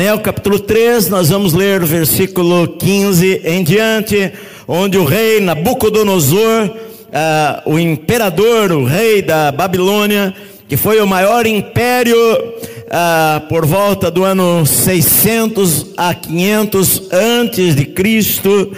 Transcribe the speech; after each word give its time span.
Daniel 0.00 0.18
capítulo 0.20 0.58
3, 0.58 1.10
nós 1.10 1.28
vamos 1.28 1.52
ler 1.52 1.82
o 1.82 1.86
versículo 1.86 2.66
15 2.68 3.42
em 3.44 3.62
diante, 3.62 4.32
onde 4.66 4.96
o 4.96 5.04
rei 5.04 5.40
Nabucodonosor, 5.40 6.68
uh, 6.68 7.70
o 7.70 7.78
imperador, 7.78 8.72
o 8.72 8.82
rei 8.82 9.20
da 9.20 9.52
Babilônia, 9.52 10.34
que 10.66 10.74
foi 10.74 11.02
o 11.02 11.06
maior 11.06 11.44
império 11.44 12.16
uh, 12.16 13.46
por 13.46 13.66
volta 13.66 14.10
do 14.10 14.24
ano 14.24 14.64
600 14.64 15.88
a 15.98 16.14
500 16.14 17.02
antes 17.12 17.76
de 17.76 17.84
Cristo, 17.84 18.74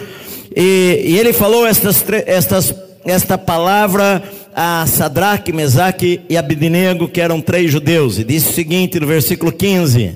e, 0.53 1.03
e 1.05 1.17
ele 1.17 1.31
falou 1.31 1.65
estas, 1.65 2.03
estas, 2.25 2.75
esta 3.05 3.37
palavra 3.37 4.21
a 4.53 4.85
Sadraque, 4.85 5.53
Mesaque 5.53 6.19
e 6.29 6.35
Abednego, 6.35 7.07
que 7.07 7.21
eram 7.21 7.39
três 7.39 7.71
judeus, 7.71 8.19
e 8.19 8.25
disse 8.25 8.49
o 8.49 8.53
seguinte 8.53 8.99
no 8.99 9.07
versículo 9.07 9.53
15: 9.53 10.15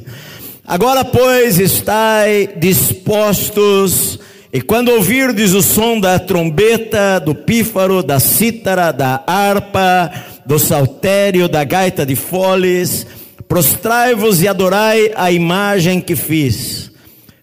Agora, 0.67 1.05
pois, 1.05 1.59
estai 1.59 2.49
dispostos, 2.57 4.19
e 4.51 4.59
quando 4.59 4.89
ouvirdes 4.89 5.53
o 5.53 5.61
som 5.61 5.97
da 5.97 6.19
trombeta, 6.19 7.21
do 7.21 7.33
pífaro, 7.33 8.03
da 8.03 8.19
cítara, 8.19 8.91
da 8.91 9.23
harpa, 9.25 10.11
do 10.45 10.59
saltério, 10.59 11.47
da 11.47 11.63
gaita 11.63 12.05
de 12.05 12.17
foles, 12.17 13.07
prostrai-vos 13.47 14.41
e 14.41 14.47
adorai 14.49 15.13
a 15.15 15.31
imagem 15.31 16.01
que 16.01 16.17
fiz. 16.17 16.91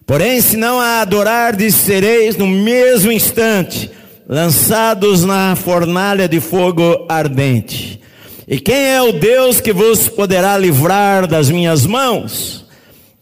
Porém, 0.05 0.39
se 0.39 0.55
não 0.55 0.79
a 0.79 1.01
adorardes, 1.01 1.73
sereis 1.73 2.37
no 2.37 2.45
mesmo 2.45 3.11
instante 3.11 3.89
lançados 4.29 5.23
na 5.23 5.55
fornalha 5.55 6.29
de 6.29 6.39
fogo 6.39 7.07
ardente. 7.09 7.99
E 8.47 8.59
quem 8.59 8.75
é 8.75 9.01
o 9.01 9.11
Deus 9.11 9.59
que 9.59 9.73
vos 9.73 10.07
poderá 10.07 10.55
livrar 10.59 11.25
das 11.25 11.49
minhas 11.49 11.87
mãos? 11.87 12.64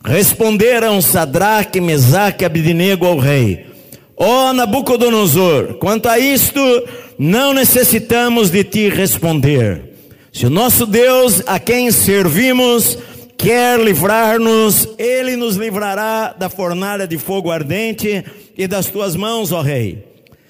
Responderam 0.04 1.02
Sadraque, 1.02 1.80
Mesaque 1.80 2.44
e 2.44 2.46
Abidinego 2.46 3.06
ao 3.06 3.18
rei: 3.18 3.66
Ó 4.18 4.50
oh, 4.50 4.54
Nabucodonosor, 4.54 5.76
quanto 5.76 6.10
a 6.10 6.20
isto, 6.20 6.60
não 7.18 7.54
necessitamos 7.54 8.50
de 8.50 8.64
ti 8.64 8.90
responder. 8.90 9.94
Se 10.32 10.46
o 10.46 10.50
nosso 10.50 10.86
Deus, 10.86 11.42
a 11.46 11.58
quem 11.58 11.90
servimos, 11.90 12.98
quer 13.38 13.80
livrar-nos, 13.80 14.90
ele 14.98 15.38
nos 15.38 15.56
livrará 15.56 16.34
da 16.38 16.50
fornalha 16.50 17.08
de 17.08 17.18
fogo 17.18 17.50
ardente 17.52 18.26
e 18.58 18.68
das 18.68 18.88
tuas 18.88 19.16
mãos, 19.16 19.52
ó 19.52 19.62
rei. 19.62 20.04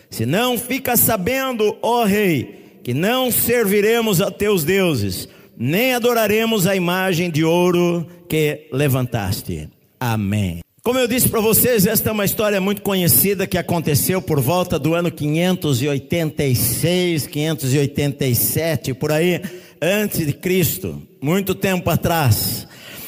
Se 0.09 0.25
não 0.25 0.57
fica 0.57 0.97
sabendo, 0.97 1.75
ó 1.81 2.05
rei, 2.05 2.79
que 2.83 2.93
não 2.93 3.31
serviremos 3.31 4.21
a 4.21 4.31
teus 4.31 4.63
deuses, 4.63 5.27
nem 5.57 5.93
adoraremos 5.93 6.67
a 6.67 6.75
imagem 6.75 7.29
de 7.29 7.43
ouro 7.43 8.07
que 8.27 8.67
levantaste. 8.71 9.69
Amém. 9.99 10.61
Como 10.83 10.99
eu 10.99 11.07
disse 11.07 11.29
para 11.29 11.39
vocês, 11.39 11.85
esta 11.85 12.09
é 12.09 12.11
uma 12.11 12.25
história 12.25 12.59
muito 12.59 12.81
conhecida 12.81 13.47
que 13.47 13.57
aconteceu 13.57 14.21
por 14.21 14.41
volta 14.41 14.77
do 14.77 14.93
ano 14.93 15.09
586, 15.09 17.25
587, 17.25 18.93
por 18.93 19.13
aí, 19.13 19.41
antes 19.81 20.25
de 20.25 20.33
Cristo, 20.33 21.01
muito 21.21 21.55
tempo 21.55 21.89
atrás. 21.89 22.67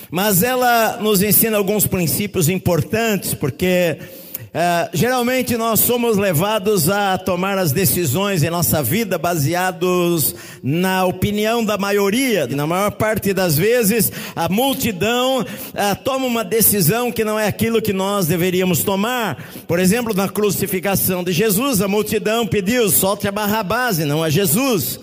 Mas 0.09 0.41
ela 0.41 0.99
nos 1.01 1.21
ensina 1.21 1.57
alguns 1.57 1.85
princípios 1.85 2.47
importantes, 2.47 3.33
porque 3.33 3.97
é, 4.57 4.89
geralmente 4.93 5.57
nós 5.57 5.81
somos 5.81 6.15
levados 6.15 6.89
a 6.89 7.17
tomar 7.17 7.57
as 7.57 7.73
decisões 7.73 8.41
em 8.41 8.49
nossa 8.49 8.81
vida 8.81 9.17
baseados 9.17 10.33
na 10.63 11.03
opinião 11.03 11.61
da 11.61 11.77
maioria. 11.77 12.47
Na 12.47 12.65
maior 12.65 12.91
parte 12.91 13.33
das 13.33 13.57
vezes, 13.57 14.09
a 14.33 14.47
multidão 14.47 15.41
uh, 15.41 15.45
toma 16.05 16.25
uma 16.25 16.41
decisão 16.41 17.11
que 17.11 17.25
não 17.25 17.37
é 17.37 17.47
aquilo 17.47 17.81
que 17.81 17.91
nós 17.91 18.27
deveríamos 18.27 18.81
tomar. 18.81 19.45
Por 19.67 19.77
exemplo, 19.77 20.13
na 20.13 20.29
crucificação 20.29 21.21
de 21.21 21.33
Jesus, 21.33 21.81
a 21.81 21.89
multidão 21.89 22.47
pediu: 22.47 22.89
solte 22.89 23.27
a 23.27 23.33
barra 23.33 23.61
base, 23.61 24.05
não 24.05 24.23
a 24.23 24.29
Jesus. 24.29 25.01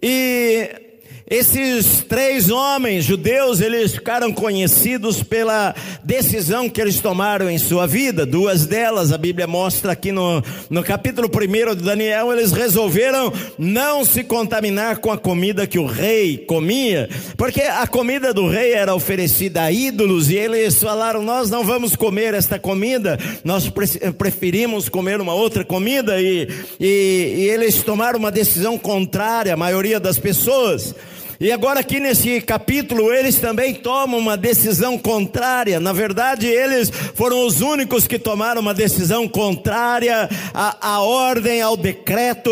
E 0.00 0.85
esses 1.28 2.04
três 2.08 2.50
homens 2.50 3.04
judeus, 3.04 3.60
eles 3.60 3.94
ficaram 3.94 4.32
conhecidos 4.32 5.24
pela 5.24 5.74
decisão 6.04 6.70
que 6.70 6.80
eles 6.80 7.00
tomaram 7.00 7.50
em 7.50 7.58
sua 7.58 7.84
vida. 7.84 8.24
Duas 8.24 8.64
delas, 8.64 9.10
a 9.10 9.18
Bíblia 9.18 9.44
mostra 9.48 9.90
aqui 9.90 10.12
no, 10.12 10.40
no 10.70 10.84
capítulo 10.84 11.28
1 11.28 11.74
de 11.74 11.82
Daniel, 11.82 12.32
eles 12.32 12.52
resolveram 12.52 13.32
não 13.58 14.04
se 14.04 14.22
contaminar 14.22 14.98
com 14.98 15.10
a 15.10 15.18
comida 15.18 15.66
que 15.66 15.80
o 15.80 15.84
rei 15.84 16.38
comia, 16.38 17.08
porque 17.36 17.62
a 17.62 17.88
comida 17.88 18.32
do 18.32 18.48
rei 18.48 18.72
era 18.74 18.94
oferecida 18.94 19.62
a 19.62 19.72
ídolos, 19.72 20.30
e 20.30 20.36
eles 20.36 20.80
falaram: 20.80 21.24
Nós 21.24 21.50
não 21.50 21.64
vamos 21.64 21.96
comer 21.96 22.34
esta 22.34 22.56
comida, 22.56 23.18
nós 23.42 23.68
preferimos 24.16 24.88
comer 24.88 25.20
uma 25.20 25.34
outra 25.34 25.64
comida, 25.64 26.20
e, 26.20 26.48
e, 26.78 27.34
e 27.36 27.50
eles 27.50 27.82
tomaram 27.82 28.16
uma 28.16 28.30
decisão 28.30 28.78
contrária 28.78 29.54
à 29.54 29.56
maioria 29.56 29.98
das 29.98 30.20
pessoas. 30.20 30.94
E 31.38 31.52
agora, 31.52 31.80
aqui 31.80 32.00
nesse 32.00 32.40
capítulo, 32.40 33.12
eles 33.12 33.36
também 33.36 33.74
tomam 33.74 34.18
uma 34.18 34.38
decisão 34.38 34.96
contrária. 34.96 35.78
Na 35.78 35.92
verdade, 35.92 36.46
eles 36.46 36.90
foram 37.14 37.46
os 37.46 37.60
únicos 37.60 38.06
que 38.06 38.18
tomaram 38.18 38.62
uma 38.62 38.72
decisão 38.72 39.28
contrária 39.28 40.28
à, 40.54 40.94
à 40.94 41.00
ordem, 41.02 41.60
ao 41.60 41.76
decreto 41.76 42.50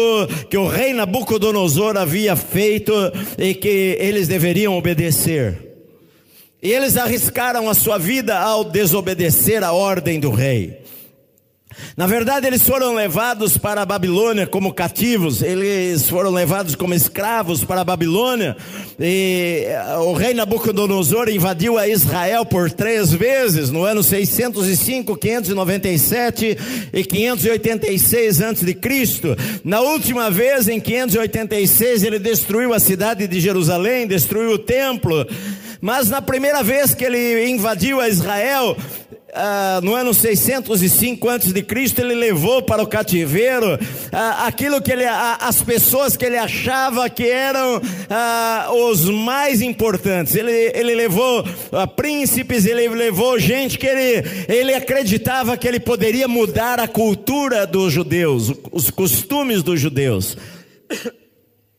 que 0.51 0.59
o 0.59 0.69
rei 0.69 0.93
Nabucodonosor 0.93 1.97
havia 1.97 2.37
feito 2.37 2.93
e 3.39 3.55
que 3.55 3.97
eles 3.99 4.29
deveriam 4.29 4.77
obedecer. 4.77 5.57
E 6.63 6.71
eles 6.71 6.97
arriscaram 6.99 7.71
a 7.71 7.75
sua 7.75 7.99
vida 7.99 8.39
ao 8.39 8.65
desobedecer 8.65 9.65
a 9.65 9.73
ordem 9.73 10.21
do 10.21 10.31
rei. 10.31 10.84
Na 11.97 12.07
verdade, 12.07 12.47
eles 12.47 12.63
foram 12.63 12.95
levados 12.95 13.57
para 13.57 13.83
a 13.83 13.87
Babilônia 13.87 14.47
como 14.47 14.73
cativos, 14.75 15.43
eles 15.43 16.09
foram 16.09 16.31
levados 16.31 16.75
como 16.75 16.95
escravos 16.95 17.65
para 17.65 17.83
a 17.83 17.85
Babilônia, 17.85 18.57
e 18.99 19.65
eh, 19.67 19.97
o 19.99 20.13
rei 20.13 20.35
Nabucodonosor 20.35 21.29
invadiu 21.29 21.79
a 21.79 21.87
Israel 21.89 22.45
por 22.45 22.71
três 22.71 23.13
vezes, 23.13 23.71
no 23.71 23.85
ano 23.85 24.03
605, 24.03 25.17
597 25.17 26.59
e 26.93 27.05
586 27.05 28.43
a.C. 28.43 28.79
Na 29.65 29.81
última 29.81 30.31
vez, 30.31 30.69
em 30.69 30.81
586, 30.81 32.03
ele 32.03 32.19
destruiu 32.19 32.75
a 32.75 32.81
cidade 32.81 33.27
de 33.27 33.41
Jerusalém, 33.41 34.07
destruiu 34.07 34.53
o 34.53 34.59
templo, 34.59 35.27
mas 35.81 36.09
na 36.11 36.23
primeira 36.23 36.63
vez 36.63 36.95
que 36.95 37.05
ele 37.05 37.49
invadiu 37.49 38.01
a 38.01 38.09
Israel, 38.09 38.77
ah, 39.35 39.81
no 39.83 39.95
ano 39.95 40.15
605 40.15 41.29
antes 41.29 41.53
de 41.53 41.63
Cristo, 41.63 42.01
ele 42.01 42.15
levou 42.15 42.63
para 42.63 42.83
o 42.83 42.87
cativeiro 42.87 43.79
ah, 44.13 44.47
aquilo 44.47 44.81
que 44.81 44.93
ele, 44.93 45.05
as 45.05 45.61
pessoas 45.61 46.17
que 46.17 46.25
ele 46.25 46.37
achava 46.37 47.11
que 47.11 47.29
eram 47.29 47.81
ah, 48.09 48.69
os 48.73 49.09
mais 49.09 49.61
importantes. 49.61 50.35
Ele, 50.37 50.53
ele 50.75 50.95
levou 50.95 51.45
príncipes, 51.97 52.65
ele 52.65 52.89
levou 52.89 53.39
gente 53.39 53.79
que 53.79 53.87
ele, 53.87 54.29
ele 54.49 54.75
acreditava 54.75 55.57
que 55.57 55.67
ele 55.67 55.81
poderia 55.81 56.29
mudar 56.29 56.79
a 56.79 56.87
cultura 56.87 57.67
dos 57.67 57.93
judeus, 57.93 58.53
os 58.71 58.91
costumes 58.91 59.63
dos 59.63 59.81
judeus. 59.81 60.37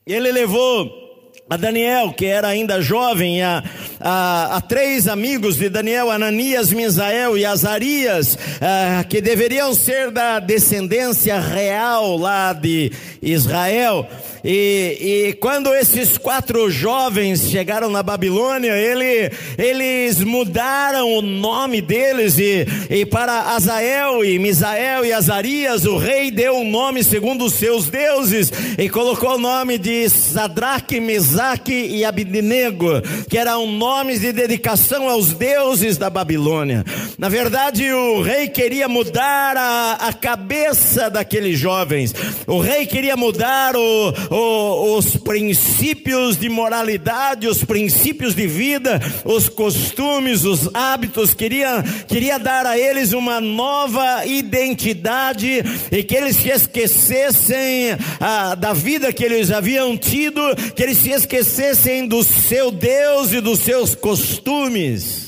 Ele 0.05 0.31
levou 0.31 1.04
a 1.47 1.57
Daniel, 1.57 2.11
que 2.11 2.25
era 2.25 2.47
ainda 2.47 2.81
jovem, 2.81 3.43
a, 3.43 3.63
a, 3.99 4.57
a, 4.57 4.61
três 4.61 5.07
amigos 5.07 5.57
de 5.57 5.69
Daniel, 5.69 6.09
Ananias, 6.09 6.73
Misael 6.73 7.37
e 7.37 7.45
Azarias, 7.45 8.35
a, 8.59 9.03
que 9.03 9.21
deveriam 9.21 9.71
ser 9.75 10.09
da 10.09 10.39
descendência 10.39 11.39
real 11.39 12.17
lá 12.17 12.51
de 12.51 12.91
Israel. 13.21 14.09
E, 14.47 15.29
e, 15.29 15.33
quando 15.33 15.73
esses 15.73 16.19
quatro 16.19 16.69
jovens 16.69 17.49
chegaram 17.49 17.89
na 17.89 18.03
Babilônia, 18.03 18.73
ele, 18.77 19.31
eles 19.57 20.19
mudaram 20.19 21.11
o 21.13 21.21
nome 21.23 21.81
deles 21.81 22.37
e, 22.37 22.67
e 22.87 23.07
para 23.07 23.55
Azael 23.55 24.23
e 24.23 24.37
Misael 24.37 25.03
e 25.03 25.11
Azarias, 25.11 25.85
o 25.85 25.97
rei 25.97 26.29
deu 26.29 26.57
um 26.57 26.69
nome 26.69 27.03
segundo 27.03 27.45
os 27.45 27.53
seus 27.53 27.89
deuses 27.89 28.51
e 28.77 28.87
colocou 28.87 29.33
o 29.33 29.39
nome 29.39 29.79
de 29.79 30.07
Sadraque, 30.09 30.99
Mesaque 30.99 31.73
e 31.73 32.05
Abednego, 32.05 33.01
que 33.27 33.39
eram 33.39 33.65
nomes 33.65 34.21
de 34.21 34.31
dedicação 34.31 35.09
aos 35.09 35.33
deuses 35.33 35.97
da 35.97 36.11
Babilônia. 36.11 36.85
Na 37.17 37.29
verdade, 37.29 37.91
o 37.91 38.21
rei 38.21 38.47
queria 38.47 38.87
mudar 38.87 39.57
a, 39.57 39.93
a 40.07 40.13
cabeça 40.13 41.09
daqueles 41.09 41.57
jovens. 41.57 42.13
O 42.45 42.59
rei 42.59 42.85
queria 42.85 43.17
mudar 43.17 43.75
o 43.75 44.34
os 44.37 45.15
princípios 45.17 46.37
de 46.37 46.49
moralidade, 46.49 47.47
os 47.47 47.63
princípios 47.63 48.35
de 48.35 48.47
vida, 48.47 48.99
os 49.23 49.47
costumes, 49.47 50.43
os 50.43 50.69
hábitos, 50.73 51.33
queria, 51.33 51.83
queria 52.07 52.37
dar 52.37 52.65
a 52.65 52.77
eles 52.77 53.13
uma 53.13 53.39
nova 53.39 54.25
identidade 54.25 55.63
e 55.91 56.03
que 56.03 56.15
eles 56.15 56.35
se 56.35 56.49
esquecessem 56.49 57.97
ah, 58.19 58.55
da 58.55 58.73
vida 58.73 59.13
que 59.13 59.23
eles 59.23 59.51
haviam 59.51 59.97
tido, 59.97 60.41
que 60.75 60.83
eles 60.83 60.97
se 60.97 61.11
esquecessem 61.11 62.07
do 62.07 62.23
seu 62.23 62.71
Deus 62.71 63.31
e 63.31 63.39
dos 63.39 63.59
seus 63.59 63.95
costumes. 63.95 65.24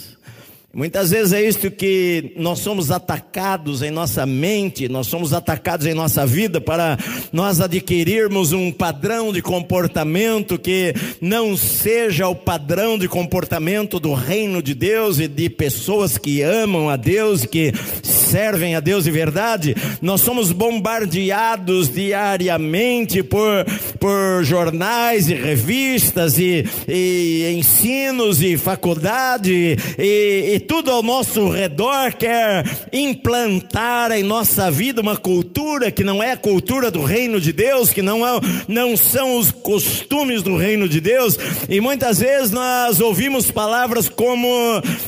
Muitas 0.78 1.10
vezes 1.10 1.34
é 1.34 1.42
isto 1.42 1.72
que 1.72 2.34
nós 2.36 2.60
somos 2.60 2.92
atacados 2.92 3.82
em 3.82 3.90
nossa 3.90 4.28
mente, 4.28 4.88
nós 4.88 5.08
somos 5.08 5.34
atacados 5.34 5.88
em 5.88 5.94
nossa 5.96 6.24
vida 6.24 6.62
para 6.62 7.00
nós 7.34 7.60
adquirirmos 7.60 8.54
um 8.54 8.72
padrão 8.72 9.34
de 9.34 9.42
comportamento 9.42 10.56
que 10.60 10.94
não 11.20 11.58
seja 11.58 12.28
o 12.28 12.36
padrão 12.36 12.96
de 12.96 13.08
comportamento 13.08 14.00
do 14.00 14.14
reino 14.14 14.62
de 14.62 14.76
Deus 14.76 15.18
e 15.18 15.28
de 15.28 15.50
pessoas 15.50 16.16
que 16.16 16.44
amam 16.44 16.92
a 16.92 16.96
Deus, 16.96 17.44
que 17.44 17.74
servem 18.04 18.76
a 18.76 18.80
Deus 18.80 19.06
de 19.06 19.10
verdade. 19.10 19.76
Nós 20.00 20.22
somos 20.22 20.52
bombardeados 20.52 21.90
diariamente 21.90 23.24
por, 23.24 23.66
por 24.00 24.44
jornais 24.44 25.28
e 25.28 25.34
revistas 25.34 26.38
e, 26.38 26.64
e 26.88 27.56
ensinos 27.58 28.44
e 28.44 28.58
faculdade 28.58 29.76
e, 29.98 30.54
e 30.54 30.67
tudo 30.68 30.92
ao 30.92 31.02
nosso 31.02 31.50
redor 31.50 32.14
quer 32.14 32.66
implantar 32.92 34.12
em 34.12 34.24
nossa 34.24 34.70
vida 34.70 35.02
uma 35.02 35.16
cultura 35.16 35.90
que 35.90 36.04
não 36.04 36.22
é 36.22 36.34
a 36.34 36.38
cultura 36.38 36.92
do 36.92 37.04
reino 37.04 37.40
de 37.40 37.54
Deus, 37.54 37.92
que 37.92 38.02
não, 38.02 38.26
é, 38.28 38.40
não 38.68 38.98
são 38.98 39.38
os 39.38 39.52
costumes 39.52 40.44
do 40.44 40.58
reino 40.58 40.88
de 40.88 41.00
Deus, 41.00 41.38
e 41.70 41.80
muitas 41.80 42.20
vezes 42.20 42.52
nós 42.52 43.00
ouvimos 43.00 43.50
palavras 43.50 44.10
como: 44.10 44.48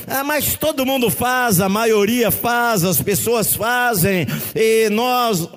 ah, 0.06 0.24
mas 0.24 0.56
todo 0.56 0.86
mundo 0.86 1.10
faz, 1.10 1.60
a 1.60 1.68
maioria 1.68 2.30
faz, 2.30 2.82
as 2.82 3.00
pessoas 3.00 3.54
fazem, 3.54 4.26
e 4.54 4.88
nós 4.90 5.48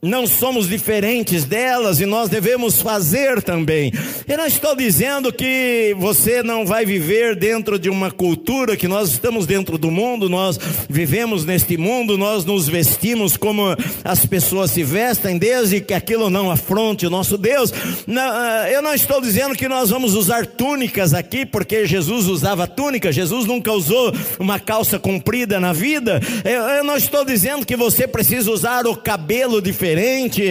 não 0.00 0.28
somos 0.28 0.68
diferentes 0.68 1.44
delas 1.44 1.98
e 1.98 2.06
nós 2.06 2.28
devemos 2.28 2.80
fazer 2.80 3.42
também. 3.42 3.92
Eu 4.28 4.38
não 4.38 4.46
estou 4.46 4.76
dizendo 4.76 5.32
que 5.32 5.92
você 5.98 6.40
não 6.40 6.64
vai 6.64 6.86
viver 6.86 7.34
dentro 7.34 7.80
de 7.80 7.90
uma 7.90 8.08
cultura, 8.08 8.76
que 8.76 8.86
nós 8.86 9.10
estamos 9.10 9.44
dentro 9.44 9.76
do 9.76 9.90
mundo, 9.90 10.28
nós 10.28 10.56
vivemos 10.88 11.44
neste 11.44 11.76
mundo, 11.76 12.16
nós 12.16 12.44
nos 12.44 12.68
vestimos 12.68 13.36
como 13.36 13.76
as 14.04 14.24
pessoas 14.24 14.70
se 14.70 14.84
vestem, 14.84 15.36
desde 15.36 15.80
que 15.80 15.92
aquilo 15.92 16.30
não 16.30 16.48
afronte 16.48 17.04
o 17.04 17.10
nosso 17.10 17.36
Deus. 17.36 17.72
Ah, 18.16 18.68
eu 18.70 18.80
não 18.80 18.94
estou 18.94 19.20
dizendo 19.20 19.56
que 19.56 19.68
nós 19.68 19.90
vamos 19.90 20.14
usar 20.14 20.46
túnicas 20.46 21.12
aqui, 21.12 21.44
porque 21.44 21.86
Jesus 21.86 22.26
usava 22.26 22.68
túnica, 22.68 23.10
Jesus 23.10 23.46
nunca 23.46 23.72
usou 23.72 24.14
uma 24.38 24.60
calça 24.60 24.96
comprida 24.96 25.58
na 25.58 25.72
vida. 25.72 26.20
Eu 26.44 26.84
não 26.84 26.96
estou 26.96 27.24
dizendo 27.24 27.66
que 27.66 27.74
você 27.74 28.06
precisa 28.06 28.48
usar 28.52 28.86
o 28.86 28.94
cabelo 28.94 29.60
diferente 29.60 29.87
diferente, 29.88 30.42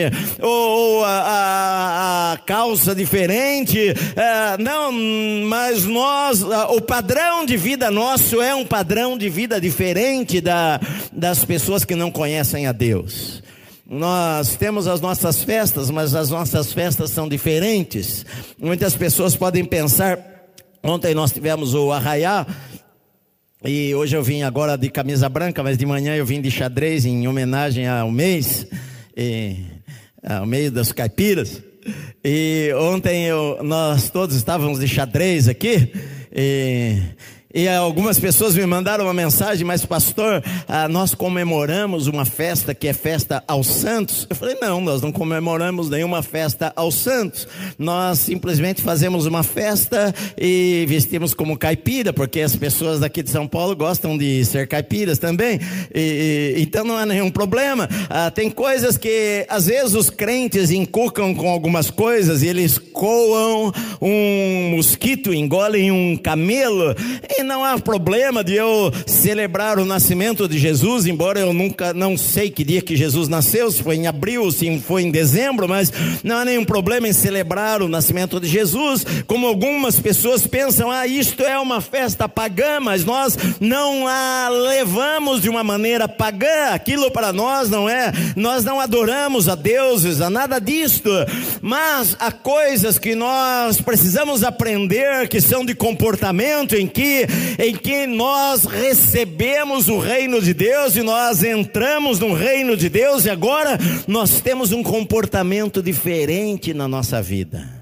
ou 0.41 1.03
a, 1.03 1.09
a, 1.09 2.31
a 2.33 2.37
calça 2.37 2.95
diferente. 2.95 3.77
É, 4.15 4.57
não, 4.57 4.91
mas 4.91 5.85
nós, 5.85 6.41
o 6.41 6.81
padrão 6.81 7.45
de 7.45 7.55
vida 7.55 7.91
nosso 7.91 8.41
é 8.41 8.55
um 8.55 8.65
padrão 8.65 9.17
de 9.17 9.29
vida 9.29 9.61
diferente 9.61 10.41
da, 10.41 10.79
das 11.11 11.45
pessoas 11.45 11.85
que 11.85 11.95
não 11.95 12.09
conhecem 12.09 12.65
a 12.65 12.71
Deus. 12.71 13.43
Nós 13.89 14.55
temos 14.55 14.87
as 14.87 14.99
nossas 14.99 15.43
festas, 15.43 15.89
mas 15.89 16.15
as 16.15 16.29
nossas 16.29 16.73
festas 16.73 17.11
são 17.11 17.29
diferentes. 17.29 18.25
Muitas 18.59 18.95
pessoas 18.95 19.35
podem 19.35 19.63
pensar. 19.63 20.19
Ontem 20.83 21.13
nós 21.13 21.31
tivemos 21.31 21.73
o 21.73 21.91
arraiá, 21.91 22.45
e 23.65 23.93
hoje 23.95 24.15
eu 24.15 24.21
vim 24.21 24.43
agora 24.43 24.77
de 24.77 24.89
camisa 24.89 25.27
branca, 25.27 25.63
mas 25.63 25.77
de 25.77 25.85
manhã 25.85 26.15
eu 26.15 26.25
vim 26.25 26.39
de 26.39 26.51
xadrez 26.51 27.05
em 27.05 27.27
homenagem 27.27 27.87
ao 27.87 28.11
mês 28.11 28.67
e, 29.17 29.57
ao 30.23 30.45
meio 30.45 30.71
das 30.71 30.91
caipiras. 30.91 31.61
E 32.23 32.71
ontem 32.77 33.25
eu, 33.25 33.59
nós 33.63 34.09
todos 34.09 34.35
estávamos 34.35 34.79
de 34.79 34.87
xadrez 34.87 35.47
aqui. 35.47 35.91
E 36.31 37.01
e 37.57 37.67
algumas 37.67 38.19
pessoas 38.19 38.53
me 38.53 38.63
mandaram 38.67 39.05
uma 39.05 39.15
mensagem, 39.15 39.65
mas 39.65 39.83
pastor, 39.83 40.43
ah, 40.67 40.87
nós 40.87 41.15
comemoramos 41.15 42.05
uma 42.05 42.23
festa 42.23 42.75
que 42.75 42.87
é 42.87 42.93
festa 42.93 43.43
aos 43.47 43.65
santos. 43.65 44.27
Eu 44.29 44.35
falei, 44.35 44.55
não, 44.61 44.79
nós 44.79 45.01
não 45.01 45.11
comemoramos 45.11 45.89
nenhuma 45.89 46.21
festa 46.21 46.71
aos 46.75 46.93
santos. 46.93 47.47
Nós 47.79 48.19
simplesmente 48.19 48.83
fazemos 48.83 49.25
uma 49.25 49.41
festa 49.41 50.13
e 50.37 50.85
vestimos 50.87 51.33
como 51.33 51.57
caipira, 51.57 52.13
porque 52.13 52.41
as 52.41 52.55
pessoas 52.55 52.99
daqui 52.99 53.23
de 53.23 53.31
São 53.31 53.47
Paulo 53.47 53.75
gostam 53.75 54.15
de 54.15 54.45
ser 54.45 54.67
caipiras 54.67 55.17
também. 55.17 55.59
E, 55.95 56.53
e, 56.57 56.61
então 56.61 56.85
não 56.85 56.95
há 56.95 57.07
nenhum 57.07 57.31
problema. 57.31 57.89
Ah, 58.07 58.29
tem 58.29 58.51
coisas 58.51 58.97
que 58.97 59.47
às 59.49 59.65
vezes 59.65 59.95
os 59.95 60.11
crentes 60.11 60.69
inculcam 60.69 61.33
com 61.33 61.49
algumas 61.49 61.89
coisas 61.89 62.43
e 62.43 62.47
eles 62.49 62.77
coam 62.77 63.73
um 63.99 64.75
mosquito, 64.75 65.33
engolem 65.33 65.91
um 65.91 66.15
camelo. 66.15 66.95
E 67.35 67.46
não 67.47 67.63
há 67.63 67.79
problema 67.79 68.43
de 68.43 68.53
eu 68.55 68.91
celebrar 69.05 69.79
o 69.79 69.85
nascimento 69.85 70.47
de 70.47 70.59
Jesus, 70.59 71.05
embora 71.05 71.39
eu 71.39 71.53
nunca 71.53 71.93
não 71.93 72.17
sei 72.17 72.49
que 72.51 72.63
dia 72.63 72.81
que 72.81 72.95
Jesus 72.95 73.29
nasceu, 73.29 73.71
se 73.71 73.81
foi 73.81 73.95
em 73.95 74.05
abril, 74.05 74.51
se 74.51 74.79
foi 74.79 75.03
em 75.03 75.11
dezembro, 75.11 75.67
mas 75.67 75.91
não 76.23 76.37
há 76.37 76.45
nenhum 76.45 76.65
problema 76.65 77.07
em 77.07 77.13
celebrar 77.13 77.81
o 77.81 77.87
nascimento 77.87 78.39
de 78.39 78.47
Jesus, 78.47 79.05
como 79.25 79.47
algumas 79.47 79.99
pessoas 79.99 80.45
pensam, 80.45 80.91
ah, 80.91 81.07
isto 81.07 81.41
é 81.43 81.57
uma 81.57 81.79
festa 81.79 82.27
pagã, 82.27 82.79
mas 82.81 83.05
nós 83.05 83.37
não 83.59 84.07
a 84.07 84.49
levamos 84.49 85.41
de 85.41 85.49
uma 85.49 85.63
maneira 85.63 86.07
pagã, 86.07 86.71
aquilo 86.73 87.09
para 87.09 87.31
nós 87.31 87.69
não 87.69 87.87
é, 87.87 88.11
nós 88.35 88.65
não 88.65 88.81
adoramos 88.81 89.47
a 89.47 89.55
deuses, 89.55 90.19
a 90.19 90.29
nada 90.29 90.59
disto, 90.59 91.09
mas 91.61 92.15
há 92.19 92.31
coisas 92.31 92.99
que 92.99 93.15
nós 93.15 93.79
precisamos 93.79 94.43
aprender 94.43 95.29
que 95.29 95.39
são 95.39 95.65
de 95.65 95.73
comportamento 95.73 96.75
em 96.75 96.87
que 96.87 97.26
em 97.59 97.75
que 97.75 98.07
nós 98.07 98.65
recebemos 98.65 99.87
o 99.87 99.97
reino 99.97 100.41
de 100.41 100.53
Deus 100.53 100.95
e 100.95 101.01
nós 101.01 101.43
entramos 101.43 102.19
no 102.19 102.33
reino 102.33 102.75
de 102.75 102.89
Deus 102.89 103.25
e 103.25 103.29
agora 103.29 103.77
nós 104.07 104.41
temos 104.41 104.71
um 104.71 104.83
comportamento 104.83 105.81
diferente 105.81 106.73
na 106.73 106.87
nossa 106.87 107.21
vida. 107.21 107.77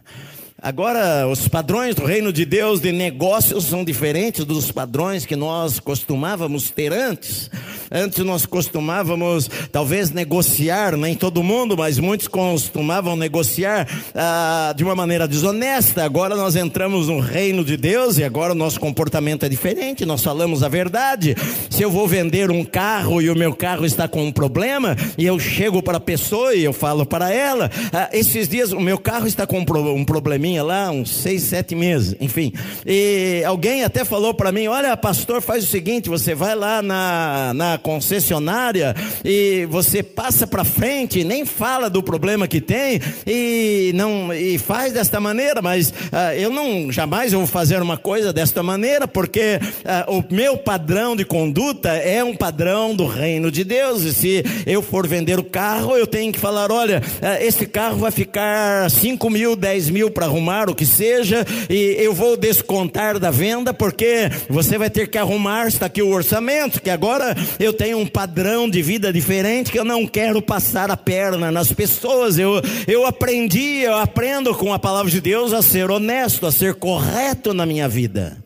Agora, 0.65 1.27
os 1.27 1.47
padrões 1.47 1.94
do 1.94 2.06
reino 2.06 2.33
de 2.33 2.44
Deus 2.44 2.80
de 2.80 2.92
negócios 2.92 3.65
são 3.65 3.86
diferentes 3.86 4.45
dos 4.45 4.71
padrões 4.71 5.24
que 5.24 5.36
nós 5.36 5.80
costumávamos 5.80 6.71
ter 6.71 6.91
antes. 6.91 7.51
Antes 7.92 8.24
nós 8.26 8.46
costumávamos, 8.46 9.50
talvez, 9.72 10.12
negociar, 10.12 10.98
nem 10.98 11.16
todo 11.16 11.44
mundo, 11.44 11.78
mas 11.78 12.00
muitos 12.00 12.28
costumavam 12.28 13.16
negociar 13.16 13.88
ah, 14.14 14.74
de 14.76 14.84
uma 14.84 14.96
maneira 14.96 15.28
desonesta. 15.28 16.04
Agora 16.04 16.36
nós 16.36 16.56
entramos 16.56 17.08
no 17.08 17.20
reino 17.20 17.64
de 17.64 17.78
Deus 17.78 18.18
e 18.18 18.24
agora 18.24 18.54
o 18.54 18.56
nosso 18.56 18.80
comportamento 18.80 19.46
é 19.46 19.50
diferente. 19.50 20.06
Nós 20.06 20.24
falamos 20.24 20.64
a 20.64 20.68
verdade. 20.68 21.36
Se 21.70 21.84
eu 21.84 21.92
vou 21.92 22.08
vender 22.08 22.52
um 22.52 22.64
carro 22.64 23.22
e 23.22 23.30
o 23.30 23.36
meu 23.36 23.54
carro 23.54 23.86
está 23.86 24.08
com 24.08 24.24
um 24.24 24.32
problema, 24.32 24.96
e 25.18 25.25
eu 25.25 25.39
chego 25.39 25.82
para 25.82 25.98
a 25.98 26.01
pessoa 26.01 26.54
e 26.54 26.63
eu 26.63 26.74
falo 26.74 27.06
para 27.06 27.32
ela: 27.32 27.70
ah, 27.94 28.10
esses 28.12 28.48
dias 28.48 28.72
o 28.72 28.80
meu 28.80 28.98
carro 28.98 29.27
está 29.27 29.46
com 29.46 29.60
um 29.60 30.06
probleminha 30.06 30.63
lá, 30.63 30.92
uns 30.92 31.10
seis, 31.10 31.44
sete 31.44 31.75
meses, 31.75 32.15
enfim. 32.20 32.54
E 32.86 33.44
alguém 33.46 33.84
até 33.84 34.04
falou 34.04 34.34
para 34.34 34.51
mim: 34.51 34.68
olha, 34.68 34.96
pastor, 34.98 35.42
faz 35.42 35.63
o 35.63 35.68
seguinte: 35.68 36.10
você 36.10 36.34
vai 36.34 36.56
lá 36.56 36.82
na, 36.82 37.54
na 37.54 37.75
concessionária 37.77 38.96
e 39.24 39.65
você 39.70 40.01
passa 40.01 40.48
para 40.48 40.63
frente, 40.63 41.24
nem 41.24 41.46
fala 41.46 41.89
do 41.89 42.01
problema 42.01 42.48
que 42.48 42.62
tem 42.62 43.01
e 43.25 43.91
não 43.96 44.34
e 44.34 44.58
faz 44.58 44.94
desta 44.94 45.20
maneira, 45.20 45.62
mas 45.62 45.89
uh, 45.89 46.34
eu 46.38 46.50
não 46.50 46.91
jamais 46.91 47.32
vou 47.32 47.46
fazer 47.48 47.82
uma 47.82 47.98
coisa 47.98 48.32
desta 48.32 48.62
maneira, 48.62 49.08
porque 49.08 49.60
uh, 50.08 50.17
o 50.17 50.24
meu 50.34 50.58
padrão 50.58 51.15
de 51.15 51.25
conduta 51.25 51.89
é 51.89 52.24
um 52.24 52.36
padrão 52.36 52.96
do 52.96 53.05
reino 53.05 53.51
de 53.51 53.63
Deus. 53.63 54.03
E 54.03 54.13
se 54.13 54.44
eu 54.65 54.82
for 54.82 55.08
vender 55.08 55.39
o 55.39 55.44
carro, 55.44 55.96
eu 55.96 56.08
tenho 56.08 56.32
que 56.32 56.39
falar: 56.39 56.72
olha, 56.72 57.01
uh, 57.22 57.44
esse 57.44 57.65
carro 57.65 57.98
vai 57.98 58.12
ficar 58.12 58.89
5 58.89 59.29
mil, 59.29 59.55
10 59.55 59.89
mil 59.89 60.12
para 60.12 60.25
arrumar 60.25 60.70
o 60.70 60.75
que 60.75 60.86
seja, 60.86 61.46
e 61.70 61.96
eu 62.00 62.13
vou 62.13 62.38
descontar 62.38 63.20
da 63.20 63.32
venda, 63.32 63.74
porque 63.74 64.29
você 64.50 64.77
vai 64.77 64.89
ter 64.89 65.08
que 65.08 65.17
arrumar, 65.17 65.67
está 65.67 65.86
aqui 65.86 66.01
o 66.01 66.10
orçamento, 66.10 66.82
que 66.82 66.89
agora 66.89 67.36
eu 67.65 67.74
tenho 67.74 67.98
um 67.98 68.07
padrão 68.07 68.69
de 68.69 68.81
vida 68.81 69.12
diferente, 69.12 69.72
que 69.72 69.79
eu 69.79 69.86
não 69.86 70.07
quero 70.07 70.41
passar 70.41 70.89
a 70.89 70.98
perna 70.98 71.51
nas 71.51 71.72
pessoas. 71.72 72.38
Eu, 72.38 72.62
eu 72.88 73.05
aprendi, 73.05 73.81
eu 73.81 73.95
aprendo 73.95 74.53
com 74.55 74.74
a 74.74 74.79
palavra 74.79 75.12
de 75.12 75.19
Deus 75.19 75.53
a 75.53 75.62
ser 75.62 75.89
honesto, 75.89 76.45
a 76.45 76.51
ser 76.51 76.75
correto 76.75 77.53
na 77.53 77.65
minha 77.65 77.89
vida. 77.89 78.43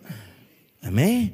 Amém? 0.82 1.34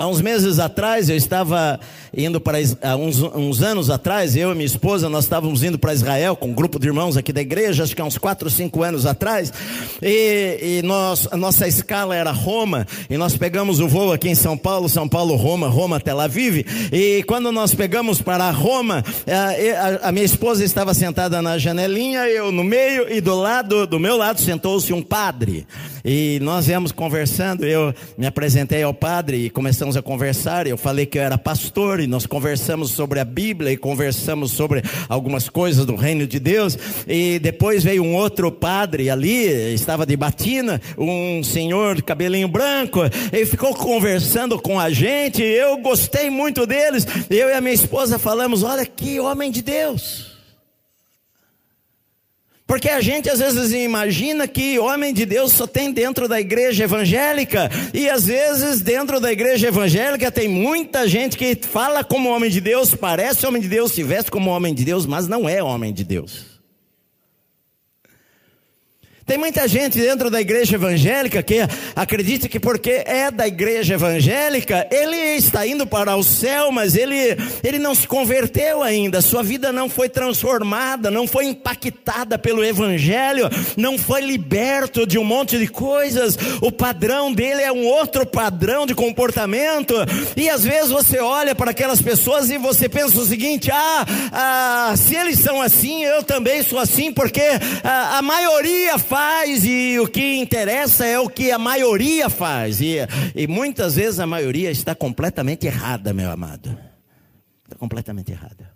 Há 0.00 0.06
uns 0.06 0.22
meses 0.22 0.58
atrás 0.58 1.10
eu 1.10 1.16
estava 1.16 1.78
indo 2.16 2.40
para 2.40 2.58
uns, 2.98 3.22
uns 3.22 3.62
anos 3.62 3.90
atrás, 3.90 4.36
eu 4.36 4.52
e 4.52 4.54
minha 4.54 4.66
esposa, 4.66 5.08
nós 5.08 5.24
estávamos 5.24 5.62
indo 5.62 5.78
para 5.78 5.92
Israel 5.92 6.36
com 6.36 6.48
um 6.48 6.54
grupo 6.54 6.78
de 6.78 6.86
irmãos 6.86 7.16
aqui 7.16 7.32
da 7.32 7.40
igreja, 7.40 7.84
acho 7.84 7.94
que 7.94 8.02
há 8.02 8.04
uns 8.04 8.18
4 8.18 8.46
ou 8.46 8.50
5 8.50 8.82
anos 8.82 9.06
atrás, 9.06 9.52
e, 10.02 10.78
e 10.78 10.82
nós, 10.82 11.28
a 11.30 11.36
nossa 11.36 11.68
escala 11.68 12.14
era 12.14 12.32
Roma, 12.32 12.86
e 13.08 13.16
nós 13.16 13.36
pegamos 13.36 13.80
o 13.80 13.88
voo 13.88 14.12
aqui 14.12 14.28
em 14.28 14.34
São 14.34 14.56
Paulo, 14.56 14.88
São 14.88 15.08
Paulo, 15.08 15.36
Roma, 15.36 15.68
Roma, 15.68 16.00
Tel 16.00 16.20
Aviv, 16.20 16.64
e 16.92 17.22
quando 17.26 17.52
nós 17.52 17.74
pegamos 17.74 18.20
para 18.20 18.50
Roma, 18.50 19.04
a, 19.26 20.06
a, 20.06 20.08
a 20.08 20.12
minha 20.12 20.24
esposa 20.24 20.64
estava 20.64 20.94
sentada 20.94 21.40
na 21.40 21.58
janelinha, 21.58 22.28
eu 22.28 22.50
no 22.50 22.64
meio, 22.64 23.12
e 23.12 23.20
do 23.20 23.34
lado, 23.34 23.86
do 23.86 24.00
meu 24.00 24.16
lado 24.16 24.40
sentou-se 24.40 24.92
um 24.92 25.02
padre, 25.02 25.66
e 26.04 26.38
nós 26.42 26.66
viemos 26.66 26.92
conversando, 26.92 27.64
eu 27.64 27.94
me 28.16 28.26
apresentei 28.26 28.82
ao 28.82 28.94
padre 28.94 29.46
e 29.46 29.50
começamos 29.50 29.96
a 29.96 30.02
conversar, 30.02 30.66
eu 30.66 30.76
falei 30.76 31.06
que 31.06 31.18
eu 31.18 31.22
era 31.22 31.36
pastor, 31.36 31.99
e 32.00 32.06
nós 32.06 32.26
conversamos 32.26 32.90
sobre 32.90 33.20
a 33.20 33.24
Bíblia, 33.24 33.72
e 33.72 33.76
conversamos 33.76 34.52
sobre 34.52 34.82
algumas 35.08 35.48
coisas 35.48 35.84
do 35.84 35.94
reino 35.94 36.26
de 36.26 36.38
Deus, 36.38 36.78
e 37.06 37.38
depois 37.38 37.84
veio 37.84 38.02
um 38.02 38.14
outro 38.14 38.50
padre 38.50 39.10
ali, 39.10 39.74
estava 39.74 40.06
de 40.06 40.16
batina, 40.16 40.80
um 40.96 41.42
senhor 41.42 41.96
de 41.96 42.02
cabelinho 42.02 42.48
branco, 42.48 43.00
ele 43.32 43.46
ficou 43.46 43.74
conversando 43.74 44.60
com 44.60 44.78
a 44.78 44.90
gente, 44.90 45.42
eu 45.42 45.76
gostei 45.78 46.30
muito 46.30 46.66
deles, 46.66 47.06
eu 47.28 47.48
e 47.48 47.52
a 47.52 47.60
minha 47.60 47.74
esposa 47.74 48.18
falamos, 48.18 48.62
olha 48.62 48.84
que 48.86 49.20
homem 49.20 49.50
de 49.50 49.62
Deus, 49.62 50.29
porque 52.70 52.88
a 52.88 53.00
gente 53.00 53.28
às 53.28 53.40
vezes 53.40 53.72
imagina 53.72 54.46
que 54.46 54.78
homem 54.78 55.12
de 55.12 55.26
Deus 55.26 55.50
só 55.50 55.66
tem 55.66 55.90
dentro 55.90 56.28
da 56.28 56.40
igreja 56.40 56.84
evangélica, 56.84 57.68
e 57.92 58.08
às 58.08 58.26
vezes 58.26 58.80
dentro 58.80 59.18
da 59.18 59.32
igreja 59.32 59.66
evangélica 59.66 60.30
tem 60.30 60.46
muita 60.46 61.08
gente 61.08 61.36
que 61.36 61.58
fala 61.60 62.04
como 62.04 62.30
homem 62.30 62.48
de 62.48 62.60
Deus, 62.60 62.94
parece 62.94 63.44
homem 63.44 63.60
de 63.60 63.68
Deus, 63.68 63.90
se 63.90 64.04
veste 64.04 64.30
como 64.30 64.50
homem 64.50 64.72
de 64.72 64.84
Deus, 64.84 65.04
mas 65.04 65.26
não 65.26 65.48
é 65.48 65.60
homem 65.60 65.92
de 65.92 66.04
Deus. 66.04 66.49
Tem 69.30 69.38
muita 69.38 69.68
gente 69.68 69.96
dentro 69.96 70.28
da 70.28 70.40
igreja 70.40 70.74
evangélica 70.74 71.40
que 71.40 71.60
acredita 71.94 72.48
que 72.48 72.58
porque 72.58 73.04
é 73.06 73.30
da 73.30 73.46
igreja 73.46 73.94
evangélica, 73.94 74.88
ele 74.90 75.36
está 75.36 75.64
indo 75.64 75.86
para 75.86 76.16
o 76.16 76.24
céu, 76.24 76.72
mas 76.72 76.96
ele, 76.96 77.36
ele 77.62 77.78
não 77.78 77.94
se 77.94 78.08
converteu 78.08 78.82
ainda, 78.82 79.22
sua 79.22 79.44
vida 79.44 79.70
não 79.70 79.88
foi 79.88 80.08
transformada, 80.08 81.12
não 81.12 81.28
foi 81.28 81.44
impactada 81.44 82.36
pelo 82.40 82.64
evangelho, 82.64 83.48
não 83.76 83.96
foi 83.96 84.20
liberto 84.20 85.06
de 85.06 85.16
um 85.16 85.22
monte 85.22 85.56
de 85.58 85.68
coisas, 85.68 86.36
o 86.60 86.72
padrão 86.72 87.32
dele 87.32 87.62
é 87.62 87.70
um 87.70 87.86
outro 87.86 88.26
padrão 88.26 88.84
de 88.84 88.96
comportamento, 88.96 89.94
e 90.36 90.50
às 90.50 90.64
vezes 90.64 90.90
você 90.90 91.20
olha 91.20 91.54
para 91.54 91.70
aquelas 91.70 92.02
pessoas 92.02 92.50
e 92.50 92.58
você 92.58 92.88
pensa 92.88 93.16
o 93.16 93.24
seguinte: 93.24 93.70
ah, 93.70 94.06
ah 94.32 94.94
se 94.96 95.14
eles 95.14 95.38
são 95.38 95.62
assim, 95.62 96.02
eu 96.02 96.24
também 96.24 96.64
sou 96.64 96.80
assim, 96.80 97.12
porque 97.12 97.44
a, 97.84 98.18
a 98.18 98.22
maioria 98.22 98.98
faz 98.98 99.19
faz 99.20 99.66
e 99.66 99.98
o 100.00 100.08
que 100.08 100.36
interessa 100.36 101.04
é 101.04 101.20
o 101.20 101.28
que 101.28 101.50
a 101.50 101.58
maioria 101.58 102.30
faz. 102.30 102.80
E, 102.80 102.96
e 103.36 103.46
muitas 103.46 103.96
vezes 103.96 104.18
a 104.18 104.26
maioria 104.26 104.70
está 104.70 104.94
completamente 104.94 105.66
errada, 105.66 106.14
meu 106.14 106.30
amado. 106.30 106.70
Está 107.64 107.76
completamente 107.76 108.32
errada. 108.32 108.72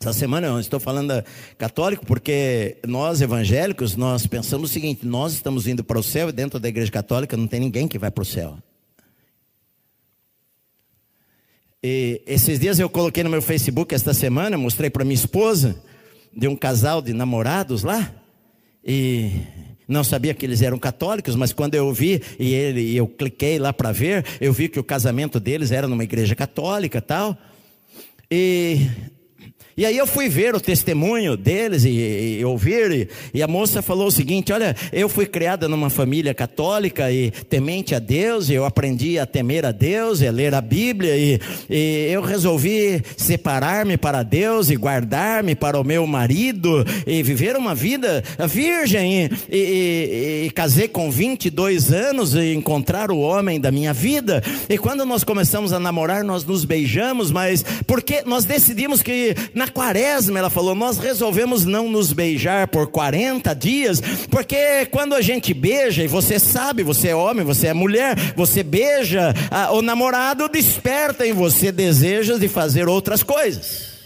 Essa 0.00 0.12
semana 0.12 0.48
eu 0.48 0.58
estou 0.58 0.80
falando 0.80 1.24
católico 1.56 2.04
porque 2.04 2.78
nós 2.86 3.20
evangélicos, 3.20 3.94
nós 3.94 4.26
pensamos 4.26 4.70
o 4.70 4.72
seguinte, 4.72 5.06
nós 5.06 5.34
estamos 5.34 5.68
indo 5.68 5.84
para 5.84 5.98
o 6.00 6.02
céu 6.02 6.30
e 6.30 6.32
dentro 6.32 6.58
da 6.58 6.68
igreja 6.68 6.90
católica 6.90 7.36
não 7.36 7.46
tem 7.46 7.60
ninguém 7.60 7.86
que 7.86 7.98
vai 7.98 8.10
para 8.10 8.22
o 8.22 8.26
céu. 8.26 8.58
E 11.80 12.22
esses 12.26 12.58
dias 12.58 12.80
eu 12.80 12.90
coloquei 12.90 13.22
no 13.22 13.30
meu 13.30 13.42
Facebook 13.42 13.94
esta 13.94 14.12
semana, 14.12 14.58
mostrei 14.58 14.90
para 14.90 15.04
minha 15.04 15.14
esposa, 15.14 15.80
de 16.36 16.48
um 16.48 16.56
casal 16.56 17.00
de 17.00 17.12
namorados 17.12 17.84
lá, 17.84 18.12
e 18.88 19.42
não 19.86 20.02
sabia 20.02 20.32
que 20.32 20.46
eles 20.46 20.62
eram 20.62 20.78
católicos, 20.78 21.36
mas 21.36 21.52
quando 21.52 21.74
eu 21.74 21.92
vi 21.92 22.22
e 22.38 22.54
ele, 22.54 22.96
eu 22.96 23.06
cliquei 23.06 23.58
lá 23.58 23.70
para 23.70 23.92
ver, 23.92 24.24
eu 24.40 24.50
vi 24.50 24.66
que 24.66 24.80
o 24.80 24.84
casamento 24.84 25.38
deles 25.38 25.70
era 25.70 25.86
numa 25.86 26.04
igreja 26.04 26.34
católica, 26.34 27.02
tal. 27.02 27.36
E 28.30 28.88
e 29.78 29.86
aí 29.86 29.96
eu 29.96 30.08
fui 30.08 30.28
ver 30.28 30.56
o 30.56 30.60
testemunho 30.60 31.36
deles 31.36 31.84
e, 31.84 32.38
e, 32.40 32.44
ouvir, 32.44 32.90
e, 32.90 33.08
e, 33.32 33.40
a 33.44 33.46
moça 33.46 33.80
falou 33.80 34.08
o 34.08 34.10
seguinte: 34.10 34.52
Olha, 34.52 34.74
eu 34.92 35.08
fui 35.08 35.24
criada 35.24 35.68
numa 35.68 35.88
família 35.88 36.34
católica 36.34 37.12
e 37.12 37.30
temente 37.30 37.94
a 37.94 38.00
Deus, 38.00 38.48
e 38.48 38.54
eu 38.54 38.64
aprendi 38.64 39.20
a 39.20 39.24
temer 39.24 39.64
a 39.64 39.70
Deus 39.70 40.20
e 40.20 40.26
a 40.26 40.32
ler 40.32 40.52
a 40.52 40.60
Bíblia, 40.60 41.16
e, 41.16 41.40
e 41.70 42.08
eu 42.10 42.22
resolvi 42.22 43.00
separar-me 43.16 43.96
para 43.96 44.24
Deus 44.24 44.68
e 44.68 44.74
guardar-me 44.74 45.54
para 45.54 45.78
o 45.78 45.84
meu 45.84 46.04
marido 46.08 46.84
e 47.06 47.22
viver 47.22 47.54
uma 47.54 47.72
vida 47.72 48.24
virgem. 48.48 49.30
E, 49.48 50.46
e 50.46 50.50
casei 50.56 50.88
com 50.88 51.08
22 51.08 51.92
anos 51.92 52.34
e 52.34 52.52
encontrar 52.52 53.12
o 53.12 53.20
homem 53.20 53.60
da 53.60 53.70
minha 53.70 53.92
vida. 53.92 54.42
E 54.68 54.76
quando 54.76 55.06
nós 55.06 55.22
começamos 55.22 55.72
a 55.72 55.78
namorar, 55.78 56.24
nós 56.24 56.44
nos 56.44 56.64
beijamos, 56.64 57.30
mas 57.30 57.64
porque 57.86 58.24
nós 58.26 58.44
decidimos 58.44 59.04
que 59.04 59.36
na 59.54 59.67
quaresma, 59.70 60.38
ela 60.38 60.50
falou, 60.50 60.74
nós 60.74 60.98
resolvemos 60.98 61.64
não 61.64 61.88
nos 61.88 62.12
beijar 62.12 62.68
por 62.68 62.86
40 62.88 63.54
dias, 63.54 64.00
porque 64.30 64.86
quando 64.86 65.14
a 65.14 65.20
gente 65.20 65.52
beija, 65.52 66.02
e 66.02 66.08
você 66.08 66.38
sabe, 66.38 66.82
você 66.82 67.08
é 67.08 67.14
homem, 67.14 67.44
você 67.44 67.68
é 67.68 67.74
mulher, 67.74 68.16
você 68.36 68.62
beija, 68.62 69.34
ah, 69.50 69.72
o 69.72 69.82
namorado 69.82 70.48
desperta 70.48 71.26
em 71.26 71.32
você 71.32 71.70
desejos 71.72 72.40
de 72.40 72.48
fazer 72.48 72.88
outras 72.88 73.22
coisas. 73.22 73.97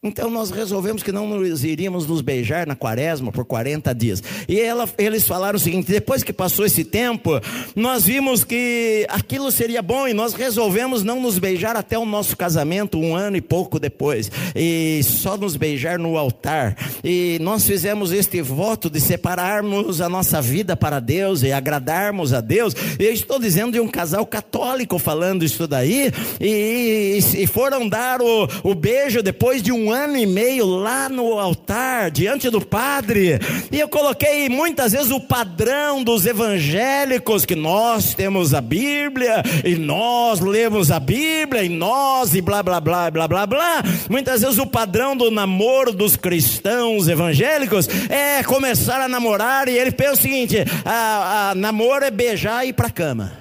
Então 0.00 0.30
nós 0.30 0.50
resolvemos 0.50 1.02
que 1.02 1.10
não 1.10 1.26
nos 1.26 1.64
iríamos 1.64 2.06
nos 2.06 2.20
beijar 2.20 2.68
na 2.68 2.76
quaresma 2.76 3.32
por 3.32 3.44
40 3.44 3.92
dias. 3.92 4.22
E 4.46 4.60
ela, 4.60 4.88
eles 4.96 5.26
falaram 5.26 5.56
o 5.56 5.60
seguinte: 5.60 5.90
depois 5.90 6.22
que 6.22 6.32
passou 6.32 6.64
esse 6.64 6.84
tempo, 6.84 7.40
nós 7.74 8.04
vimos 8.04 8.44
que 8.44 9.04
aquilo 9.08 9.50
seria 9.50 9.82
bom 9.82 10.06
e 10.06 10.14
nós 10.14 10.34
resolvemos 10.34 11.02
não 11.02 11.20
nos 11.20 11.40
beijar 11.40 11.74
até 11.74 11.98
o 11.98 12.04
nosso 12.04 12.36
casamento, 12.36 12.96
um 12.96 13.16
ano 13.16 13.36
e 13.36 13.40
pouco 13.40 13.80
depois, 13.80 14.30
e 14.54 15.00
só 15.02 15.36
nos 15.36 15.56
beijar 15.56 15.98
no 15.98 16.16
altar. 16.16 16.76
E 17.02 17.38
nós 17.40 17.66
fizemos 17.66 18.12
este 18.12 18.40
voto 18.40 18.88
de 18.88 19.00
separarmos 19.00 20.00
a 20.00 20.08
nossa 20.08 20.40
vida 20.40 20.76
para 20.76 21.00
Deus 21.00 21.42
e 21.42 21.50
agradarmos 21.50 22.32
a 22.32 22.40
Deus. 22.40 22.72
Eu 23.00 23.12
estou 23.12 23.40
dizendo 23.40 23.72
de 23.72 23.80
um 23.80 23.88
casal 23.88 24.24
católico 24.24 24.96
falando 24.96 25.44
isso 25.44 25.66
daí, 25.66 26.12
e, 26.40 27.18
e 27.36 27.46
foram 27.48 27.88
dar 27.88 28.22
o, 28.22 28.48
o 28.62 28.76
beijo 28.76 29.24
depois 29.24 29.60
de 29.60 29.72
um 29.72 29.87
um 29.88 29.92
ano 29.92 30.18
e 30.18 30.26
meio 30.26 30.66
lá 30.66 31.08
no 31.08 31.38
altar, 31.38 32.10
diante 32.10 32.50
do 32.50 32.60
padre, 32.60 33.38
e 33.72 33.80
eu 33.80 33.88
coloquei 33.88 34.46
muitas 34.46 34.92
vezes 34.92 35.10
o 35.10 35.18
padrão 35.18 36.04
dos 36.04 36.26
evangélicos, 36.26 37.46
que 37.46 37.56
nós 37.56 38.14
temos 38.14 38.52
a 38.52 38.60
Bíblia, 38.60 39.42
e 39.64 39.76
nós 39.76 40.40
lemos 40.40 40.90
a 40.90 41.00
Bíblia, 41.00 41.62
e 41.64 41.70
nós, 41.70 42.34
e 42.34 42.42
blá 42.42 42.62
blá 42.62 42.80
blá 42.80 43.10
blá 43.10 43.26
blá 43.26 43.46
blá. 43.46 43.82
Muitas 44.10 44.42
vezes 44.42 44.58
o 44.58 44.66
padrão 44.66 45.16
do 45.16 45.30
namoro 45.30 45.92
dos 45.92 46.16
cristãos 46.16 47.08
evangélicos 47.08 47.88
é 48.10 48.42
começar 48.42 49.00
a 49.00 49.08
namorar, 49.08 49.68
e 49.68 49.78
ele 49.78 49.90
pensa 49.90 50.12
o 50.12 50.16
seguinte: 50.16 50.58
a, 50.84 51.50
a 51.50 51.54
namoro 51.54 52.04
é 52.04 52.10
beijar 52.10 52.66
e 52.66 52.68
ir 52.68 52.72
para 52.74 52.90
cama. 52.90 53.32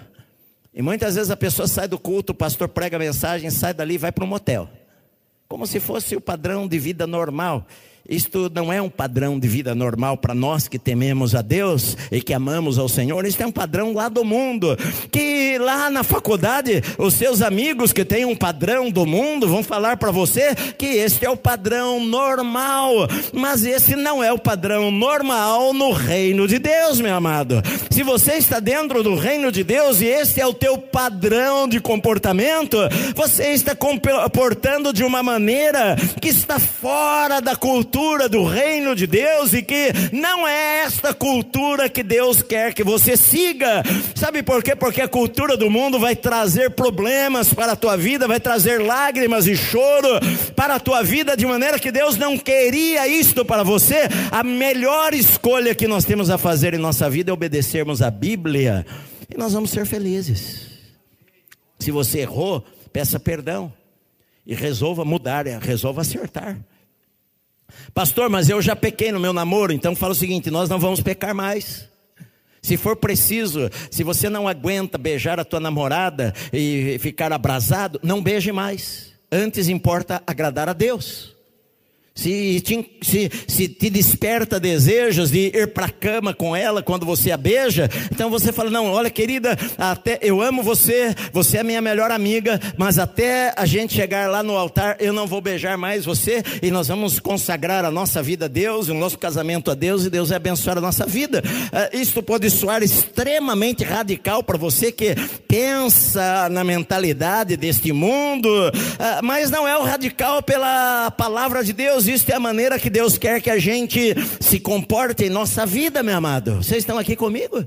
E 0.74 0.82
muitas 0.82 1.16
vezes 1.16 1.30
a 1.30 1.36
pessoa 1.36 1.68
sai 1.68 1.90
do 1.90 2.00
culto, 2.00 2.32
o 2.32 2.36
pastor 2.36 2.70
prega 2.70 2.96
a 2.96 3.00
mensagem, 3.00 3.50
sai 3.50 3.74
dali 3.74 3.96
e 3.96 3.98
vai 3.98 4.14
para 4.14 4.24
um 4.24 4.28
motel 4.28 4.70
como 5.48 5.66
se 5.66 5.80
fosse 5.80 6.16
o 6.16 6.22
padrão 6.22 6.68
de 6.68 6.78
vida 6.78 7.08
normal. 7.08 7.66
Isto 8.10 8.50
não 8.54 8.72
é 8.72 8.82
um 8.82 8.90
padrão 8.90 9.38
de 9.38 9.50
vida 9.50 9.76
normal 9.76 10.16
para 10.16 10.34
nós 10.34 10.68
que 10.70 10.80
tememos 10.80 11.36
a 11.36 11.42
Deus 11.42 11.98
e 12.10 12.22
que 12.22 12.34
amamos 12.34 12.80
ao 12.80 12.88
Senhor. 12.88 13.26
Isto 13.26 13.44
é 13.44 13.48
um 13.48 13.52
padrão 13.52 13.94
lá 13.94 14.08
do 14.08 14.24
mundo. 14.24 14.78
Que 15.12 15.58
lá 15.58 15.90
na 15.90 16.04
faculdade, 16.04 16.82
os 16.98 17.16
seus 17.16 17.42
amigos 17.42 17.92
que 17.92 18.06
têm 18.06 18.24
um 18.24 18.36
padrão 18.36 18.90
do 18.90 19.06
mundo 19.06 19.46
vão 19.48 19.62
falar 19.62 19.98
para 19.98 20.10
você 20.10 20.56
que 20.78 20.86
este 20.86 21.26
é 21.26 21.30
o 21.30 21.36
padrão 21.36 22.00
normal. 22.00 23.10
Mas 23.34 23.66
esse 23.66 23.94
não 23.96 24.24
é 24.24 24.32
o 24.32 24.40
padrão 24.40 24.90
normal 24.90 25.74
no 25.74 25.92
reino 25.92 26.48
de 26.48 26.60
Deus, 26.60 27.02
meu 27.02 27.14
amado. 27.14 27.62
Se 27.90 28.04
você 28.04 28.34
está 28.34 28.62
dentro 28.62 29.04
do 29.04 29.16
reino 29.16 29.52
de 29.52 29.66
Deus 29.66 30.00
e 30.00 30.06
este 30.06 30.40
é 30.40 30.48
o 30.48 30.54
teu 30.54 30.78
padrão 30.78 31.68
de 31.68 31.82
comportamento, 31.82 32.78
você 33.14 33.52
está 33.52 33.76
comportando 33.76 34.94
de 34.94 35.04
uma 35.04 35.22
maneira 35.22 35.98
que 36.22 36.30
está 36.30 36.58
fora 36.58 37.42
da 37.42 37.56
cultura 37.56 37.97
cultura 37.98 38.30
do 38.30 38.44
reino 38.44 38.96
de 38.96 39.08
Deus 39.08 39.54
e 39.54 39.64
que 39.64 39.92
não 40.12 40.48
é 40.48 40.82
esta 40.84 41.16
cultura 41.16 41.90
que 41.90 42.04
Deus 42.04 42.44
quer 42.44 42.72
que 42.72 42.84
você 42.84 43.18
siga. 43.18 43.82
Sabe 44.14 44.44
por 44.44 44.62
quê? 44.62 44.76
Porque 44.76 45.02
a 45.02 45.08
cultura 45.08 45.58
do 45.58 45.68
mundo 45.68 45.98
vai 45.98 46.16
trazer 46.16 46.70
problemas 46.70 47.52
para 47.52 47.72
a 47.72 47.76
tua 47.76 47.98
vida, 47.98 48.28
vai 48.28 48.40
trazer 48.40 48.84
lágrimas 48.84 49.48
e 49.48 49.58
choro 49.58 50.10
para 50.56 50.76
a 50.76 50.80
tua 50.80 51.02
vida, 51.02 51.36
de 51.36 51.48
maneira 51.48 51.80
que 51.80 51.92
Deus 51.92 52.18
não 52.18 52.38
queria 52.38 53.08
isto 53.08 53.44
para 53.44 53.64
você. 53.64 54.08
A 54.32 54.44
melhor 54.44 55.16
escolha 55.16 55.74
que 55.74 55.88
nós 55.88 56.06
temos 56.06 56.30
a 56.30 56.38
fazer 56.38 56.76
em 56.76 56.80
nossa 56.80 57.10
vida 57.10 57.32
é 57.32 57.34
obedecermos 57.34 58.04
a 58.04 58.12
Bíblia 58.12 58.86
e 59.28 59.36
nós 59.36 59.54
vamos 59.54 59.72
ser 59.72 59.88
felizes. 59.88 60.68
Se 61.80 61.90
você 61.90 62.20
errou, 62.20 62.64
peça 62.94 63.20
perdão 63.20 63.74
e 64.46 64.54
resolva 64.54 65.04
mudar, 65.04 65.48
resolva 65.48 66.02
acertar. 66.02 66.60
Pastor, 67.94 68.30
mas 68.30 68.50
eu 68.50 68.62
já 68.62 68.76
pequei 68.76 69.12
no 69.12 69.20
meu 69.20 69.34
namoro, 69.34 69.72
então 69.74 69.96
fala 69.96 70.14
o 70.14 70.16
seguinte: 70.16 70.50
nós 70.50 70.70
não 70.70 70.80
vamos 70.80 71.02
pecar 71.02 71.34
mais. 71.34 71.88
Se 72.62 72.76
for 72.76 72.96
preciso, 72.96 73.70
se 73.90 74.04
você 74.04 74.30
não 74.30 74.48
aguenta 74.48 74.98
beijar 74.98 75.40
a 75.40 75.46
tua 75.46 75.60
namorada 75.60 76.34
e 76.52 76.98
ficar 77.00 77.32
abrasado, 77.32 78.00
não 78.04 78.22
beije 78.22 78.52
mais. 78.52 79.14
Antes 79.32 79.70
importa 79.70 80.22
agradar 80.26 80.68
a 80.68 80.74
Deus 80.74 81.37
se 82.18 82.60
te, 82.62 82.98
se, 83.00 83.32
se 83.48 83.68
te 83.68 83.92
desperta 83.92 84.60
desejos 84.60 85.30
de 85.30 85.52
ir 85.54 85.68
para 85.68 85.86
a 85.86 85.90
cama 85.90 86.34
com 86.34 86.56
ela 86.56 86.82
quando 86.82 87.06
você 87.06 87.32
a 87.32 87.38
beija, 87.38 87.88
então 88.12 88.28
você 88.28 88.52
fala: 88.52 88.72
Não, 88.72 88.88
olha, 88.88 89.10
querida, 89.10 89.56
até 89.78 90.18
eu 90.24 90.42
amo 90.42 90.64
você, 90.64 91.14
você 91.32 91.60
é 91.60 91.64
minha 91.64 91.80
melhor 91.80 92.10
amiga, 92.10 92.60
mas 92.76 92.98
até 92.98 93.54
a 93.56 93.68
gente 93.68 93.94
chegar 93.94 94.28
lá 94.32 94.42
no 94.42 94.58
altar, 94.58 94.98
eu 95.00 95.14
não 95.14 95.28
vou 95.28 95.40
beijar 95.40 95.78
mais 95.78 96.06
você 96.06 96.42
e 96.62 96.72
nós 96.72 96.88
vamos 96.88 97.20
consagrar 97.20 97.86
a 97.86 97.92
nossa 97.92 98.24
vida 98.24 98.46
a 98.46 98.48
Deus, 98.48 98.90
o 98.90 98.96
nosso 98.96 99.20
casamento 99.20 99.70
a 99.70 99.76
Deus 99.76 100.04
e 100.04 100.10
Deus 100.10 100.30
vai 100.30 100.38
abençoar 100.38 100.80
a 100.80 100.82
nossa 100.82 101.06
vida. 101.06 101.44
Uh, 101.46 101.96
isto 101.96 102.24
pode 102.24 102.50
soar 102.50 102.82
extremamente 102.82 103.84
radical 103.84 104.42
para 104.42 104.58
você 104.58 104.92
que 104.92 105.14
pensa 105.48 106.50
na 106.50 106.64
mentalidade 106.64 107.56
deste 107.56 107.94
mundo, 107.94 108.50
uh, 108.50 109.24
mas 109.24 109.52
não 109.52 109.68
é 109.68 109.78
o 109.78 109.84
radical 109.84 110.42
pela 110.42 111.12
palavra 111.12 111.64
de 111.64 111.74
Deus 111.74 112.07
é 112.08 112.36
a 112.36 112.40
maneira 112.40 112.80
que 112.80 112.90
Deus 112.90 113.18
quer 113.18 113.42
que 113.42 113.50
a 113.50 113.60
gente 113.60 114.16
se 114.40 114.60
comporte 114.60 115.26
em 115.26 115.30
nossa 115.30 115.66
vida, 115.66 116.02
meu 116.02 116.16
amado. 116.16 116.58
Vocês 116.58 116.80
estão 116.80 116.98
aqui 116.98 117.16
comigo? 117.16 117.66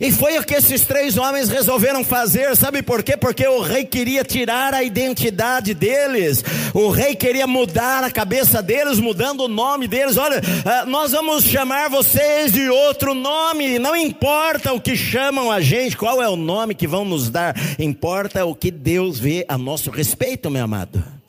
E 0.00 0.10
foi 0.10 0.36
o 0.36 0.44
que 0.44 0.54
esses 0.54 0.84
três 0.84 1.16
homens 1.16 1.48
resolveram 1.48 2.04
fazer, 2.04 2.56
sabe 2.56 2.82
por 2.82 3.04
quê? 3.04 3.16
Porque 3.16 3.46
o 3.46 3.60
rei 3.60 3.84
queria 3.84 4.24
tirar 4.24 4.74
a 4.74 4.82
identidade 4.82 5.74
deles, 5.74 6.42
o 6.74 6.90
rei 6.90 7.14
queria 7.14 7.46
mudar 7.46 8.02
a 8.02 8.10
cabeça 8.10 8.60
deles, 8.60 8.98
mudando 8.98 9.44
o 9.44 9.48
nome 9.48 9.86
deles. 9.86 10.16
Olha, 10.16 10.40
ah, 10.64 10.84
nós 10.86 11.12
vamos 11.12 11.44
chamar 11.44 11.88
vocês 11.88 12.52
de 12.52 12.68
outro 12.68 13.14
nome, 13.14 13.78
não 13.78 13.94
importa 13.94 14.72
o 14.72 14.80
que 14.80 14.96
chamam 14.96 15.52
a 15.52 15.60
gente, 15.60 15.96
qual 15.96 16.20
é 16.20 16.28
o 16.28 16.34
nome 16.34 16.74
que 16.74 16.88
vão 16.88 17.04
nos 17.04 17.30
dar, 17.30 17.54
importa 17.78 18.44
o 18.44 18.56
que 18.56 18.72
Deus 18.72 19.20
vê 19.20 19.44
a 19.48 19.56
nosso 19.56 19.88
respeito, 19.88 20.50
meu 20.50 20.64
amado. 20.64 21.21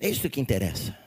É 0.00 0.08
isso 0.08 0.30
que 0.30 0.40
interessa. 0.40 0.99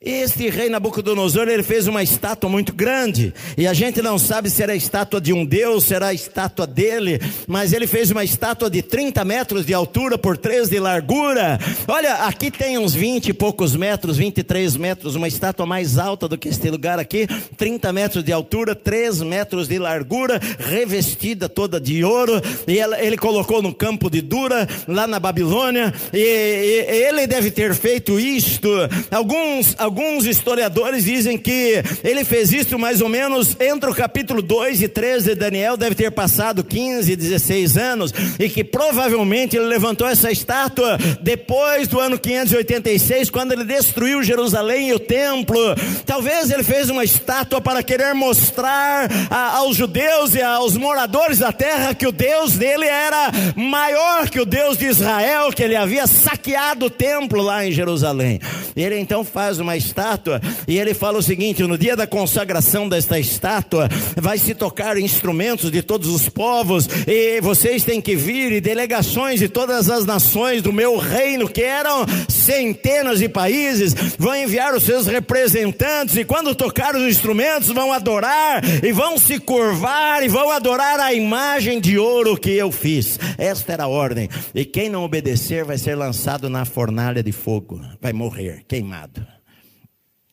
Este 0.00 0.48
rei 0.48 0.68
Nabucodonosor, 0.68 1.48
ele 1.48 1.64
fez 1.64 1.88
uma 1.88 2.04
estátua 2.04 2.48
muito 2.48 2.72
grande, 2.72 3.34
e 3.56 3.66
a 3.66 3.74
gente 3.74 4.00
não 4.00 4.16
sabe 4.16 4.48
se 4.48 4.62
era 4.62 4.72
a 4.72 4.76
estátua 4.76 5.20
de 5.20 5.32
um 5.32 5.44
deus, 5.44 5.86
se 5.86 5.94
era 5.94 6.06
a 6.06 6.14
estátua 6.14 6.68
dele, 6.68 7.20
mas 7.48 7.72
ele 7.72 7.84
fez 7.84 8.12
uma 8.12 8.22
estátua 8.22 8.70
de 8.70 8.80
30 8.80 9.24
metros 9.24 9.66
de 9.66 9.74
altura 9.74 10.16
por 10.16 10.36
3 10.36 10.68
de 10.68 10.78
largura. 10.78 11.58
Olha, 11.88 12.14
aqui 12.26 12.48
tem 12.48 12.78
uns 12.78 12.94
20 12.94 13.30
e 13.30 13.32
poucos 13.32 13.74
metros, 13.74 14.16
23 14.16 14.76
metros, 14.76 15.16
uma 15.16 15.26
estátua 15.26 15.66
mais 15.66 15.98
alta 15.98 16.28
do 16.28 16.38
que 16.38 16.48
este 16.48 16.70
lugar 16.70 17.00
aqui, 17.00 17.26
30 17.56 17.92
metros 17.92 18.22
de 18.22 18.30
altura, 18.30 18.76
3 18.76 19.22
metros 19.22 19.66
de 19.66 19.80
largura, 19.80 20.40
revestida 20.60 21.48
toda 21.48 21.80
de 21.80 22.04
ouro, 22.04 22.40
e 22.68 22.78
ele 22.78 23.16
colocou 23.16 23.60
no 23.60 23.74
campo 23.74 24.08
de 24.08 24.20
Dura, 24.20 24.68
lá 24.86 25.08
na 25.08 25.18
Babilônia, 25.18 25.92
e, 26.12 26.18
e 26.18 27.08
ele 27.08 27.26
deve 27.26 27.50
ter 27.50 27.74
feito 27.74 28.20
isto. 28.20 28.68
Alguns 29.10 29.74
alguns 29.88 30.26
historiadores 30.26 31.04
dizem 31.04 31.38
que 31.38 31.82
ele 32.04 32.22
fez 32.22 32.52
isso 32.52 32.78
mais 32.78 33.00
ou 33.00 33.08
menos 33.08 33.56
entre 33.58 33.88
o 33.88 33.94
capítulo 33.94 34.42
2 34.42 34.82
e 34.82 34.88
3 34.88 35.24
de 35.24 35.34
Daniel, 35.34 35.78
deve 35.78 35.94
ter 35.94 36.10
passado 36.10 36.62
15, 36.62 37.16
16 37.16 37.78
anos, 37.78 38.12
e 38.38 38.50
que 38.50 38.62
provavelmente 38.62 39.56
ele 39.56 39.64
levantou 39.64 40.06
essa 40.06 40.30
estátua 40.30 40.98
depois 41.22 41.88
do 41.88 41.98
ano 41.98 42.18
586, 42.18 43.30
quando 43.30 43.52
ele 43.52 43.64
destruiu 43.64 44.22
Jerusalém 44.22 44.90
e 44.90 44.92
o 44.92 44.98
templo. 44.98 45.58
Talvez 46.04 46.50
ele 46.50 46.62
fez 46.62 46.90
uma 46.90 47.02
estátua 47.02 47.58
para 47.58 47.82
querer 47.82 48.14
mostrar 48.14 49.08
a, 49.30 49.56
aos 49.56 49.74
judeus 49.74 50.34
e 50.34 50.42
aos 50.42 50.76
moradores 50.76 51.38
da 51.38 51.50
terra 51.50 51.94
que 51.94 52.06
o 52.06 52.12
Deus 52.12 52.52
dele 52.58 52.84
era 52.84 53.32
maior 53.56 54.28
que 54.28 54.38
o 54.38 54.44
Deus 54.44 54.76
de 54.76 54.84
Israel, 54.84 55.50
que 55.50 55.62
ele 55.62 55.76
havia 55.76 56.06
saqueado 56.06 56.86
o 56.86 56.90
templo 56.90 57.40
lá 57.40 57.64
em 57.64 57.72
Jerusalém. 57.72 58.38
Ele 58.76 58.98
então 58.98 59.24
faz 59.24 59.58
uma 59.58 59.77
estátua 59.78 60.40
e 60.66 60.78
ele 60.78 60.92
fala 60.92 61.18
o 61.18 61.22
seguinte: 61.22 61.62
no 61.62 61.78
dia 61.78 61.96
da 61.96 62.06
consagração 62.06 62.88
desta 62.88 63.18
estátua, 63.18 63.88
vai 64.16 64.36
se 64.36 64.54
tocar 64.54 64.98
instrumentos 64.98 65.70
de 65.70 65.82
todos 65.82 66.08
os 66.08 66.28
povos, 66.28 66.88
e 67.06 67.40
vocês 67.40 67.84
têm 67.84 68.00
que 68.00 68.16
vir, 68.16 68.52
e 68.52 68.60
delegações 68.60 69.40
de 69.40 69.48
todas 69.48 69.88
as 69.88 70.04
nações 70.04 70.62
do 70.62 70.72
meu 70.72 70.96
reino, 70.98 71.48
que 71.48 71.62
eram 71.62 72.04
centenas 72.28 73.20
de 73.20 73.28
países, 73.28 73.94
vão 74.18 74.34
enviar 74.34 74.74
os 74.74 74.82
seus 74.82 75.06
representantes, 75.06 76.16
e 76.16 76.24
quando 76.24 76.54
tocar 76.54 76.94
os 76.94 77.02
instrumentos, 77.02 77.68
vão 77.68 77.92
adorar, 77.92 78.62
e 78.84 78.92
vão 78.92 79.18
se 79.18 79.38
curvar, 79.38 80.22
e 80.22 80.28
vão 80.28 80.50
adorar 80.50 81.00
a 81.00 81.14
imagem 81.14 81.80
de 81.80 81.98
ouro 81.98 82.36
que 82.36 82.50
eu 82.50 82.72
fiz. 82.72 83.18
Esta 83.36 83.72
era 83.72 83.84
a 83.84 83.88
ordem, 83.88 84.28
e 84.54 84.64
quem 84.64 84.88
não 84.88 85.04
obedecer 85.04 85.64
vai 85.64 85.78
ser 85.78 85.94
lançado 85.94 86.48
na 86.50 86.64
fornalha 86.64 87.22
de 87.22 87.32
fogo, 87.32 87.80
vai 88.00 88.12
morrer 88.12 88.64
queimado. 88.66 89.37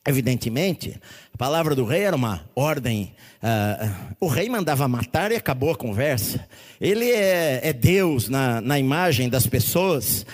Evidentemente, 0.07 0.99
a 1.33 1.37
palavra 1.37 1.73
do 1.73 1.83
rei 1.83 2.03
era 2.03 2.15
uma 2.15 2.47
ordem. 2.55 3.13
Uh, 3.41 4.15
o 4.19 4.27
rei 4.27 4.47
mandava 4.47 4.87
matar 4.87 5.31
e 5.31 5.35
acabou 5.35 5.71
a 5.71 5.75
conversa. 5.75 6.47
Ele 6.79 7.09
é, 7.09 7.61
é 7.63 7.73
Deus 7.73 8.29
na, 8.29 8.61
na 8.61 8.77
imagem 8.77 9.29
das 9.29 9.47
pessoas 9.47 10.25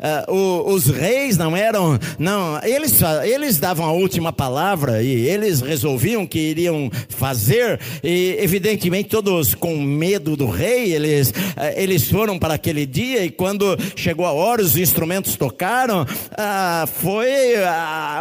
uh, 0.00 0.32
o, 0.32 0.72
os 0.72 0.86
reis 0.86 1.36
não 1.36 1.56
eram, 1.56 1.98
não, 2.18 2.60
eles, 2.62 3.00
eles 3.24 3.58
davam 3.58 3.86
a 3.86 3.92
última 3.92 4.32
palavra 4.32 5.02
e 5.02 5.28
eles 5.28 5.60
resolviam 5.60 6.26
que 6.26 6.38
iriam 6.38 6.90
fazer, 7.08 7.78
e 8.02 8.36
evidentemente 8.40 9.10
todos 9.10 9.54
com 9.54 9.76
medo 9.80 10.36
do 10.36 10.48
rei, 10.48 10.92
eles, 10.92 11.30
uh, 11.30 11.34
eles 11.76 12.10
foram 12.10 12.38
para 12.38 12.54
aquele 12.54 12.86
dia 12.86 13.24
e 13.24 13.30
quando 13.30 13.76
chegou 13.94 14.26
a 14.26 14.32
hora, 14.32 14.62
os 14.62 14.76
instrumentos 14.76 15.36
tocaram, 15.36 16.02
uh, 16.02 16.86
foi 17.00 17.54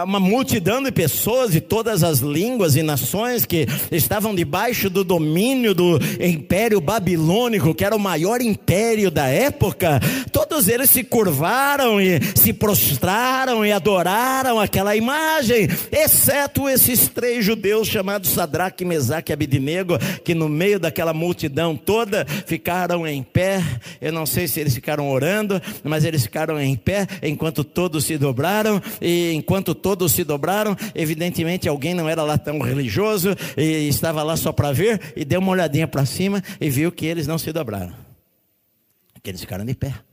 uma 0.04 0.20
multidão 0.20 0.82
de 0.84 0.92
pessoas 0.92 1.52
de 1.52 1.62
todas 1.62 2.04
as 2.04 2.20
línguas 2.20 2.76
e 2.76 2.84
nações 2.84 3.46
que 3.46 3.68
estavam 3.92 4.36
debaixo 4.36 4.90
do 4.90 5.04
domínio 5.04 5.74
do 5.74 6.00
império 6.20 6.82
babilônico, 6.82 7.74
que 7.74 7.86
era 7.86 7.96
o 7.96 8.00
maior 8.00 8.42
império 8.42 9.10
da 9.12 9.28
época, 9.28 10.00
todos 10.32 10.68
eles 10.68 10.90
se 10.90 11.04
curvaram 11.04 11.69
e 11.70 12.20
se 12.36 12.52
prostraram 12.52 13.64
e 13.64 13.72
adoraram 13.72 14.60
aquela 14.60 14.96
imagem, 14.96 15.68
exceto 15.92 16.68
esses 16.68 17.08
três 17.08 17.46
judeus 17.46 17.88
chamados 17.88 18.32
Sadraque, 18.32 18.84
Mesaque 18.84 19.32
e 19.32 19.34
Abidinego, 19.34 20.00
que 20.26 20.34
no 20.34 20.50
meio 20.50 20.80
daquela 20.80 21.14
multidão 21.14 21.76
toda 21.76 22.26
ficaram 22.26 23.06
em 23.06 23.22
pé. 23.22 23.64
Eu 24.02 24.12
não 24.12 24.26
sei 24.26 24.48
se 24.48 24.60
eles 24.60 24.74
ficaram 24.74 25.12
orando, 25.12 25.62
mas 25.84 26.06
eles 26.06 26.24
ficaram 26.24 26.60
em 26.60 26.76
pé 26.76 27.06
enquanto 27.22 27.64
todos 27.64 28.04
se 28.06 28.18
dobraram, 28.18 28.82
e 29.00 29.32
enquanto 29.34 29.76
todos 29.76 30.12
se 30.12 30.24
dobraram, 30.24 30.76
evidentemente 30.96 31.70
alguém 31.70 31.94
não 31.94 32.10
era 32.10 32.24
lá 32.24 32.38
tão 32.38 32.60
religioso 32.60 33.36
e 33.56 33.88
estava 33.88 34.24
lá 34.24 34.36
só 34.36 34.52
para 34.52 34.72
ver 34.72 35.00
e 35.16 35.24
deu 35.24 35.40
uma 35.40 35.52
olhadinha 35.52 35.88
para 35.88 36.04
cima 36.04 36.44
e 36.60 36.68
viu 36.68 36.92
que 36.92 37.06
eles 37.06 37.28
não 37.28 37.38
se 37.38 37.54
dobraram. 37.54 37.94
Que 39.22 39.30
eles 39.30 39.42
ficaram 39.42 39.66
de 39.66 39.76
pé. 39.76 40.09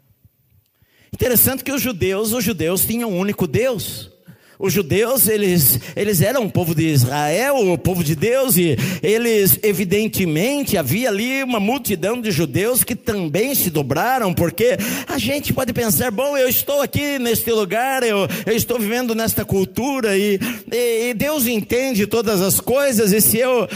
Interessante 1.13 1.65
que 1.65 1.73
os 1.73 1.81
judeus, 1.81 2.33
os 2.33 2.45
judeus 2.45 2.85
tinham 2.85 3.11
um 3.11 3.19
único 3.19 3.47
Deus. 3.47 4.11
Os 4.59 4.73
judeus, 4.73 5.29
eles, 5.29 5.79
eles 5.95 6.23
eram 6.23 6.45
o 6.45 6.51
povo 6.51 6.75
de 6.75 6.87
Israel, 6.87 7.57
o 7.57 7.77
povo 7.77 8.03
de 8.03 8.15
Deus, 8.15 8.57
e 8.57 8.77
eles, 9.03 9.59
evidentemente, 9.63 10.79
havia 10.79 11.11
ali 11.11 11.43
uma 11.43 11.61
multidão 11.61 12.19
de 12.23 12.31
judeus 12.31 12.83
que 12.83 12.95
também 12.95 13.55
se 13.55 13.69
dobraram, 13.69 14.33
porque 14.33 14.79
a 15.07 15.19
gente 15.19 15.53
pode 15.53 15.75
pensar, 15.75 16.11
bom, 16.11 16.39
eu 16.39 16.49
estou 16.49 16.81
aqui 16.81 17.19
neste 17.19 17.53
lugar, 17.53 18.03
eu, 18.03 18.27
eu 18.47 18.57
estou 18.57 18.79
vivendo 18.79 19.15
nesta 19.15 19.45
cultura, 19.45 20.17
e, 20.17 20.41
e, 20.73 21.11
e 21.11 21.15
Deus 21.15 21.47
entende 21.47 22.07
todas 22.07 22.41
as 22.41 22.59
coisas, 22.59 23.13
e 23.13 23.21
se 23.21 23.39
eu 23.39 23.69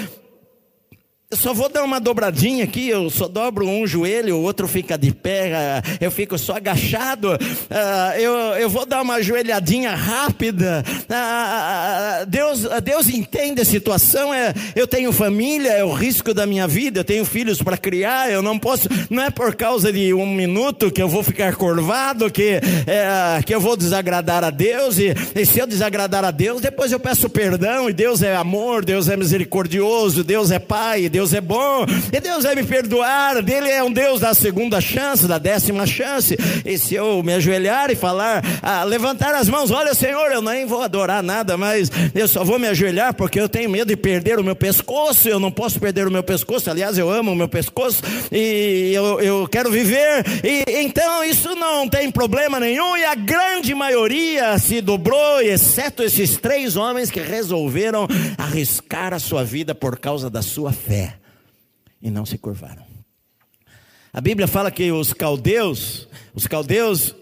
eu 1.33 1.39
só 1.39 1.55
vou 1.55 1.69
dar 1.69 1.85
uma 1.85 2.01
dobradinha 2.01 2.65
aqui, 2.65 2.89
eu 2.89 3.09
só 3.09 3.29
dobro 3.29 3.65
um 3.65 3.87
joelho, 3.87 4.37
o 4.37 4.43
outro 4.43 4.67
fica 4.67 4.99
de 4.99 5.13
pé, 5.13 5.55
ah, 5.55 5.83
eu 6.01 6.11
fico 6.11 6.37
só 6.37 6.57
agachado, 6.57 7.39
ah, 7.71 8.15
eu, 8.19 8.33
eu 8.59 8.69
vou 8.69 8.85
dar 8.85 9.01
uma 9.01 9.23
joelhadinha 9.23 9.95
rápida. 9.95 10.83
Ah, 11.09 12.25
Deus, 12.27 12.67
Deus 12.83 13.09
entende 13.09 13.63
a 13.63 13.65
situação, 13.65 14.31
eu 14.75 14.89
tenho 14.89 15.13
família, 15.13 15.71
é 15.71 15.85
o 15.85 15.93
risco 15.93 16.35
da 16.35 16.47
minha 16.47 16.67
vida, 16.67 16.99
eu 16.99 17.05
tenho 17.05 17.25
filhos 17.25 17.63
para 17.63 17.77
criar, 17.77 18.29
eu 18.29 18.43
não 18.43 18.59
posso, 18.59 18.89
não 19.09 19.23
é 19.23 19.31
por 19.31 19.55
causa 19.55 19.93
de 19.93 20.13
um 20.13 20.27
minuto 20.27 20.91
que 20.91 21.01
eu 21.01 21.09
vou 21.09 21.23
ficar 21.23 21.55
curvado, 21.55 22.29
que, 22.29 22.61
é, 22.89 23.41
que 23.47 23.55
eu 23.55 23.61
vou 23.61 23.77
desagradar 23.77 24.43
a 24.43 24.51
Deus, 24.51 24.99
e, 24.99 25.15
e 25.37 25.47
se 25.47 25.61
eu 25.61 25.67
desagradar 25.69 26.25
a 26.25 26.33
Deus, 26.33 26.61
depois 26.61 26.91
eu 26.91 26.99
peço 26.99 27.31
perdão, 27.31 27.89
e 27.89 27.93
Deus 27.93 28.21
é 28.21 28.35
amor, 28.35 28.85
Deus 28.85 29.09
é 29.09 29.17
misericordioso, 29.17 30.25
Deus 30.25 30.51
é 30.51 30.59
Pai, 30.59 31.09
Deus 31.09 31.20
Deus 31.21 31.35
é 31.35 31.41
bom, 31.43 31.85
e 32.11 32.19
Deus 32.19 32.45
vai 32.45 32.55
me 32.55 32.65
perdoar, 32.65 33.37
Ele 33.47 33.69
é 33.69 33.85
um 33.85 33.93
Deus 33.93 34.21
da 34.21 34.33
segunda 34.33 34.81
chance, 34.81 35.29
da 35.29 35.37
décima 35.37 35.87
chance. 35.87 36.35
E 36.65 36.79
se 36.79 36.95
eu 36.95 37.23
me 37.23 37.35
ajoelhar 37.35 37.91
e 37.91 37.95
falar, 37.95 38.43
ah, 38.63 38.83
levantar 38.85 39.35
as 39.35 39.47
mãos, 39.47 39.71
olha 39.71 39.93
Senhor, 39.93 40.33
eu 40.33 40.41
nem 40.41 40.65
vou 40.65 40.81
adorar 40.81 41.23
nada, 41.23 41.59
mas 41.59 41.91
eu 42.15 42.27
só 42.27 42.43
vou 42.43 42.59
me 42.59 42.67
ajoelhar 42.69 43.13
porque 43.13 43.39
eu 43.39 43.51
tenho 43.51 43.69
medo 43.69 43.89
de 43.89 43.99
perder 43.99 44.39
o 44.39 44.43
meu 44.43 44.57
pescoço, 44.57 45.29
eu 45.29 45.39
não 45.39 45.53
posso 45.53 45.79
perder 45.79 46.09
o 46.09 46.11
meu 46.11 46.23
pescoço, 46.23 46.71
aliás, 46.71 46.97
eu 46.97 47.11
amo 47.11 47.33
o 47.33 47.37
meu 47.37 47.49
pescoço 47.49 48.03
e 48.33 48.91
eu, 48.95 49.21
eu 49.21 49.47
quero 49.47 49.71
viver, 49.71 50.25
e 50.43 50.65
então 50.81 51.23
isso 51.23 51.55
não 51.55 51.87
tem 51.87 52.11
problema 52.11 52.59
nenhum, 52.59 52.97
e 52.97 53.05
a 53.05 53.15
grande 53.15 53.75
maioria 53.75 54.59
se 54.59 54.81
dobrou, 54.81 55.43
exceto 55.43 56.03
esses 56.03 56.39
três 56.39 56.79
homens 56.79 57.11
que 57.11 57.21
resolveram 57.21 58.09
arriscar 58.39 59.13
a 59.13 59.19
sua 59.19 59.45
vida 59.45 59.75
por 59.75 59.99
causa 59.99 60.31
da 60.31 60.41
sua 60.41 60.73
fé 60.73 61.10
e 62.01 62.11
não 62.11 62.25
se 62.25 62.39
curvaram. 62.39 62.85
A 64.13 64.21
Bíblia 64.21 64.49
fala 64.49 64.71
que 64.71 64.91
os 64.91 65.13
caldeus, 65.13 66.09
os 66.35 66.47
caldeus 66.47 67.15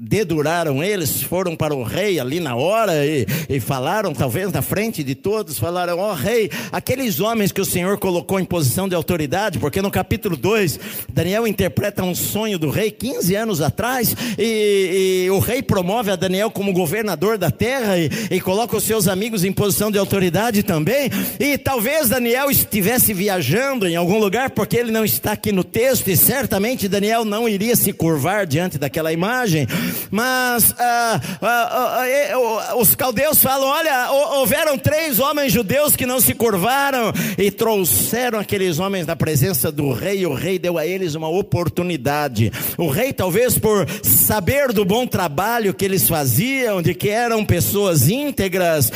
deduraram 0.00 0.80
eles, 0.80 1.20
foram 1.22 1.56
para 1.56 1.74
o 1.74 1.82
rei 1.82 2.20
ali 2.20 2.38
na 2.38 2.54
hora 2.54 3.04
e, 3.04 3.26
e 3.48 3.58
falaram, 3.58 4.14
talvez 4.14 4.52
na 4.52 4.62
frente 4.62 5.02
de 5.02 5.16
todos, 5.16 5.58
falaram: 5.58 5.98
Ó 5.98 6.12
oh, 6.12 6.14
rei, 6.14 6.48
aqueles 6.70 7.18
homens 7.18 7.50
que 7.50 7.60
o 7.60 7.64
Senhor 7.64 7.98
colocou 7.98 8.38
em 8.38 8.44
posição 8.44 8.88
de 8.88 8.94
autoridade, 8.94 9.58
porque 9.58 9.82
no 9.82 9.90
capítulo 9.90 10.36
2, 10.36 10.78
Daniel 11.12 11.48
interpreta 11.48 12.04
um 12.04 12.14
sonho 12.14 12.60
do 12.60 12.70
rei 12.70 12.92
15 12.92 13.34
anos 13.34 13.60
atrás, 13.60 14.14
e, 14.38 15.24
e 15.24 15.30
o 15.30 15.40
rei 15.40 15.62
promove 15.62 16.12
a 16.12 16.16
Daniel 16.16 16.48
como 16.48 16.72
governador 16.72 17.36
da 17.36 17.50
terra 17.50 17.98
e, 17.98 18.08
e 18.30 18.40
coloca 18.40 18.76
os 18.76 18.84
seus 18.84 19.08
amigos 19.08 19.42
em 19.42 19.52
posição 19.52 19.90
de 19.90 19.98
autoridade 19.98 20.62
também. 20.62 21.10
E 21.40 21.58
talvez 21.58 22.08
Daniel 22.08 22.52
estivesse 22.52 23.12
viajando 23.12 23.84
em 23.84 23.96
algum 23.96 24.18
lugar, 24.18 24.50
porque 24.50 24.76
ele 24.76 24.92
não 24.92 25.04
está 25.04 25.32
aqui 25.32 25.50
no 25.50 25.64
texto, 25.64 26.08
e 26.08 26.16
certamente 26.16 26.86
Daniel 26.86 27.24
não 27.24 27.48
iria 27.48 27.74
se 27.74 27.92
curvar 27.92 28.46
diante 28.46 28.78
daquela 28.78 29.12
imagem. 29.12 29.66
Mas 30.10 30.74
ah, 30.78 31.20
ah, 31.42 32.02
ah, 32.02 32.76
os 32.76 32.94
caldeus 32.94 33.42
falam: 33.42 33.68
olha, 33.68 34.10
houveram 34.10 34.78
três 34.78 35.18
homens 35.18 35.52
judeus 35.52 35.96
que 35.96 36.06
não 36.06 36.20
se 36.20 36.34
curvaram 36.34 37.12
e 37.36 37.50
trouxeram 37.50 38.38
aqueles 38.38 38.78
homens 38.78 39.06
na 39.06 39.16
presença 39.16 39.70
do 39.70 39.92
rei. 39.92 40.20
E 40.20 40.26
o 40.26 40.34
rei 40.34 40.58
deu 40.58 40.78
a 40.78 40.86
eles 40.86 41.14
uma 41.14 41.28
oportunidade. 41.28 42.52
O 42.76 42.88
rei, 42.88 43.12
talvez 43.12 43.58
por 43.58 43.86
saber 44.02 44.72
do 44.72 44.84
bom 44.84 45.06
trabalho 45.06 45.74
que 45.74 45.84
eles 45.84 46.08
faziam, 46.08 46.82
de 46.82 46.94
que 46.94 47.08
eram 47.08 47.44
pessoas 47.44 48.08
íntegras, 48.08 48.90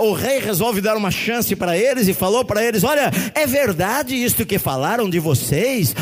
o 0.00 0.12
rei 0.12 0.38
resolve 0.38 0.80
dar 0.80 0.96
uma 0.96 1.10
chance 1.10 1.54
para 1.54 1.76
eles 1.76 2.08
e 2.08 2.14
falou 2.14 2.44
para 2.44 2.64
eles: 2.64 2.84
olha, 2.84 3.10
é 3.34 3.46
verdade 3.46 4.14
isto 4.14 4.44
que 4.46 4.58
falaram 4.58 5.08
de 5.08 5.18
vocês, 5.18 5.94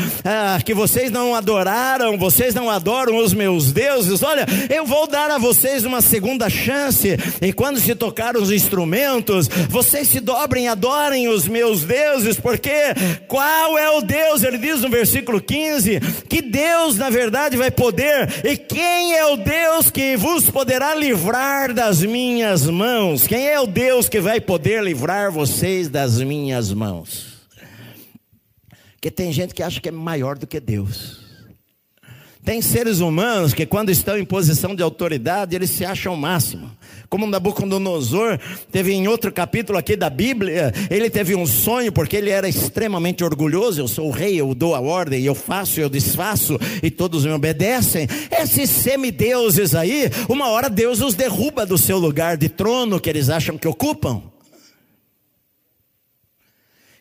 que 0.63 0.73
vocês 0.73 1.11
não 1.11 1.35
adoraram, 1.35 2.17
vocês 2.17 2.53
não 2.53 2.69
adoram 2.69 3.17
os 3.17 3.33
meus 3.33 3.71
deuses 3.71 4.21
olha, 4.25 4.45
eu 4.69 4.85
vou 4.85 5.07
dar 5.07 5.29
a 5.31 5.37
vocês 5.37 5.85
uma 5.85 6.01
segunda 6.01 6.49
chance, 6.49 7.17
e 7.41 7.53
quando 7.53 7.79
se 7.79 7.95
tocar 7.95 8.35
os 8.35 8.51
instrumentos, 8.51 9.47
vocês 9.69 10.07
se 10.07 10.19
dobrem, 10.19 10.67
adorem 10.67 11.27
os 11.27 11.47
meus 11.47 11.83
deuses, 11.83 12.39
porque 12.39 12.71
qual 13.27 13.77
é 13.77 13.89
o 13.89 14.01
Deus? 14.01 14.43
Ele 14.43 14.57
diz 14.57 14.81
no 14.81 14.89
versículo 14.89 15.41
15: 15.41 15.99
que 16.27 16.41
Deus 16.41 16.97
na 16.97 17.09
verdade 17.09 17.57
vai 17.57 17.71
poder, 17.71 18.41
e 18.43 18.57
quem 18.57 19.15
é 19.15 19.25
o 19.25 19.37
Deus 19.37 19.89
que 19.89 20.15
vos 20.15 20.49
poderá 20.49 20.95
livrar 20.95 21.73
das 21.73 22.01
minhas 22.01 22.67
mãos? 22.67 23.27
Quem 23.27 23.47
é 23.47 23.59
o 23.59 23.67
Deus 23.67 24.09
que 24.09 24.19
vai 24.19 24.41
poder 24.41 24.83
livrar 24.83 25.31
vocês 25.31 25.87
das 25.89 26.19
minhas 26.21 26.73
mãos? 26.73 27.35
Porque 28.93 29.11
tem 29.11 29.31
gente 29.31 29.53
que 29.53 29.61
acha 29.61 29.79
que 29.79 29.89
é 29.89 29.91
maior 29.91 30.37
do 30.37 30.47
que 30.47 30.59
Deus. 30.59 31.24
Tem 32.45 32.61
seres 32.61 32.99
humanos 32.99 33.55
que, 33.55 33.65
quando 33.65 33.89
estão 33.89 34.15
em 34.15 34.23
posição 34.23 34.75
de 34.75 34.83
autoridade, 34.83 35.55
eles 35.55 35.71
se 35.71 35.83
acham 35.83 36.13
o 36.13 36.17
máximo. 36.17 36.69
Como 37.09 37.25
Nabucodonosor 37.25 38.39
teve 38.71 38.93
em 38.93 39.07
outro 39.07 39.31
capítulo 39.31 39.79
aqui 39.79 39.95
da 39.95 40.11
Bíblia, 40.11 40.71
ele 40.91 41.09
teve 41.09 41.33
um 41.33 41.47
sonho 41.47 41.91
porque 41.91 42.15
ele 42.15 42.29
era 42.29 42.47
extremamente 42.47 43.23
orgulhoso. 43.23 43.81
Eu 43.81 43.87
sou 43.87 44.09
o 44.09 44.11
rei, 44.11 44.39
eu 44.39 44.53
dou 44.53 44.75
a 44.75 44.79
ordem, 44.79 45.23
eu 45.23 45.33
faço, 45.33 45.79
eu 45.79 45.89
desfaço 45.89 46.59
e 46.83 46.91
todos 46.91 47.25
me 47.25 47.31
obedecem. 47.31 48.07
Esses 48.29 48.69
semideuses 48.69 49.73
aí, 49.73 50.11
uma 50.29 50.49
hora 50.49 50.69
Deus 50.69 51.01
os 51.01 51.15
derruba 51.15 51.65
do 51.65 51.79
seu 51.79 51.97
lugar 51.97 52.37
de 52.37 52.47
trono 52.47 52.99
que 52.99 53.09
eles 53.09 53.27
acham 53.27 53.57
que 53.57 53.67
ocupam. 53.67 54.21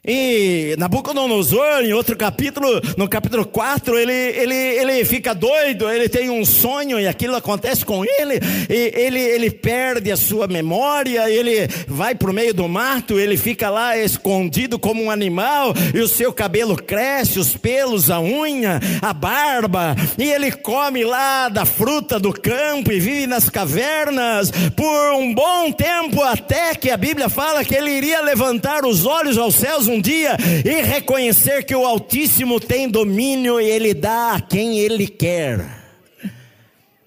E 0.07 0.75
Nabucodonosor, 0.79 1.81
em 1.83 1.95
outro 1.95 2.15
capítulo, 2.15 2.69
no 2.95 3.09
capítulo 3.09 3.47
4, 3.47 3.99
ele, 3.99 4.13
ele, 4.13 4.55
ele 4.55 5.05
fica 5.07 5.35
doido, 5.35 5.89
ele 5.89 6.11
tem 6.11 6.29
um 6.29 6.45
sonho 6.45 7.01
e 7.01 7.09
aquilo 7.09 7.35
acontece 7.35 7.87
com 7.87 8.05
ele, 8.05 8.39
e 8.69 8.93
ele, 8.95 9.19
ele 9.19 9.51
perde 9.51 10.13
a 10.13 10.17
sua 10.17 10.47
memória, 10.47 11.31
ele 11.31 11.67
vai 11.89 12.15
para 12.15 12.31
o 12.31 12.35
meio 12.35 12.53
do 12.53 12.69
mato, 12.69 13.19
ele 13.19 13.39
fica 13.39 13.71
lá 13.71 13.97
escondido 13.97 14.79
como 14.79 15.03
um 15.03 15.11
animal, 15.11 15.73
e 15.95 16.01
o 16.01 16.09
seu 16.09 16.35
cabelo 16.35 16.77
cresce, 16.77 17.39
os 17.39 17.57
pelos, 17.57 18.11
a 18.11 18.21
unha, 18.21 18.81
a 19.01 19.15
barba, 19.15 19.97
e 20.19 20.31
ele 20.31 20.53
come 20.53 21.03
lá 21.03 21.49
da 21.49 21.65
fruta 21.65 22.21
do 22.21 22.31
campo 22.31 22.93
e 22.93 23.01
vive 23.01 23.27
nas 23.27 23.49
cavernas 23.49 24.51
por 24.77 25.15
um 25.15 25.33
bom 25.33 25.73
tempo, 25.73 26.23
até 26.23 26.75
que 26.75 26.91
a 26.91 26.97
Bíblia 26.99 27.31
fala 27.31 27.65
que 27.65 27.75
ele 27.75 27.91
iria 27.91 28.21
levantar 28.21 28.85
os 28.85 29.07
olhos 29.07 29.39
aos 29.39 29.55
céus 29.55 29.94
um 29.95 30.01
dia 30.01 30.37
e 30.65 30.83
reconhecer 30.83 31.65
que 31.65 31.75
o 31.75 31.87
Altíssimo 31.87 32.59
tem 32.59 32.89
domínio 32.89 33.61
e 33.61 33.65
Ele 33.65 33.95
dá 33.95 34.35
a 34.35 34.41
quem 34.41 34.79
Ele 34.79 35.07
quer. 35.07 35.85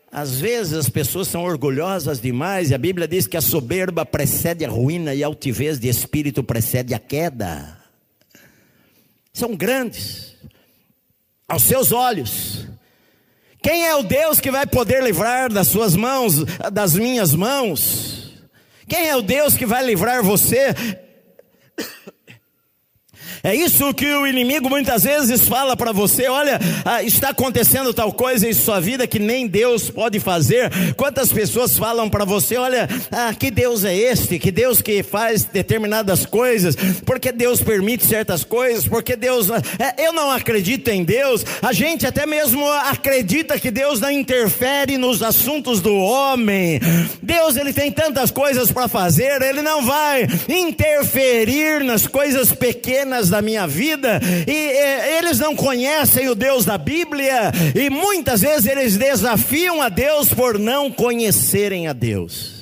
Às 0.10 0.39
vezes 0.39 0.73
as 0.73 0.89
pessoas 0.89 1.28
são 1.28 1.43
orgulhosas 1.43 2.19
demais, 2.19 2.71
e 2.71 2.73
a 2.73 2.78
Bíblia 2.78 3.08
diz 3.08 3.28
que 3.28 3.38
a 3.38 3.41
soberba 3.41 4.06
precede 4.06 4.65
a 4.65 4.69
ruína 4.69 5.13
e 5.13 5.23
a 5.23 5.28
altivez 5.28 5.80
de 5.80 5.89
espírito 5.89 6.43
precede 6.43 6.93
a 6.93 7.00
queda. 7.00 7.78
São 9.34 9.56
grandes 9.56 10.36
aos 11.47 11.63
seus 11.63 11.91
olhos. 11.91 12.65
Quem 13.62 13.86
é 13.86 13.95
o 13.95 14.02
Deus 14.02 14.39
que 14.39 14.50
vai 14.50 14.65
poder 14.65 15.04
livrar 15.04 15.52
das 15.52 15.67
suas 15.67 15.95
mãos, 15.95 16.43
das 16.71 16.95
minhas 16.95 17.36
mãos? 17.36 18.34
Quem 18.88 19.10
é 19.10 19.15
o 19.15 19.21
Deus 19.21 19.56
que 19.56 19.65
vai 19.65 19.86
livrar 19.86 20.23
você 20.23 20.73
é 23.47 23.55
isso 23.55 23.93
que 23.93 24.05
o 24.05 24.27
inimigo 24.27 24.69
muitas 24.69 25.05
vezes 25.05 25.47
fala 25.47 25.77
para 25.77 25.93
você: 25.93 26.27
olha, 26.27 26.60
ah, 26.83 27.01
está 27.01 27.29
acontecendo 27.29 27.93
tal 27.93 28.12
coisa 28.12 28.45
em 28.45 28.51
sua 28.51 28.81
vida 28.81 29.07
que 29.07 29.19
nem 29.19 29.47
Deus 29.47 29.89
pode 29.89 30.19
fazer. 30.19 30.69
Quantas 30.97 31.31
pessoas 31.31 31.77
falam 31.77 32.10
para 32.10 32.25
você: 32.25 32.57
olha, 32.57 32.89
ah, 33.10 33.33
que 33.33 33.49
Deus 33.49 33.86
é 33.86 33.95
este? 33.95 34.38
Que 34.38 34.51
Deus 34.51 34.81
que 34.81 35.01
faz 35.01 35.45
determinadas 35.45 36.25
coisas? 36.25 36.75
Porque 37.05 37.31
Deus 37.31 37.62
permite 37.62 38.05
certas 38.05 38.43
coisas? 38.43 38.86
Porque 38.86 39.15
Deus. 39.15 39.47
É, 39.49 40.05
eu 40.05 40.12
não 40.12 40.29
acredito 40.29 40.89
em 40.89 41.05
Deus. 41.05 41.45
A 41.62 41.71
gente 41.71 42.05
até 42.05 42.25
mesmo 42.25 42.69
acredita 42.69 43.57
que 43.57 43.71
Deus 43.71 44.01
não 44.01 44.12
interfere 44.12 44.97
nos 44.97 45.23
assuntos 45.23 45.79
do 45.79 45.95
homem. 45.95 46.81
Deus, 47.23 47.55
ele 47.55 47.71
tem 47.71 47.93
tantas 47.93 48.29
coisas 48.29 48.73
para 48.73 48.89
fazer, 48.89 49.41
ele 49.41 49.62
não 49.62 49.86
vai 49.86 50.27
interferir 50.49 51.81
nas 51.86 52.05
coisas 52.05 52.51
pequenas 52.51 53.29
da 53.29 53.37
minha 53.41 53.67
vida, 53.67 54.19
e, 54.47 54.52
e 54.52 55.17
eles 55.17 55.39
não 55.39 55.56
conhecem 55.56 56.30
o 56.30 56.36
Deus 56.36 56.65
da 56.65 56.78
Bíblia, 56.78 57.52
e 57.76 57.89
muitas 57.89 58.41
vezes 58.41 58.65
eles 58.65 58.97
desafiam 58.97 59.82
a 59.82 59.89
Deus 59.89 60.34
por 60.34 60.58
não 60.58 60.91
conhecerem 60.91 61.88
a 61.88 61.93
Deus. 61.93 62.56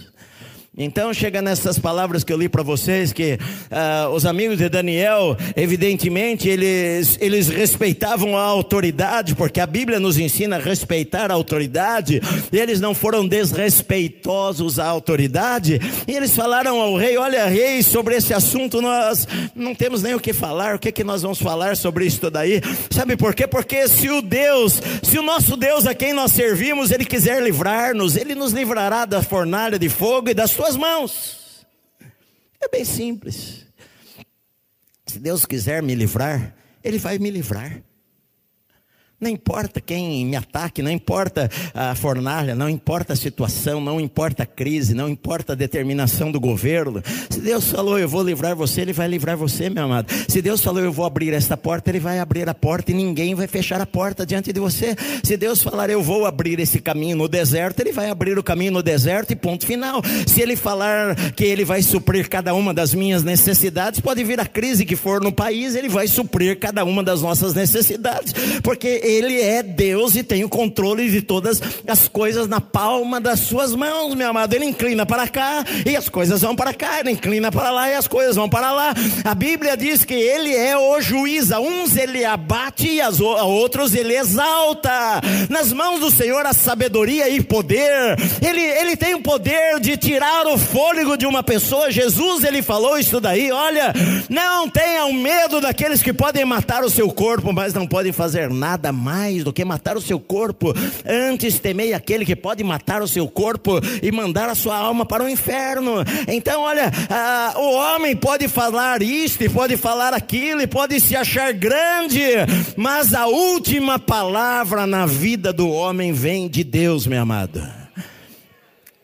Então 0.78 1.14
chega 1.14 1.42
nessas 1.42 1.80
palavras 1.80 2.26
que 2.26 2.34
eu 2.34 2.38
li 2.38 2.50
para 2.50 2.62
vocês 2.62 3.14
que 3.14 3.40
uh, 3.72 4.10
os 4.10 4.26
amigos 4.26 4.58
de 4.58 4.68
Daniel, 4.68 5.38
evidentemente 5.56 6.50
eles 6.50 7.18
eles 7.22 7.48
respeitavam 7.48 8.38
a 8.38 8.42
autoridade, 8.42 9.36
porque 9.36 9.62
a 9.62 9.66
Bíblia 9.66 10.02
nos 10.02 10.18
ensina 10.18 10.58
a 10.58 10.60
respeitar 10.60 11.32
a 11.32 11.34
autoridade. 11.34 12.22
E 12.52 12.58
eles 12.58 12.82
não 12.82 12.94
foram 12.94 13.26
desrespeitosos 13.26 14.78
à 14.78 14.86
autoridade. 14.86 15.80
E 16.06 16.12
eles 16.12 16.36
falaram 16.36 16.82
ao 16.82 16.98
rei: 16.98 17.18
Olha, 17.18 17.46
rei, 17.46 17.82
sobre 17.82 18.16
esse 18.16 18.34
assunto 18.34 18.82
nós 18.82 19.26
não 19.56 19.74
temos 19.74 20.04
nem 20.04 20.14
o 20.14 20.20
que 20.20 20.34
falar. 20.34 20.76
O 20.76 20.80
que 20.80 20.92
que 20.92 21.06
nós 21.06 21.22
vamos 21.22 21.40
falar 21.40 21.78
sobre 21.78 22.06
isso 22.06 22.30
daí? 22.30 22.62
Sabe 22.90 23.16
por 23.16 23.34
quê? 23.34 23.48
Porque 23.48 23.88
se 23.88 24.10
o 24.10 24.22
Deus, 24.22 24.82
se 25.02 25.18
o 25.18 25.24
nosso 25.24 25.56
Deus 25.56 25.88
a 25.88 25.96
quem 25.96 26.12
nós 26.12 26.34
servimos, 26.34 26.92
ele 26.92 27.06
quiser 27.06 27.42
livrar-nos, 27.42 28.18
ele 28.18 28.36
nos 28.36 28.52
livrará 28.52 29.06
da 29.06 29.24
fornalha 29.24 29.80
de 29.80 29.88
fogo 29.88 30.30
e 30.30 30.34
das 30.34 30.52
suas 30.52 30.65
suas 30.66 30.78
mãos. 30.78 31.66
É 32.60 32.68
bem 32.68 32.84
simples. 32.84 33.68
Se 35.06 35.20
Deus 35.20 35.46
quiser 35.46 35.84
me 35.84 35.94
livrar, 35.94 36.56
Ele 36.84 36.98
vai 36.98 37.20
me 37.20 37.30
livrar. 37.30 37.84
Não 39.26 39.32
importa 39.32 39.82
quem 39.82 40.24
me 40.24 40.36
ataque, 40.36 40.84
não 40.84 40.92
importa 40.92 41.50
a 41.74 41.96
fornalha, 41.96 42.54
não 42.54 42.70
importa 42.70 43.14
a 43.14 43.16
situação, 43.16 43.82
não 43.82 44.00
importa 44.00 44.44
a 44.44 44.46
crise, 44.46 44.94
não 44.94 45.10
importa 45.10 45.54
a 45.54 45.56
determinação 45.56 46.32
do 46.32 46.40
governo. 46.40 47.02
Se 47.28 47.42
Deus 47.42 47.72
falou, 47.72 47.98
eu 47.98 48.08
vou 48.08 48.22
livrar 48.22 48.56
você, 48.56 48.82
Ele 48.82 48.94
vai 48.94 49.08
livrar 49.08 49.36
você, 49.36 49.68
meu 49.68 49.86
amado. 49.86 50.14
Se 50.28 50.44
Deus 50.44 50.62
falou, 50.62 50.84
eu 50.84 50.92
vou 50.92 51.08
abrir 51.08 51.34
esta 51.34 51.58
porta, 51.58 51.90
Ele 51.90 52.00
vai 52.00 52.20
abrir 52.20 52.48
a 52.48 52.54
porta 52.54 52.92
e 52.92 52.94
ninguém 52.94 53.34
vai 53.34 53.48
fechar 53.48 53.82
a 53.82 53.86
porta 53.88 54.28
diante 54.28 54.54
de 54.54 54.60
você. 54.60 54.96
Se 55.24 55.36
Deus 55.36 55.64
falar, 55.64 55.90
eu 55.90 56.04
vou 56.04 56.28
abrir 56.28 56.60
esse 56.60 56.78
caminho 56.78 57.18
no 57.18 57.28
deserto, 57.28 57.80
Ele 57.80 57.92
vai 57.92 58.12
abrir 58.12 58.38
o 58.38 58.44
caminho 58.44 58.74
no 58.74 58.84
deserto 58.84 59.32
e 59.32 59.36
ponto 59.36 59.66
final. 59.66 60.04
Se 60.28 60.40
Ele 60.40 60.56
falar 60.56 61.16
que 61.32 61.46
Ele 61.46 61.66
vai 61.66 61.82
suprir 61.82 62.30
cada 62.30 62.54
uma 62.54 62.76
das 62.76 62.94
minhas 62.94 63.24
necessidades, 63.24 64.00
pode 64.00 64.24
vir 64.24 64.40
a 64.40 64.46
crise 64.46 64.86
que 64.86 64.96
for 64.96 65.20
no 65.20 65.32
país, 65.32 65.74
Ele 65.74 65.90
vai 65.90 66.08
suprir 66.08 66.60
cada 66.60 66.86
uma 66.86 67.02
das 67.02 67.24
nossas 67.24 67.56
necessidades, 67.56 68.32
porque 68.62 69.15
ele 69.15 69.15
é 69.22 69.64
Deus 69.64 70.16
e 70.16 70.24
tem 70.24 70.44
o 70.44 70.50
controle 70.50 71.10
de 71.10 71.22
todas 71.22 71.62
as 71.88 72.08
coisas 72.08 72.48
na 72.48 72.62
palma 72.62 73.20
das 73.20 73.42
suas 73.42 73.76
mãos, 73.76 74.16
meu 74.16 74.30
amado. 74.30 74.54
Ele 74.54 74.66
inclina 74.66 75.06
para 75.06 75.28
cá 75.28 75.64
e 75.86 75.96
as 75.96 76.10
coisas 76.10 76.42
vão 76.42 76.56
para 76.56 76.74
cá, 76.74 77.00
ele 77.00 77.12
inclina 77.12 77.52
para 77.52 77.72
lá 77.72 77.90
e 77.90 77.96
as 77.96 78.08
coisas 78.08 78.36
vão 78.36 78.50
para 78.50 78.72
lá. 78.72 78.94
A 79.24 79.36
Bíblia 79.36 79.78
diz 79.78 80.04
que 80.04 80.14
ele 80.14 80.54
é 80.54 80.78
o 80.78 81.00
juiz, 81.02 81.52
a 81.52 81.60
uns 81.60 81.96
ele 81.96 82.24
abate 82.26 82.88
e 82.88 83.02
a 83.02 83.10
outros 83.10 83.94
ele 83.94 84.16
exalta. 84.16 85.22
Nas 85.50 85.72
mãos 85.72 86.00
do 86.00 86.12
Senhor 86.12 86.46
a 86.46 86.54
sabedoria 86.54 87.30
e 87.30 87.42
poder. 87.42 88.18
Ele, 88.42 88.62
ele 88.62 88.96
tem 88.96 89.14
o 89.14 89.22
poder 89.22 89.80
de 89.80 89.98
tirar 89.98 90.48
o 90.48 90.58
fôlego 90.58 91.18
de 91.18 91.26
uma 91.26 91.44
pessoa. 91.44 91.92
Jesus 91.92 92.44
ele 92.44 92.62
falou 92.62 92.98
isso 92.98 93.20
daí, 93.20 93.52
olha, 93.52 93.94
não 94.30 94.70
tenham 94.70 95.12
medo 95.14 95.62
daqueles 95.62 96.02
que 96.02 96.14
podem 96.14 96.46
matar 96.46 96.84
o 96.84 96.90
seu 96.90 97.10
corpo, 97.12 97.54
mas 97.54 97.74
não 97.74 97.88
podem 97.88 98.12
fazer 98.12 98.50
nada 98.50 98.92
do 99.44 99.54
que 99.54 99.64
matar 99.64 99.98
o 99.98 100.02
seu 100.02 100.20
corpo. 100.20 100.74
Antes 101.06 101.60
temei 101.60 101.94
aquele 101.94 102.26
que 102.26 102.36
pode 102.36 102.64
matar 102.64 103.02
o 103.02 103.08
seu 103.08 103.28
corpo 103.28 103.80
e 104.02 104.12
mandar 104.12 104.50
a 104.50 104.56
sua 104.56 104.78
alma 104.78 105.06
para 105.06 105.24
o 105.24 105.30
inferno. 105.30 105.96
Então, 106.28 106.62
olha, 106.62 106.92
ah, 107.10 107.54
o 107.58 107.74
homem 107.74 108.16
pode 108.16 108.48
falar 108.48 109.02
isto 109.02 109.44
e 109.44 109.50
pode 109.50 109.78
falar 109.78 110.14
aquilo 110.14 110.62
e 110.62 110.68
pode 110.68 111.00
se 111.00 111.16
achar 111.16 111.54
grande, 111.54 112.22
mas 112.76 113.14
a 113.14 113.28
última 113.28 114.00
palavra 114.00 114.86
na 114.88 115.06
vida 115.06 115.54
do 115.54 115.70
homem 115.70 116.12
vem 116.12 116.50
de 116.50 116.64
Deus, 116.64 117.06
meu 117.08 117.22
amado. 117.22 117.62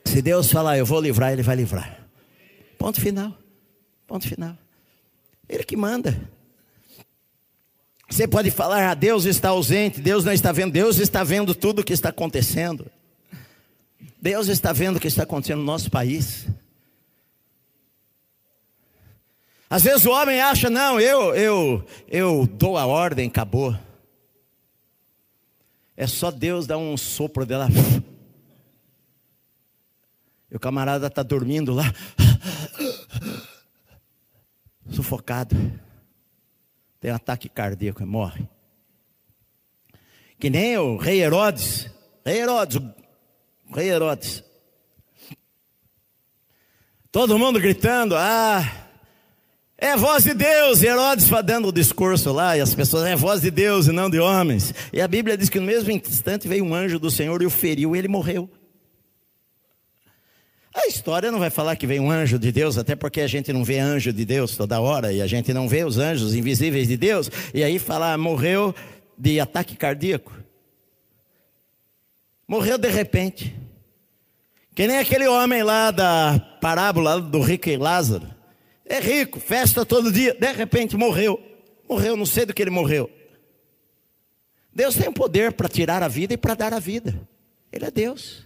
Se 0.05 0.21
Deus 0.21 0.51
falar, 0.51 0.77
eu 0.77 0.85
vou 0.85 0.99
livrar, 0.99 1.31
Ele 1.31 1.43
vai 1.43 1.55
livrar. 1.55 1.97
Ponto 2.77 2.99
final. 2.99 3.33
Ponto 4.07 4.27
final. 4.27 4.57
Ele 5.47 5.63
que 5.63 5.77
manda. 5.77 6.19
Você 8.11 8.27
pode 8.27 8.51
falar, 8.51 8.91
ah, 8.91 8.93
Deus 8.93 9.23
está 9.23 9.49
ausente, 9.49 10.01
Deus 10.01 10.25
não 10.25 10.33
está 10.33 10.51
vendo, 10.51 10.73
Deus 10.73 10.97
está 10.97 11.23
vendo 11.23 11.55
tudo 11.55 11.79
o 11.79 11.83
que 11.83 11.93
está 11.93 12.09
acontecendo. 12.09 12.91
Deus 14.21 14.49
está 14.49 14.73
vendo 14.73 14.97
o 14.97 14.99
que 14.99 15.07
está 15.07 15.23
acontecendo 15.23 15.59
no 15.59 15.65
nosso 15.65 15.89
país. 15.89 16.45
Às 19.69 19.83
vezes 19.83 20.05
o 20.05 20.11
homem 20.11 20.41
acha, 20.41 20.69
não, 20.69 20.99
eu, 20.99 21.33
eu, 21.33 21.85
eu 22.09 22.45
dou 22.45 22.77
a 22.77 22.85
ordem, 22.85 23.29
acabou. 23.29 23.73
É 25.95 26.05
só 26.05 26.29
Deus 26.31 26.67
dar 26.67 26.77
um 26.77 26.97
sopro 26.97 27.45
dela. 27.45 27.69
E 30.51 30.55
o 30.57 30.59
camarada 30.59 31.07
está 31.07 31.23
dormindo 31.23 31.73
lá, 31.73 31.85
sufocado 34.91 35.55
tem 37.01 37.11
um 37.11 37.15
ataque 37.15 37.49
cardíaco 37.49 38.03
e 38.03 38.05
morre. 38.05 38.47
Que 40.39 40.51
nem 40.51 40.77
o 40.77 40.97
rei 40.97 41.21
Herodes, 41.21 41.89
rei 42.23 42.39
Herodes, 42.39 42.79
rei 43.73 43.89
Herodes. 43.89 44.43
Todo 47.11 47.39
mundo 47.39 47.59
gritando, 47.59 48.15
ah, 48.15 48.63
é 49.77 49.97
voz 49.97 50.23
de 50.23 50.35
Deus, 50.35 50.83
Herodes 50.83 51.27
dando 51.43 51.69
o 51.69 51.73
discurso 51.73 52.31
lá, 52.31 52.55
e 52.55 52.61
as 52.61 52.75
pessoas, 52.75 53.07
é 53.07 53.15
voz 53.15 53.41
de 53.41 53.49
Deus 53.49 53.87
e 53.87 53.91
não 53.91 54.07
de 54.07 54.19
homens. 54.19 54.71
E 54.93 55.01
a 55.01 55.07
Bíblia 55.07 55.35
diz 55.35 55.49
que 55.49 55.59
no 55.59 55.65
mesmo 55.65 55.91
instante 55.91 56.47
veio 56.47 56.63
um 56.63 56.73
anjo 56.73 56.99
do 56.99 57.09
Senhor 57.09 57.41
e 57.41 57.47
o 57.47 57.49
feriu, 57.49 57.95
e 57.95 57.99
ele 57.99 58.07
morreu. 58.07 58.47
A 60.73 60.87
história 60.87 61.31
não 61.31 61.39
vai 61.39 61.49
falar 61.49 61.75
que 61.75 61.85
veio 61.85 62.01
um 62.01 62.09
anjo 62.09 62.39
de 62.39 62.51
Deus, 62.51 62.77
até 62.77 62.95
porque 62.95 63.19
a 63.19 63.27
gente 63.27 63.51
não 63.51 63.63
vê 63.63 63.77
anjo 63.79 64.13
de 64.13 64.23
Deus 64.23 64.55
toda 64.55 64.79
hora, 64.79 65.11
e 65.11 65.21
a 65.21 65.27
gente 65.27 65.53
não 65.53 65.67
vê 65.67 65.83
os 65.83 65.97
anjos 65.97 66.33
invisíveis 66.33 66.87
de 66.87 66.95
Deus, 66.95 67.29
e 67.53 67.63
aí 67.63 67.77
fala, 67.77 68.17
morreu 68.17 68.73
de 69.17 69.39
ataque 69.39 69.75
cardíaco. 69.75 70.31
Morreu 72.47 72.77
de 72.77 72.89
repente. 72.89 73.55
Que 74.73 74.87
nem 74.87 74.97
aquele 74.97 75.27
homem 75.27 75.61
lá 75.61 75.91
da 75.91 76.39
parábola 76.61 77.19
do 77.19 77.41
rico 77.41 77.69
e 77.69 77.75
Lázaro. 77.75 78.27
É 78.85 78.99
rico, 78.99 79.39
festa 79.39 79.85
todo 79.85 80.11
dia, 80.11 80.33
de 80.33 80.51
repente 80.53 80.95
morreu. 80.95 81.39
Morreu, 81.87 82.15
não 82.15 82.25
sei 82.25 82.45
do 82.45 82.53
que 82.53 82.61
ele 82.61 82.71
morreu. 82.71 83.09
Deus 84.73 84.95
tem 84.95 85.09
o 85.09 85.13
poder 85.13 85.51
para 85.51 85.67
tirar 85.67 86.01
a 86.01 86.07
vida 86.07 86.33
e 86.33 86.37
para 86.37 86.53
dar 86.53 86.73
a 86.73 86.79
vida. 86.79 87.27
Ele 87.71 87.85
é 87.85 87.91
Deus. 87.91 88.45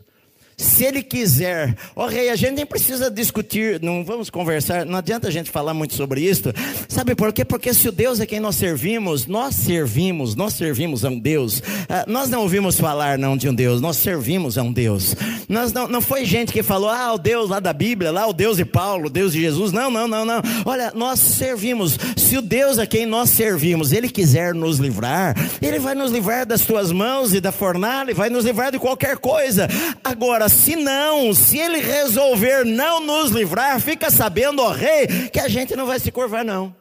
Se 0.58 0.86
ele 0.86 1.04
quiser, 1.04 1.76
ó 1.94 2.06
oh, 2.06 2.08
rei, 2.08 2.30
a 2.30 2.36
gente 2.36 2.54
nem 2.54 2.65
precisa 2.65 3.12
discutir, 3.12 3.82
não 3.82 4.06
vamos 4.06 4.30
conversar, 4.30 4.86
não 4.86 5.00
adianta 5.00 5.28
a 5.28 5.32
gente 5.32 5.50
falar 5.52 5.74
muito 5.74 5.94
sobre 5.94 6.22
isso. 6.22 6.54
Sabe 6.88 7.13
por 7.13 7.34
quê? 7.34 7.44
Porque 7.44 7.74
se 7.74 7.89
o 7.89 7.91
Deus 7.91 8.22
é 8.22 8.26
quem 8.26 8.39
nós 8.39 8.56
servimos, 8.56 9.28
nós 9.28 9.54
servimos, 9.54 10.34
nós 10.34 10.54
servimos 10.54 11.04
a 11.04 11.10
um 11.10 11.20
Deus. 11.20 11.62
Ah, 11.89 12.06
nós 12.08 12.30
não 12.30 12.41
ouvimos 12.41 12.80
falar 12.80 13.18
não 13.18 13.36
de 13.36 13.50
um 13.50 13.54
Deus, 13.54 13.82
nós 13.82 13.98
servimos 13.98 14.58
a 14.58 14.63
um 14.63 14.72
Deus. 14.72 15.13
Nós 15.50 15.74
não, 15.74 15.89
não 15.89 16.00
foi 16.00 16.24
gente 16.24 16.54
que 16.54 16.63
falou, 16.63 16.89
ah, 16.89 17.13
o 17.13 17.18
Deus 17.18 17.50
lá 17.50 17.60
da 17.60 17.74
Bíblia, 17.74 18.10
lá 18.10 18.26
o 18.26 18.34
Deus 18.34 18.56
de 18.56 18.63
Paulo, 18.63 19.08
o 19.08 19.10
Deus 19.10 19.34
de 19.34 19.41
Jesus. 19.41 19.74
Não, 19.74 19.91
não, 19.91 20.08
não, 20.08 20.24
não. 20.24 20.41
Olha, 20.63 20.94
nós 20.96 21.20
servimos. 21.20 21.98
Se 22.15 22.38
o 22.38 22.41
Deus 22.41 22.78
a 22.78 22.88
quem 22.88 23.06
nós 23.06 23.30
servimos, 23.30 23.91
ele 23.91 24.08
quiser 24.08 24.54
nos 24.54 24.78
livrar, 24.78 25.36
ele 25.62 25.80
vai 25.80 25.96
nos 25.96 26.13
livrar 26.13 26.46
das 26.46 26.62
tuas 26.62 26.94
mãos 26.94 27.34
e 27.34 27.41
da 27.41 27.52
fornalha, 27.52 28.15
vai 28.15 28.30
nos 28.30 28.46
livrar 28.46 28.72
de 28.72 28.80
qualquer 28.80 29.18
coisa. 29.18 29.68
Agora 30.02 30.44
Agora, 30.45 30.49
se 30.49 30.75
não, 30.75 31.34
se 31.34 31.58
ele 31.58 31.79
resolver 31.79 32.63
não 32.65 32.99
nos 32.99 33.31
livrar, 33.31 33.79
fica 33.79 34.12
sabendo, 34.12 34.62
ó 34.62 34.71
rei, 34.71 35.29
que 35.29 35.39
a 35.39 35.47
gente 35.47 35.75
não 35.75 35.88
vai 35.88 35.99
se 35.99 36.12
curvar, 36.12 36.45
não. 36.45 36.75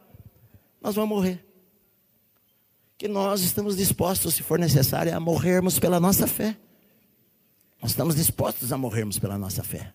Nós 0.82 0.94
vamos 0.94 1.16
morrer. 1.16 1.42
Que 2.98 3.08
nós 3.08 3.40
estamos 3.40 3.76
dispostos, 3.76 4.34
se 4.34 4.42
for 4.42 4.58
necessário, 4.58 5.16
a 5.16 5.20
morrermos 5.20 5.78
pela 5.78 5.98
nossa 5.98 6.26
fé. 6.26 6.56
Nós 7.80 7.92
estamos 7.92 8.16
dispostos 8.16 8.70
a 8.70 8.76
morrermos 8.76 9.18
pela 9.18 9.38
nossa 9.38 9.62
fé. 9.62 9.92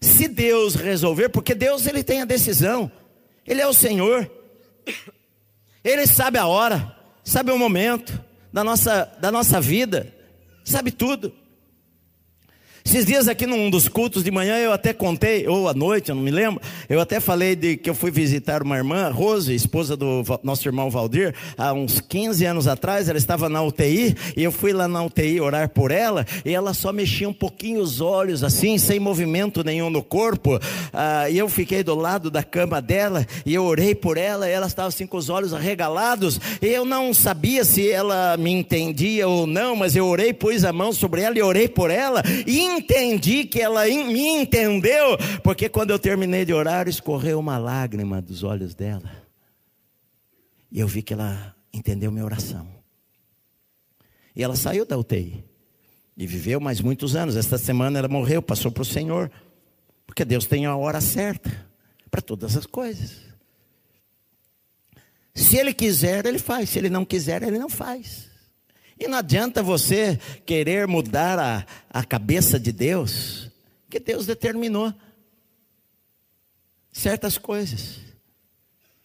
Se 0.00 0.26
Deus 0.26 0.74
resolver, 0.74 1.28
porque 1.28 1.54
Deus 1.54 1.86
ele 1.86 2.02
tem 2.02 2.20
a 2.20 2.24
decisão, 2.24 2.90
Ele 3.46 3.60
é 3.60 3.66
o 3.66 3.72
Senhor, 3.72 4.28
Ele 5.84 6.06
sabe 6.06 6.36
a 6.36 6.46
hora, 6.46 6.96
sabe 7.22 7.52
o 7.52 7.58
momento 7.58 8.20
da 8.52 8.64
nossa, 8.64 9.04
da 9.20 9.30
nossa 9.30 9.60
vida, 9.60 10.12
sabe 10.64 10.90
tudo. 10.90 11.43
Esses 12.86 13.06
dias 13.06 13.28
aqui 13.28 13.46
num 13.46 13.70
dos 13.70 13.88
cultos 13.88 14.22
de 14.22 14.30
manhã 14.30 14.58
eu 14.58 14.70
até 14.70 14.92
contei, 14.92 15.48
ou 15.48 15.68
à 15.68 15.74
noite, 15.74 16.10
eu 16.10 16.14
não 16.14 16.22
me 16.22 16.30
lembro, 16.30 16.60
eu 16.86 17.00
até 17.00 17.18
falei 17.18 17.56
de 17.56 17.78
que 17.78 17.88
eu 17.88 17.94
fui 17.94 18.10
visitar 18.10 18.62
uma 18.62 18.76
irmã, 18.76 19.08
Rose, 19.08 19.54
esposa 19.54 19.96
do 19.96 20.22
nosso 20.42 20.68
irmão 20.68 20.90
Valdir, 20.90 21.34
há 21.56 21.72
uns 21.72 21.98
15 21.98 22.44
anos 22.44 22.68
atrás, 22.68 23.08
ela 23.08 23.16
estava 23.16 23.48
na 23.48 23.62
UTI, 23.62 24.14
e 24.36 24.44
eu 24.44 24.52
fui 24.52 24.74
lá 24.74 24.86
na 24.86 25.02
UTI 25.02 25.40
orar 25.40 25.70
por 25.70 25.90
ela, 25.90 26.26
e 26.44 26.54
ela 26.54 26.74
só 26.74 26.92
mexia 26.92 27.26
um 27.26 27.32
pouquinho 27.32 27.80
os 27.80 28.02
olhos, 28.02 28.44
assim, 28.44 28.76
sem 28.76 29.00
movimento 29.00 29.64
nenhum 29.64 29.88
no 29.88 30.02
corpo, 30.02 30.60
ah, 30.92 31.28
e 31.30 31.38
eu 31.38 31.48
fiquei 31.48 31.82
do 31.82 31.94
lado 31.94 32.30
da 32.30 32.44
cama 32.44 32.82
dela, 32.82 33.26
e 33.46 33.54
eu 33.54 33.64
orei 33.64 33.94
por 33.94 34.18
ela, 34.18 34.46
e 34.46 34.52
ela 34.52 34.66
estava 34.66 34.88
assim 34.88 35.06
com 35.06 35.16
os 35.16 35.30
olhos 35.30 35.54
arregalados, 35.54 36.38
e 36.60 36.66
eu 36.66 36.84
não 36.84 37.14
sabia 37.14 37.64
se 37.64 37.90
ela 37.90 38.36
me 38.36 38.52
entendia 38.52 39.26
ou 39.26 39.46
não, 39.46 39.74
mas 39.74 39.96
eu 39.96 40.06
orei, 40.06 40.34
pus 40.34 40.64
a 40.64 40.72
mão 40.72 40.92
sobre 40.92 41.22
ela 41.22 41.36
e 41.36 41.42
orei 41.42 41.66
por 41.66 41.90
ela, 41.90 42.22
e 42.46 42.73
entendi 42.78 43.44
que 43.44 43.60
ela 43.60 43.84
me 43.86 44.28
entendeu, 44.28 45.16
porque 45.42 45.68
quando 45.68 45.90
eu 45.90 45.98
terminei 45.98 46.44
de 46.44 46.52
orar, 46.52 46.88
escorreu 46.88 47.38
uma 47.38 47.58
lágrima 47.58 48.20
dos 48.20 48.42
olhos 48.42 48.74
dela. 48.74 49.10
E 50.70 50.80
eu 50.80 50.88
vi 50.88 51.02
que 51.02 51.12
ela 51.12 51.54
entendeu 51.72 52.10
minha 52.10 52.24
oração. 52.24 52.68
E 54.34 54.42
ela 54.42 54.56
saiu 54.56 54.84
da 54.84 54.98
UTI. 54.98 55.44
E 56.16 56.26
viveu 56.26 56.60
mais 56.60 56.80
muitos 56.80 57.14
anos. 57.14 57.36
Esta 57.36 57.58
semana 57.58 57.98
ela 57.98 58.08
morreu, 58.08 58.42
passou 58.42 58.70
para 58.70 58.82
o 58.82 58.86
Senhor. 58.86 59.30
Porque 60.06 60.24
Deus 60.24 60.46
tem 60.46 60.66
a 60.66 60.76
hora 60.76 61.00
certa 61.00 61.66
para 62.10 62.20
todas 62.20 62.56
as 62.56 62.66
coisas. 62.66 63.22
Se 65.34 65.56
Ele 65.56 65.72
quiser, 65.72 66.26
Ele 66.26 66.38
faz. 66.38 66.70
Se 66.70 66.78
Ele 66.78 66.90
não 66.90 67.04
quiser, 67.04 67.42
Ele 67.42 67.58
não 67.58 67.68
faz. 67.68 68.33
E 68.98 69.08
não 69.08 69.18
adianta 69.18 69.62
você 69.62 70.18
querer 70.46 70.86
mudar 70.86 71.38
a, 71.38 71.66
a 71.90 72.04
cabeça 72.04 72.58
de 72.58 72.72
Deus, 72.72 73.50
que 73.90 73.98
Deus 73.98 74.26
determinou 74.26 74.92
certas 76.92 77.36
coisas. 77.36 77.98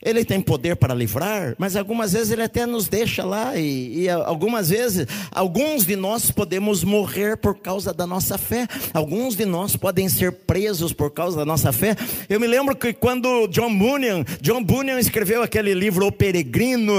Ele 0.02 0.24
tem 0.24 0.40
poder 0.40 0.78
para 0.78 0.94
livrar, 0.94 1.56
mas 1.58 1.76
algumas 1.76 2.14
vezes 2.14 2.32
ele 2.32 2.42
até 2.42 2.66
nos 2.66 2.88
deixa 2.88 3.22
lá, 3.26 3.58
e, 3.58 4.04
e, 4.04 4.10
algumas 4.10 4.70
vezes, 4.70 5.06
alguns 5.30 5.86
de 5.86 5.98
nós 5.98 6.32
podemos 6.32 6.86
morrer 6.86 7.36
por 7.36 7.58
causa 7.58 7.94
da 7.94 8.08
nossa 8.08 8.38
fé, 8.38 8.66
alguns 8.94 9.36
de 9.36 9.44
nós 9.44 9.76
podem 9.76 10.08
ser 10.08 10.32
presos 10.32 10.94
por 10.94 11.12
causa 11.12 11.36
da 11.36 11.46
nossa 11.46 11.74
fé. 11.74 11.98
Eu 12.30 12.40
me 12.40 12.48
lembro 12.48 12.78
que 12.78 12.94
quando 12.94 13.46
John 13.48 13.78
Bunyan, 13.78 14.24
John 14.40 14.64
Bunyan 14.64 15.02
escreveu 15.02 15.44
aquele 15.44 15.74
livro 15.74 16.08
O 16.08 16.14
Peregrino, 16.14 16.94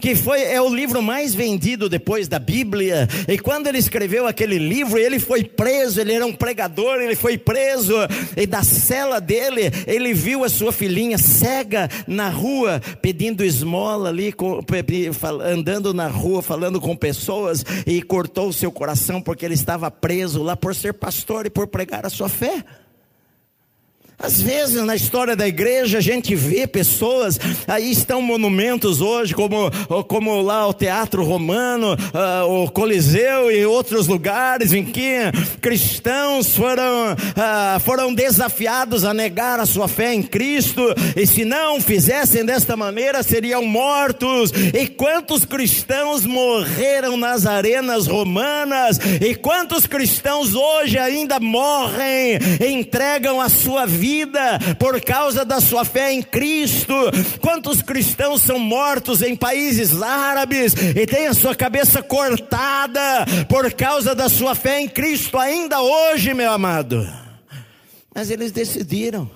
que 0.00 0.14
foi 0.14 0.40
é 0.40 0.58
o 0.58 0.74
livro 0.74 1.02
mais 1.02 1.34
vendido 1.34 1.90
depois 1.90 2.26
da 2.26 2.38
Bíblia, 2.38 3.06
e 3.28 3.38
quando 3.38 3.66
ele 3.66 3.76
escreveu 3.76 4.26
aquele 4.26 4.56
livro, 4.56 4.96
ele 4.96 5.18
foi 5.18 5.44
preso, 5.44 6.00
ele 6.00 6.14
era 6.14 6.24
um 6.24 6.32
pregador, 6.32 7.02
ele 7.02 7.16
foi 7.16 7.36
preso, 7.36 7.96
e 8.34 8.46
da 8.46 8.62
cela 8.62 9.20
dele, 9.20 9.70
ele 9.86 10.14
viu 10.14 10.42
a 10.42 10.48
sua 10.48 10.72
filhinha 10.72 11.18
cega 11.18 11.90
na 12.06 12.30
rua 12.30 12.45
rua 12.46 12.80
pedindo 13.02 13.44
esmola 13.44 14.08
ali, 14.08 14.32
andando 15.44 15.92
na 15.92 16.06
rua 16.06 16.40
falando 16.40 16.80
com 16.80 16.96
pessoas 16.96 17.64
e 17.84 18.00
cortou 18.00 18.48
o 18.48 18.52
seu 18.52 18.70
coração 18.70 19.20
porque 19.20 19.44
ele 19.44 19.54
estava 19.54 19.90
preso 19.90 20.42
lá 20.42 20.56
por 20.56 20.74
ser 20.74 20.94
pastor 20.94 21.46
e 21.46 21.50
por 21.50 21.66
pregar 21.66 22.06
a 22.06 22.10
sua 22.10 22.28
fé. 22.28 22.64
Às 24.26 24.42
vezes 24.42 24.84
na 24.84 24.96
história 24.96 25.36
da 25.36 25.46
igreja 25.46 25.98
a 25.98 26.00
gente 26.00 26.34
vê 26.34 26.66
pessoas, 26.66 27.38
aí 27.64 27.92
estão 27.92 28.20
monumentos 28.20 29.00
hoje, 29.00 29.32
como, 29.32 29.70
como 30.08 30.42
lá 30.42 30.66
o 30.66 30.74
Teatro 30.74 31.22
Romano, 31.22 31.92
uh, 31.94 32.64
o 32.64 32.68
Coliseu 32.68 33.52
e 33.52 33.64
outros 33.64 34.08
lugares 34.08 34.72
em 34.72 34.84
que 34.84 35.16
cristãos 35.60 36.56
foram, 36.56 37.12
uh, 37.12 37.78
foram 37.84 38.12
desafiados 38.12 39.04
a 39.04 39.14
negar 39.14 39.60
a 39.60 39.64
sua 39.64 39.86
fé 39.86 40.12
em 40.12 40.24
Cristo, 40.24 40.82
e 41.14 41.24
se 41.24 41.44
não 41.44 41.80
fizessem 41.80 42.44
desta 42.44 42.76
maneira 42.76 43.22
seriam 43.22 43.64
mortos. 43.64 44.50
E 44.74 44.88
quantos 44.88 45.44
cristãos 45.44 46.26
morreram 46.26 47.16
nas 47.16 47.46
arenas 47.46 48.08
romanas, 48.08 48.98
e 49.20 49.36
quantos 49.36 49.86
cristãos 49.86 50.52
hoje 50.52 50.98
ainda 50.98 51.38
morrem, 51.38 52.40
entregam 52.60 53.40
a 53.40 53.48
sua 53.48 53.86
vida 53.86 54.15
vida 54.16 54.58
por 54.78 55.00
causa 55.00 55.44
da 55.44 55.60
sua 55.60 55.84
fé 55.84 56.12
em 56.12 56.22
Cristo. 56.22 56.94
Quantos 57.40 57.82
cristãos 57.82 58.42
são 58.42 58.58
mortos 58.58 59.20
em 59.20 59.36
países 59.36 60.00
árabes 60.00 60.72
e 60.72 61.06
têm 61.06 61.26
a 61.26 61.34
sua 61.34 61.54
cabeça 61.54 62.02
cortada 62.02 63.26
por 63.48 63.70
causa 63.72 64.14
da 64.14 64.28
sua 64.28 64.54
fé 64.54 64.80
em 64.80 64.88
Cristo 64.88 65.38
ainda 65.38 65.80
hoje, 65.80 66.32
meu 66.32 66.50
amado? 66.50 67.06
Mas 68.14 68.30
eles 68.30 68.52
decidiram. 68.52 69.30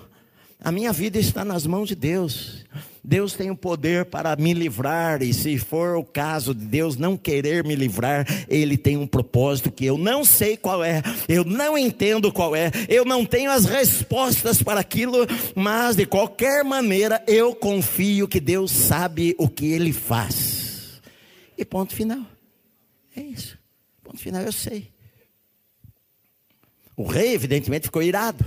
A 0.63 0.71
minha 0.71 0.91
vida 0.91 1.19
está 1.19 1.45
nas 1.45 1.67
mãos 1.67 1.87
de 1.87 1.95
Deus. 1.95 2.65
Deus 3.03 3.33
tem 3.33 3.49
o 3.49 3.55
poder 3.55 4.05
para 4.05 4.35
me 4.35 4.53
livrar, 4.53 5.23
e 5.23 5.33
se 5.33 5.57
for 5.57 5.95
o 5.95 6.03
caso 6.03 6.53
de 6.53 6.65
Deus 6.65 6.97
não 6.97 7.17
querer 7.17 7.63
me 7.63 7.75
livrar, 7.75 8.25
Ele 8.47 8.77
tem 8.77 8.95
um 8.95 9.07
propósito 9.07 9.71
que 9.71 9.85
eu 9.85 9.97
não 9.97 10.23
sei 10.23 10.55
qual 10.55 10.83
é, 10.83 11.01
eu 11.27 11.43
não 11.43 11.75
entendo 11.77 12.31
qual 12.31 12.55
é, 12.55 12.71
eu 12.87 13.03
não 13.03 13.25
tenho 13.25 13.49
as 13.49 13.65
respostas 13.65 14.61
para 14.61 14.79
aquilo, 14.79 15.25
mas 15.55 15.95
de 15.95 16.05
qualquer 16.05 16.63
maneira 16.63 17.23
eu 17.27 17.55
confio 17.55 18.27
que 18.27 18.39
Deus 18.39 18.71
sabe 18.71 19.35
o 19.39 19.49
que 19.49 19.71
Ele 19.71 19.91
faz. 19.91 21.01
E 21.57 21.65
ponto 21.65 21.95
final. 21.95 22.25
É 23.15 23.21
isso. 23.21 23.57
Ponto 24.03 24.19
final, 24.19 24.41
eu 24.41 24.51
sei. 24.51 24.89
O 26.95 27.03
rei, 27.03 27.33
evidentemente, 27.33 27.85
ficou 27.85 28.03
irado. 28.03 28.45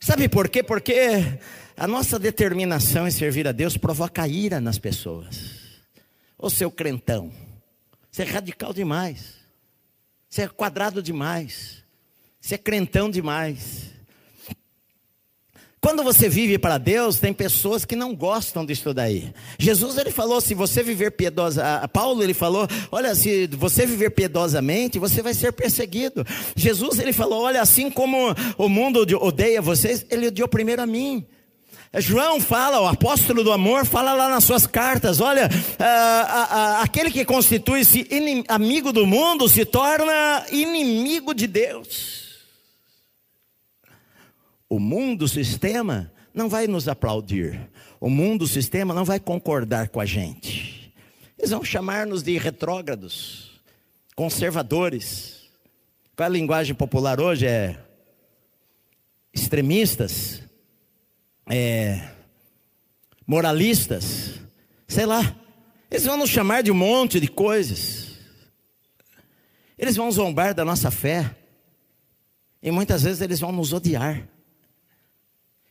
Sabe 0.00 0.28
por 0.28 0.48
quê? 0.48 0.62
Porque 0.62 1.38
a 1.80 1.86
nossa 1.86 2.18
determinação 2.18 3.08
em 3.08 3.10
servir 3.10 3.48
a 3.48 3.52
Deus 3.52 3.78
provoca 3.78 4.28
ira 4.28 4.60
nas 4.60 4.78
pessoas. 4.78 5.80
Ô 6.36 6.50
seu 6.50 6.70
crentão, 6.70 7.32
você 8.12 8.20
é 8.20 8.26
radical 8.26 8.74
demais. 8.74 9.36
Você 10.28 10.42
é 10.42 10.48
quadrado 10.48 11.02
demais. 11.02 11.82
Você 12.38 12.56
é 12.56 12.58
crentão 12.58 13.10
demais. 13.10 13.88
Quando 15.80 16.04
você 16.04 16.28
vive 16.28 16.58
para 16.58 16.76
Deus, 16.76 17.18
tem 17.18 17.32
pessoas 17.32 17.86
que 17.86 17.96
não 17.96 18.14
gostam 18.14 18.66
disso 18.66 18.92
daí. 18.92 19.32
Jesus 19.58 19.96
ele 19.96 20.10
falou: 20.10 20.38
se 20.38 20.52
você 20.52 20.82
viver 20.82 21.12
piedosa, 21.12 21.88
Paulo 21.88 22.22
ele 22.22 22.34
falou: 22.34 22.68
olha, 22.92 23.14
se 23.14 23.46
você 23.46 23.86
viver 23.86 24.10
piedosamente, 24.10 24.98
você 24.98 25.22
vai 25.22 25.32
ser 25.32 25.50
perseguido. 25.54 26.26
Jesus 26.54 26.98
ele 26.98 27.14
falou: 27.14 27.40
olha, 27.40 27.62
assim 27.62 27.90
como 27.90 28.18
o 28.58 28.68
mundo 28.68 29.00
odeia 29.18 29.62
vocês, 29.62 30.04
ele 30.10 30.26
odiou 30.26 30.46
primeiro 30.46 30.82
a 30.82 30.86
mim. 30.86 31.26
João 31.98 32.40
fala, 32.40 32.80
o 32.80 32.86
apóstolo 32.86 33.42
do 33.42 33.50
amor, 33.50 33.84
fala 33.84 34.12
lá 34.12 34.28
nas 34.28 34.44
suas 34.44 34.64
cartas: 34.64 35.20
olha, 35.20 35.48
a, 35.76 35.84
a, 35.84 36.42
a, 36.42 36.82
aquele 36.82 37.10
que 37.10 37.24
constitui-se 37.24 38.06
amigo 38.46 38.92
do 38.92 39.04
mundo 39.04 39.48
se 39.48 39.64
torna 39.64 40.46
inimigo 40.52 41.34
de 41.34 41.48
Deus. 41.48 42.20
O 44.68 44.78
mundo, 44.78 45.22
o 45.22 45.28
sistema, 45.28 46.12
não 46.32 46.48
vai 46.48 46.68
nos 46.68 46.86
aplaudir, 46.86 47.68
o 47.98 48.08
mundo, 48.08 48.42
o 48.42 48.48
sistema, 48.48 48.94
não 48.94 49.04
vai 49.04 49.18
concordar 49.18 49.88
com 49.88 49.98
a 49.98 50.06
gente. 50.06 50.94
Eles 51.36 51.50
vão 51.50 51.64
chamar-nos 51.64 52.22
de 52.22 52.38
retrógrados, 52.38 53.60
conservadores. 54.14 55.40
Qual 56.14 56.24
é 56.24 56.28
a 56.28 56.32
linguagem 56.32 56.74
popular 56.74 57.20
hoje? 57.20 57.46
É 57.46 57.76
extremistas 59.32 60.42
é, 61.50 62.08
moralistas, 63.26 64.34
sei 64.86 65.04
lá, 65.04 65.36
eles 65.90 66.04
vão 66.04 66.16
nos 66.16 66.30
chamar 66.30 66.62
de 66.62 66.70
um 66.70 66.74
monte 66.74 67.18
de 67.18 67.26
coisas, 67.26 68.12
eles 69.76 69.96
vão 69.96 70.10
zombar 70.12 70.54
da 70.54 70.64
nossa 70.64 70.90
fé, 70.90 71.36
e 72.62 72.70
muitas 72.70 73.02
vezes 73.02 73.20
eles 73.20 73.40
vão 73.40 73.50
nos 73.50 73.72
odiar. 73.72 74.28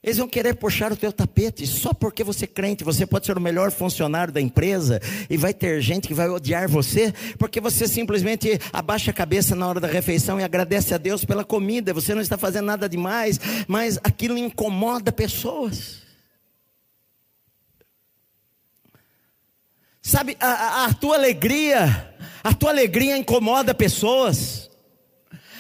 Eles 0.02 0.18
vão 0.18 0.30
querer 0.30 0.56
puxar 0.56 0.94
o 0.94 0.96
teu 0.96 1.12
tapete 1.12 1.68
só 1.68 1.94
porque 1.94 2.24
você 2.24 2.46
é 2.46 2.48
crente. 2.48 2.86
Você 2.86 3.06
pode 3.06 3.26
ser 3.26 3.38
o 3.38 3.42
melhor 3.42 3.70
funcionário 3.70 4.34
da 4.34 4.40
empresa 4.40 5.02
e 5.30 5.36
vai 5.36 5.54
ter 5.54 5.82
gente 5.82 6.08
que 6.08 6.14
vai 6.14 6.30
odiar 6.30 6.70
você 6.70 7.14
porque 7.38 7.60
você 7.60 7.86
simplesmente 7.86 8.58
abaixa 8.72 9.12
a 9.12 9.14
cabeça 9.14 9.56
na 9.56 9.68
hora 9.68 9.80
da 9.82 9.90
refeição 9.90 10.40
e 10.40 10.44
agradece 10.44 10.94
a 10.94 10.98
Deus 10.98 11.26
pela 11.26 11.44
comida. 11.44 11.94
Você 11.94 12.16
não 12.16 12.22
está 12.22 12.38
fazendo 12.38 12.66
nada 12.66 12.88
demais, 12.88 13.40
mas 13.68 14.00
aquilo 14.02 14.38
incomoda 14.38 15.12
pessoas. 15.12 16.00
Sabe, 20.02 20.38
a, 20.40 20.48
a, 20.48 20.86
a 20.86 20.94
tua 20.94 21.18
alegria, 21.18 22.16
a 22.42 22.54
tua 22.54 22.70
alegria 22.70 23.18
incomoda 23.18 23.74
pessoas. 23.74 24.68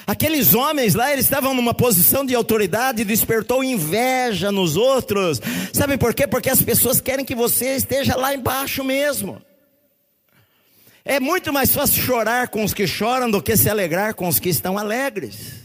Aqueles 0.09 0.55
homens 0.55 0.95
lá, 0.95 1.13
eles 1.13 1.25
estavam 1.25 1.53
numa 1.53 1.71
posição 1.71 2.25
de 2.25 2.33
autoridade, 2.33 3.03
despertou 3.03 3.63
inveja 3.63 4.51
nos 4.51 4.75
outros. 4.75 5.39
Sabe 5.71 5.99
por 5.99 6.15
quê? 6.15 6.25
Porque 6.25 6.49
as 6.49 6.63
pessoas 6.63 6.99
querem 6.99 7.23
que 7.23 7.35
você 7.35 7.75
esteja 7.75 8.15
lá 8.15 8.33
embaixo 8.33 8.83
mesmo. 8.83 9.39
É 11.05 11.19
muito 11.19 11.53
mais 11.53 11.71
fácil 11.75 12.01
chorar 12.01 12.47
com 12.47 12.63
os 12.63 12.73
que 12.73 12.87
choram 12.87 13.29
do 13.29 13.39
que 13.39 13.55
se 13.55 13.69
alegrar 13.69 14.15
com 14.15 14.27
os 14.27 14.39
que 14.39 14.49
estão 14.49 14.79
alegres. 14.79 15.61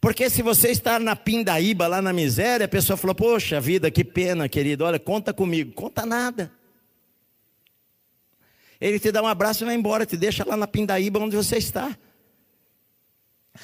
Porque 0.00 0.28
se 0.28 0.42
você 0.42 0.72
está 0.72 0.98
na 0.98 1.14
pindaíba, 1.14 1.86
lá 1.86 2.02
na 2.02 2.12
miséria, 2.12 2.66
a 2.66 2.68
pessoa 2.68 2.96
falou: 2.96 3.14
Poxa 3.14 3.60
vida, 3.60 3.88
que 3.88 4.02
pena, 4.02 4.48
querido, 4.48 4.84
olha, 4.84 4.98
conta 4.98 5.32
comigo. 5.32 5.70
Conta 5.74 6.04
nada. 6.04 6.50
Ele 8.80 8.98
te 8.98 9.12
dá 9.12 9.22
um 9.22 9.28
abraço 9.28 9.62
e 9.62 9.66
vai 9.66 9.76
embora, 9.76 10.04
te 10.04 10.16
deixa 10.16 10.44
lá 10.44 10.56
na 10.56 10.66
pindaíba 10.66 11.20
onde 11.20 11.36
você 11.36 11.56
está. 11.56 11.96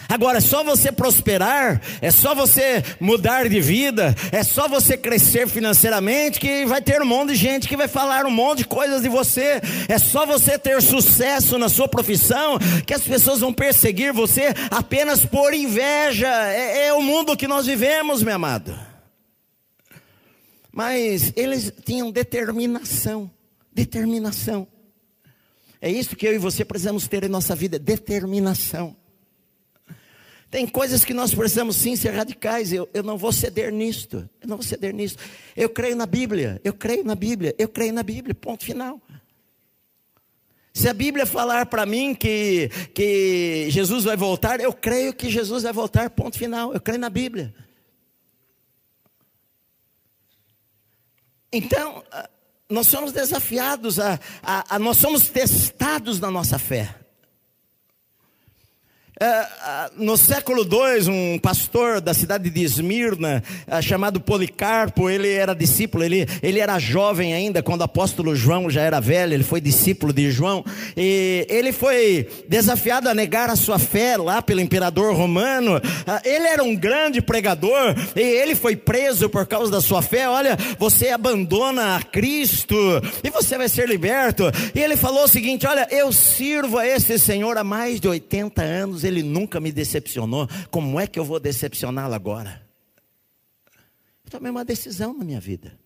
Agora, 0.07 0.39
é 0.39 0.41
só 0.41 0.65
você 0.65 0.91
prosperar, 0.91 1.83
é 2.01 2.11
só 2.11 2.35
você 2.35 2.83
mudar 2.99 3.49
de 3.49 3.61
vida, 3.61 4.15
é 4.33 4.43
só 4.43 4.67
você 4.67 4.97
crescer 4.97 5.47
financeiramente 5.49 6.41
que 6.41 6.65
vai 6.65 6.81
ter 6.81 7.03
um 7.03 7.07
monte 7.07 7.31
de 7.31 7.37
gente 7.37 7.69
que 7.69 7.77
vai 7.77 7.89
falar 7.89 8.25
um 8.25 8.31
monte 8.31 8.59
de 8.59 8.65
coisas 8.65 9.03
de 9.03 9.09
você. 9.09 9.61
É 9.89 9.99
só 9.99 10.25
você 10.25 10.59
ter 10.59 10.81
sucesso 10.81 11.59
na 11.59 11.69
sua 11.69 11.89
profissão 11.89 12.59
que 12.87 12.95
as 12.95 13.03
pessoas 13.03 13.41
vão 13.41 13.53
perseguir 13.53 14.13
você 14.13 14.55
apenas 14.71 15.25
por 15.25 15.53
inveja. 15.53 16.29
É, 16.53 16.87
é 16.87 16.93
o 16.93 17.03
mundo 17.03 17.37
que 17.37 17.47
nós 17.47 17.67
vivemos, 17.67 18.23
meu 18.23 18.35
amado. 18.35 18.79
Mas 20.73 21.33
eles 21.37 21.73
tinham 21.85 22.11
determinação, 22.11 23.31
determinação. 23.73 24.67
É 25.81 25.91
isso 25.91 26.17
que 26.17 26.27
eu 26.27 26.35
e 26.35 26.39
você 26.39 26.65
precisamos 26.65 27.07
ter 27.07 27.25
em 27.25 27.29
nossa 27.29 27.55
vida, 27.55 27.79
determinação. 27.79 28.97
Tem 30.51 30.67
coisas 30.67 31.05
que 31.05 31.13
nós 31.13 31.35
precisamos 31.35 31.77
sim 31.77 31.95
ser 31.95 32.11
radicais. 32.11 32.73
Eu, 32.73 32.89
eu 32.95 33.03
não 33.03 33.19
vou 33.19 33.33
ceder 33.33 33.71
nisto. 33.71 34.29
Eu 34.41 34.49
não 34.49 34.57
vou 34.57 34.65
ceder 34.65 34.95
nisto. 34.95 35.23
Eu 35.55 35.69
creio 35.69 35.95
na 35.95 36.07
Bíblia. 36.07 36.61
Eu 36.65 36.73
creio 36.73 37.05
na 37.05 37.15
Bíblia. 37.15 37.55
Eu 37.59 37.69
creio 37.69 37.93
na 37.93 38.03
Bíblia. 38.03 38.35
Ponto 38.35 38.65
final. 38.65 39.01
Se 40.73 40.89
a 40.89 40.95
Bíblia 40.95 41.27
falar 41.27 41.67
para 41.67 41.85
mim 41.85 42.15
que, 42.15 42.71
que 42.95 43.69
Jesus 43.69 44.05
vai 44.05 44.17
voltar, 44.17 44.61
eu 44.61 44.73
creio 44.73 45.13
que 45.13 45.29
Jesus 45.29 45.65
vai 45.65 45.73
voltar. 45.73 46.09
Ponto 46.09 46.39
final. 46.39 46.73
Eu 46.73 46.81
creio 46.81 47.01
na 47.01 47.11
Bíblia. 47.11 47.55
Então, 51.53 52.03
ah, 52.11 52.29
nós 52.71 52.87
somos 52.87 53.13
desafiados, 53.13 53.99
a, 53.99 54.21
a, 54.43 54.77
a, 54.77 54.79
nós 54.79 54.99
somos 54.99 55.29
testados 55.29 56.21
na 56.21 56.31
nossa 56.31 56.59
fé. 56.59 56.95
É, 59.21 59.91
no 59.97 60.17
século 60.17 60.63
II, 60.63 61.11
um 61.11 61.39
pastor 61.41 62.01
da 62.01 62.15
cidade 62.15 62.49
de 62.49 62.63
Esmirna, 62.63 63.43
é, 63.67 63.83
chamado 63.83 64.21
Policarpo, 64.21 65.11
ele 65.11 65.29
era 65.33 65.55
discípulo, 65.55 66.05
ele, 66.05 66.25
ele 66.41 66.61
era 66.61 66.79
jovem 66.79 67.35
ainda, 67.35 67.61
quando 67.61 67.81
o 67.81 67.85
apóstolo 67.85 68.37
João 68.37 68.71
já 68.71 68.83
era 68.83 69.01
velho, 69.01 69.35
ele 69.35 69.43
foi 69.43 69.61
discípulo 69.61 70.13
de 70.13 70.31
João, 70.31 70.65
e 70.97 71.45
ele 71.49 71.73
foi 71.73 72.29
desafiado 72.49 73.09
a 73.09 73.15
negar 73.15 73.51
a 73.51 73.57
sua 73.57 73.77
fé 73.79 74.17
lá 74.17 74.41
pelo 74.41 74.61
imperador 74.61 75.13
romano. 75.17 75.81
É, 76.07 76.37
ele 76.37 76.47
era 76.47 76.63
um 76.63 76.77
grande 76.77 77.21
pregador, 77.21 77.97
e 78.15 78.21
ele 78.21 78.55
foi 78.55 78.77
preso 78.77 79.29
por 79.29 79.47
causa 79.47 79.73
da 79.73 79.81
sua 79.81 80.01
fé. 80.01 80.29
Olha, 80.29 80.57
você 80.79 81.09
abandona 81.09 81.97
a 81.97 82.03
Cristo, 82.03 82.77
e 83.25 83.31
você 83.31 83.59
vai 83.59 83.69
ser 83.69 83.89
liberto. 83.89 84.45
E 84.73 84.79
ele 84.79 84.97
falou 84.97 85.25
o 85.25 85.29
seguinte: 85.29 85.67
Olha, 85.67 85.89
eu 85.91 86.13
sirvo 86.13 86.79
a 86.79 86.87
esse 86.87 87.19
Senhor 87.19 87.59
há 87.59 87.65
mais 87.65 88.01
de 88.01 88.07
80 88.07 88.63
anos 88.63 89.08
ele 89.09 89.23
nunca 89.23 89.59
me 89.61 89.73
decepcionou, 89.73 90.49
como 90.71 91.01
é 91.01 91.07
que 91.07 91.19
eu 91.19 91.25
vou 91.25 91.41
decepcioná-lo 91.41 92.15
agora? 92.15 92.67
Eu 94.25 94.31
tomei 94.31 94.51
uma 94.51 94.65
decisão 94.65 95.17
na 95.17 95.25
minha 95.25 95.41
vida. 95.41 95.79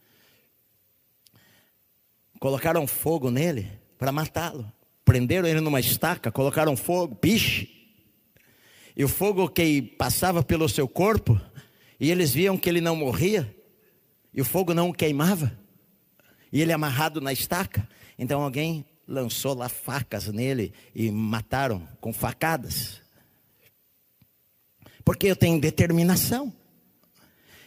Colocaram 2.41 2.87
fogo 2.87 3.31
nele 3.31 3.71
para 3.97 4.11
matá-lo. 4.11 4.71
Prenderam 5.05 5.49
ele 5.49 5.61
numa 5.61 5.79
estaca, 5.79 6.33
colocaram 6.33 6.77
fogo, 6.77 7.15
piche. 7.15 7.71
E 8.97 9.05
o 9.05 9.09
fogo 9.09 9.49
que 9.49 9.81
passava 9.81 10.43
pelo 10.43 10.69
seu 10.69 10.89
corpo, 10.89 11.41
e 12.01 12.11
eles 12.11 12.33
viam 12.33 12.59
que 12.59 12.69
ele 12.69 12.81
não 12.81 12.97
morria, 12.97 13.55
e 14.35 14.41
o 14.41 14.45
fogo 14.45 14.75
não 14.75 14.91
o 14.91 14.93
queimava, 14.93 15.57
e 16.53 16.61
ele 16.61 16.73
amarrado 16.73 17.21
na 17.21 17.33
estaca. 17.33 17.89
Então 18.19 18.43
alguém 18.43 18.85
lançou 19.07 19.55
lá 19.55 19.69
facas 19.69 20.27
nele 20.29 20.73
e 20.95 21.11
mataram 21.11 21.87
com 22.01 22.13
facadas 22.13 23.02
porque 25.05 25.27
eu 25.27 25.37
tenho 25.37 25.61
determinação. 25.61 26.53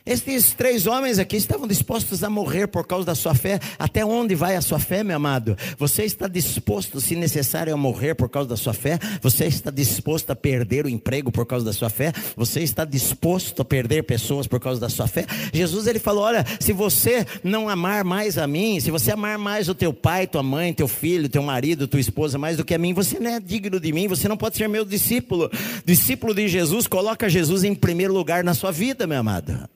Estes 0.06 0.54
três 0.54 0.86
homens 0.86 1.18
aqui 1.18 1.36
estavam 1.36 1.68
dispostos 1.68 2.24
a 2.24 2.30
morrer 2.30 2.68
por 2.68 2.86
causa 2.86 3.08
da 3.08 3.16
sua 3.16 3.34
fé. 3.34 3.60
Até 3.80 4.06
onde 4.06 4.36
vai 4.36 4.56
a 4.56 4.62
sua 4.62 4.78
fé, 4.78 5.04
meu 5.04 5.16
amado? 5.16 5.58
Você 5.80 6.04
está 6.04 6.28
disposto, 6.28 7.02
se 7.02 7.16
necessário, 7.16 7.74
a 7.74 7.78
morrer 7.78 8.14
por 8.14 8.30
causa 8.30 8.48
da 8.48 8.56
sua 8.56 8.72
fé? 8.72 9.00
Você 9.20 9.46
está 9.46 9.72
disposto 9.72 10.30
a 10.30 10.36
perder 10.36 10.86
o 10.86 10.90
emprego 10.90 11.32
por 11.32 11.44
causa 11.48 11.66
da 11.66 11.74
sua 11.74 11.90
fé? 11.90 12.14
Você 12.38 12.60
está 12.60 12.86
disposto 12.86 13.64
a 13.64 13.66
perder 13.66 14.04
pessoas 14.04 14.46
por 14.46 14.60
causa 14.60 14.80
da 14.80 14.90
sua 14.90 15.08
fé? 15.08 15.26
Jesus 15.52 15.88
ele 15.88 15.98
falou: 15.98 16.24
olha, 16.24 16.46
se 16.60 16.72
você 16.72 17.26
não 17.44 17.68
amar 17.68 18.04
mais 18.04 18.38
a 18.38 18.46
mim, 18.46 18.80
se 18.80 18.92
você 18.92 19.12
amar 19.12 19.40
mais 19.40 19.70
o 19.70 19.74
teu 19.74 19.92
pai, 19.92 20.28
tua 20.28 20.44
mãe, 20.44 20.72
teu 20.72 20.88
filho, 20.88 21.28
teu 21.28 21.42
marido, 21.42 21.88
tua 21.88 22.00
esposa 22.00 22.38
mais 22.38 22.58
do 22.58 22.64
que 22.64 22.76
a 22.76 22.78
mim, 22.78 22.94
você 22.94 23.20
não 23.20 23.32
é 23.32 23.40
digno 23.40 23.80
de 23.80 23.92
mim. 23.92 24.08
Você 24.08 24.28
não 24.28 24.38
pode 24.38 24.56
ser 24.56 24.70
meu 24.70 24.86
discípulo. 24.86 25.50
Discípulo 25.84 26.36
de 26.36 26.48
Jesus 26.48 26.86
coloca 26.86 27.28
Jesus 27.28 27.64
em 27.64 27.74
primeiro 27.74 28.14
lugar 28.14 28.44
na 28.44 28.54
sua 28.54 28.72
vida, 28.72 29.08
meu 29.08 29.18
amado. 29.18 29.75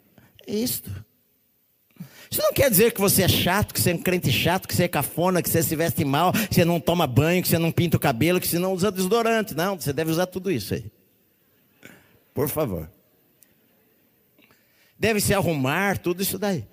É 0.49 0.55
isto. 0.55 0.89
Isso 2.31 2.41
não 2.41 2.51
quer 2.51 2.71
dizer 2.71 2.91
que 2.91 2.99
você 2.99 3.21
é 3.21 3.27
chato, 3.27 3.71
que 3.71 3.79
você 3.79 3.91
é 3.91 3.93
um 3.93 3.99
crente 3.99 4.31
chato, 4.31 4.67
que 4.67 4.75
você 4.75 4.85
é 4.85 4.87
cafona, 4.87 5.43
que 5.43 5.49
você 5.49 5.61
se 5.61 5.75
veste 5.75 6.03
mal, 6.03 6.33
que 6.33 6.55
você 6.55 6.65
não 6.65 6.79
toma 6.79 7.05
banho, 7.05 7.43
que 7.43 7.47
você 7.47 7.59
não 7.59 7.71
pinta 7.71 7.97
o 7.97 7.99
cabelo, 7.99 8.39
que 8.39 8.47
você 8.47 8.57
não 8.57 8.73
usa 8.73 8.91
desodorante. 8.91 9.53
Não, 9.53 9.79
você 9.79 9.93
deve 9.93 10.09
usar 10.09 10.25
tudo 10.25 10.51
isso 10.51 10.73
aí. 10.73 10.91
Por 12.33 12.49
favor. 12.49 12.89
Deve 14.97 15.21
se 15.21 15.35
arrumar, 15.35 15.99
tudo 15.99 16.23
isso 16.23 16.39
daí. 16.39 16.67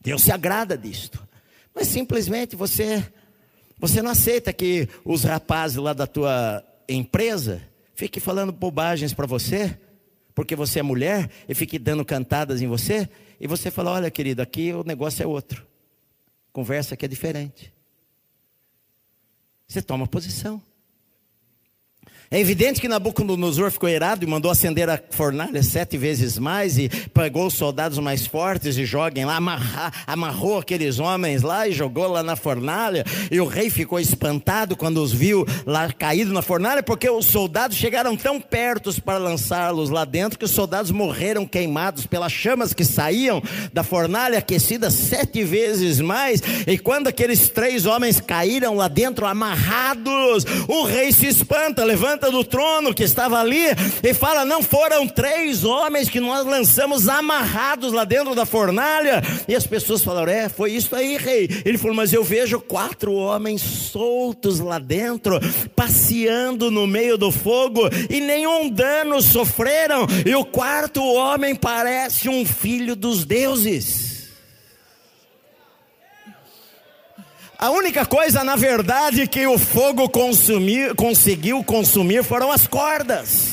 Deus 0.00 0.22
se 0.22 0.32
agrada 0.32 0.76
disto. 0.76 1.22
Mas 1.74 1.88
simplesmente 1.88 2.56
você 2.56 3.06
você 3.78 4.00
não 4.00 4.12
aceita 4.12 4.50
que 4.52 4.88
os 5.04 5.24
rapazes 5.24 5.76
lá 5.76 5.92
da 5.92 6.06
tua 6.06 6.64
empresa 6.88 7.60
fiquem 7.94 8.22
falando 8.22 8.50
bobagens 8.50 9.12
para 9.12 9.26
você 9.26 9.78
porque 10.34 10.56
você 10.56 10.80
é 10.80 10.82
mulher 10.82 11.30
e 11.48 11.54
fique 11.54 11.78
dando 11.78 12.04
cantadas 12.04 12.62
em 12.62 12.66
você, 12.66 13.08
e 13.40 13.46
você 13.46 13.70
fala: 13.70 13.92
olha, 13.92 14.10
querido, 14.10 14.42
aqui 14.42 14.72
o 14.72 14.84
negócio 14.84 15.22
é 15.22 15.26
outro, 15.26 15.66
conversa 16.52 16.94
aqui 16.94 17.04
é 17.04 17.08
diferente. 17.08 17.72
Você 19.66 19.80
toma 19.80 20.06
posição. 20.06 20.60
É 22.32 22.40
evidente 22.40 22.80
que 22.80 22.88
Nabucodonosor 22.88 23.70
ficou 23.70 23.90
irado 23.90 24.24
e 24.24 24.26
mandou 24.26 24.50
acender 24.50 24.88
a 24.88 24.98
fornalha 25.10 25.62
sete 25.62 25.98
vezes 25.98 26.38
mais 26.38 26.78
e 26.78 26.88
pegou 27.12 27.48
os 27.48 27.52
soldados 27.52 27.98
mais 27.98 28.26
fortes 28.26 28.78
e 28.78 28.86
joguem 28.86 29.26
lá, 29.26 29.36
amarrar, 29.36 29.92
amarrou 30.06 30.56
aqueles 30.56 30.98
homens 30.98 31.42
lá 31.42 31.68
e 31.68 31.72
jogou 31.72 32.08
lá 32.08 32.22
na 32.22 32.34
fornalha. 32.34 33.04
E 33.30 33.38
o 33.38 33.46
rei 33.46 33.68
ficou 33.68 34.00
espantado 34.00 34.74
quando 34.74 35.02
os 35.02 35.12
viu 35.12 35.46
lá 35.66 35.92
caídos 35.92 36.32
na 36.32 36.40
fornalha, 36.40 36.82
porque 36.82 37.10
os 37.10 37.26
soldados 37.26 37.76
chegaram 37.76 38.16
tão 38.16 38.40
perto 38.40 38.90
para 39.02 39.18
lançá-los 39.18 39.90
lá 39.90 40.06
dentro 40.06 40.38
que 40.38 40.46
os 40.46 40.52
soldados 40.52 40.90
morreram 40.90 41.44
queimados 41.44 42.06
pelas 42.06 42.32
chamas 42.32 42.72
que 42.72 42.82
saíam 42.82 43.42
da 43.74 43.82
fornalha 43.82 44.38
aquecida 44.38 44.90
sete 44.90 45.44
vezes 45.44 46.00
mais. 46.00 46.42
E 46.66 46.78
quando 46.78 47.08
aqueles 47.08 47.50
três 47.50 47.84
homens 47.84 48.20
caíram 48.20 48.74
lá 48.74 48.88
dentro 48.88 49.26
amarrados, 49.26 50.46
o 50.66 50.84
rei 50.84 51.12
se 51.12 51.26
espanta, 51.26 51.84
levanta 51.84 52.21
do 52.30 52.44
trono 52.44 52.94
que 52.94 53.02
estava 53.02 53.38
ali 53.38 53.66
e 54.02 54.14
fala: 54.14 54.44
Não 54.44 54.62
foram 54.62 55.06
três 55.06 55.64
homens 55.64 56.08
que 56.08 56.20
nós 56.20 56.46
lançamos 56.46 57.08
amarrados 57.08 57.92
lá 57.92 58.04
dentro 58.04 58.34
da 58.34 58.46
fornalha? 58.46 59.22
E 59.48 59.54
as 59.54 59.66
pessoas 59.66 60.02
falaram: 60.02 60.32
É, 60.32 60.48
foi 60.48 60.72
isso 60.72 60.94
aí, 60.94 61.16
rei. 61.16 61.48
Ele 61.64 61.78
falou: 61.78 61.96
Mas 61.96 62.12
eu 62.12 62.22
vejo 62.22 62.60
quatro 62.60 63.12
homens 63.12 63.62
soltos 63.62 64.60
lá 64.60 64.78
dentro, 64.78 65.38
passeando 65.74 66.70
no 66.70 66.86
meio 66.86 67.16
do 67.16 67.30
fogo 67.30 67.88
e 68.08 68.20
nenhum 68.20 68.68
dano 68.68 69.20
sofreram. 69.20 70.06
E 70.26 70.34
o 70.34 70.44
quarto 70.44 71.02
homem 71.02 71.54
parece 71.54 72.28
um 72.28 72.44
filho 72.44 72.94
dos 72.94 73.24
deuses. 73.24 74.11
A 77.62 77.70
única 77.70 78.04
coisa, 78.04 78.42
na 78.42 78.56
verdade, 78.56 79.24
que 79.28 79.46
o 79.46 79.56
fogo 79.56 80.08
consumir, 80.08 80.96
conseguiu 80.96 81.62
consumir 81.62 82.24
foram 82.24 82.50
as 82.50 82.66
cordas. 82.66 83.52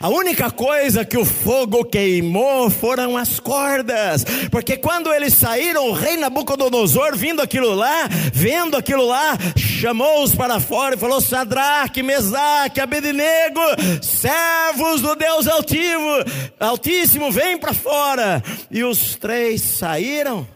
A 0.00 0.08
única 0.08 0.50
coisa 0.50 1.04
que 1.04 1.18
o 1.18 1.24
fogo 1.26 1.84
queimou 1.84 2.70
foram 2.70 3.14
as 3.14 3.38
cordas, 3.38 4.24
porque 4.50 4.78
quando 4.78 5.12
eles 5.12 5.34
saíram, 5.34 5.90
o 5.90 5.92
rei 5.92 6.16
Nabucodonosor, 6.16 7.14
vindo 7.14 7.42
aquilo 7.42 7.74
lá, 7.74 8.08
vendo 8.32 8.74
aquilo 8.74 9.04
lá, 9.04 9.36
chamou-os 9.54 10.34
para 10.34 10.58
fora 10.60 10.94
e 10.94 10.98
falou: 10.98 11.20
Sadraque, 11.20 12.02
Mesaque, 12.02 12.80
Abednego, 12.80 13.60
servos 14.00 15.02
do 15.02 15.14
Deus 15.14 15.46
altivo, 15.46 16.24
Altíssimo, 16.58 17.30
vem 17.30 17.58
para 17.58 17.74
fora. 17.74 18.42
E 18.70 18.82
os 18.82 19.14
três 19.16 19.60
saíram 19.60 20.55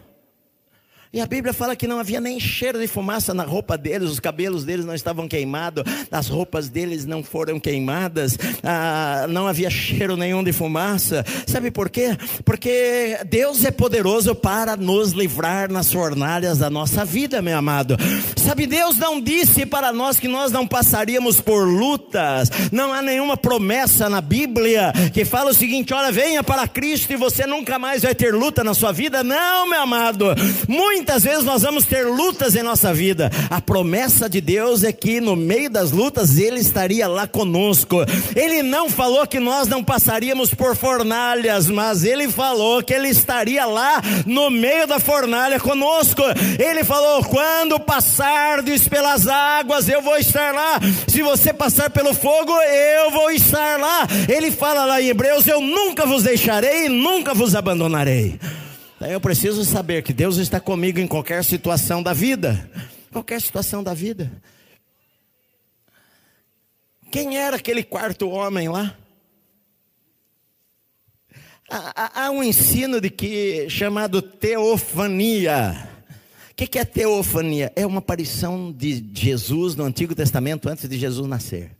e 1.13 1.19
a 1.19 1.25
Bíblia 1.25 1.51
fala 1.51 1.75
que 1.75 1.87
não 1.87 1.99
havia 1.99 2.21
nem 2.21 2.39
cheiro 2.39 2.79
de 2.79 2.87
fumaça 2.87 3.33
na 3.33 3.43
roupa 3.43 3.77
deles, 3.77 4.09
os 4.09 4.19
cabelos 4.21 4.63
deles 4.63 4.85
não 4.85 4.95
estavam 4.95 5.27
queimados, 5.27 5.83
as 6.09 6.29
roupas 6.29 6.69
deles 6.69 7.05
não 7.05 7.21
foram 7.21 7.59
queimadas, 7.59 8.37
ah, 8.63 9.25
não 9.27 9.45
havia 9.45 9.69
cheiro 9.69 10.15
nenhum 10.15 10.41
de 10.41 10.53
fumaça. 10.53 11.25
Sabe 11.45 11.69
por 11.69 11.89
quê? 11.89 12.17
Porque 12.45 13.17
Deus 13.29 13.65
é 13.65 13.71
poderoso 13.71 14.33
para 14.33 14.77
nos 14.77 15.11
livrar 15.11 15.69
nas 15.69 15.91
fornalhas 15.91 16.59
da 16.59 16.69
nossa 16.69 17.03
vida, 17.03 17.41
meu 17.41 17.57
amado. 17.57 17.97
Sabe, 18.37 18.65
Deus 18.65 18.97
não 18.97 19.19
disse 19.19 19.65
para 19.65 19.91
nós 19.91 20.17
que 20.17 20.29
nós 20.29 20.49
não 20.49 20.65
passaríamos 20.65 21.41
por 21.41 21.67
lutas, 21.67 22.49
não 22.71 22.93
há 22.93 23.01
nenhuma 23.01 23.35
promessa 23.35 24.09
na 24.09 24.21
Bíblia 24.21 24.93
que 25.13 25.25
fala 25.25 25.51
o 25.51 25.53
seguinte: 25.53 25.93
olha, 25.93 26.09
venha 26.09 26.41
para 26.41 26.69
Cristo 26.69 27.11
e 27.11 27.17
você 27.17 27.45
nunca 27.45 27.77
mais 27.77 28.01
vai 28.01 28.15
ter 28.15 28.33
luta 28.33 28.63
na 28.63 28.73
sua 28.73 28.93
vida. 28.93 29.25
Não, 29.25 29.69
meu 29.69 29.81
amado, 29.81 30.27
muito 30.69 31.00
Muitas 31.01 31.23
vezes 31.23 31.43
nós 31.43 31.63
vamos 31.63 31.83
ter 31.83 32.05
lutas 32.05 32.55
em 32.55 32.61
nossa 32.61 32.93
vida. 32.93 33.31
A 33.49 33.59
promessa 33.59 34.29
de 34.29 34.39
Deus 34.39 34.83
é 34.83 34.93
que 34.93 35.19
no 35.19 35.35
meio 35.35 35.67
das 35.67 35.89
lutas 35.89 36.37
Ele 36.37 36.59
estaria 36.59 37.07
lá 37.07 37.25
conosco. 37.25 38.05
Ele 38.35 38.61
não 38.61 38.87
falou 38.87 39.25
que 39.25 39.39
nós 39.39 39.67
não 39.67 39.83
passaríamos 39.83 40.53
por 40.53 40.75
fornalhas, 40.75 41.67
mas 41.67 42.03
Ele 42.03 42.29
falou 42.29 42.83
que 42.83 42.93
Ele 42.93 43.07
estaria 43.07 43.65
lá 43.65 43.99
no 44.27 44.51
meio 44.51 44.85
da 44.85 44.99
fornalha 44.99 45.59
conosco. 45.59 46.21
Ele 46.59 46.83
falou: 46.83 47.23
quando 47.23 47.79
passardes 47.79 48.87
pelas 48.87 49.27
águas, 49.27 49.89
eu 49.89 50.03
vou 50.03 50.17
estar 50.17 50.53
lá. 50.53 50.79
Se 51.07 51.23
você 51.23 51.51
passar 51.51 51.89
pelo 51.89 52.13
fogo, 52.13 52.53
eu 52.61 53.09
vou 53.09 53.31
estar 53.31 53.79
lá. 53.79 54.07
Ele 54.29 54.51
fala 54.51 54.85
lá 54.85 55.01
em 55.01 55.07
Hebreus: 55.07 55.47
eu 55.47 55.61
nunca 55.61 56.05
vos 56.05 56.21
deixarei, 56.21 56.87
nunca 56.87 57.33
vos 57.33 57.55
abandonarei. 57.55 58.39
Eu 59.09 59.19
preciso 59.19 59.63
saber 59.65 60.03
que 60.03 60.13
Deus 60.13 60.37
está 60.37 60.59
comigo 60.59 60.99
em 60.99 61.07
qualquer 61.07 61.43
situação 61.43 62.03
da 62.03 62.13
vida. 62.13 62.69
Qualquer 63.11 63.41
situação 63.41 63.83
da 63.83 63.93
vida. 63.93 64.31
Quem 67.11 67.37
era 67.37 67.57
aquele 67.57 67.83
quarto 67.83 68.29
homem 68.29 68.69
lá? 68.69 68.95
há, 71.71 72.25
há 72.25 72.31
um 72.31 72.43
ensino 72.43 72.99
de 72.99 73.09
que 73.09 73.69
chamado 73.69 74.21
teofania. 74.21 75.87
O 76.51 76.55
que, 76.55 76.67
que 76.67 76.77
é 76.77 76.85
teofania? 76.85 77.71
É 77.75 77.85
uma 77.85 77.99
aparição 77.99 78.71
de 78.71 79.03
Jesus 79.13 79.75
no 79.75 79.85
Antigo 79.85 80.13
Testamento 80.13 80.67
antes 80.67 80.87
de 80.87 80.97
Jesus 80.97 81.27
nascer. 81.27 81.71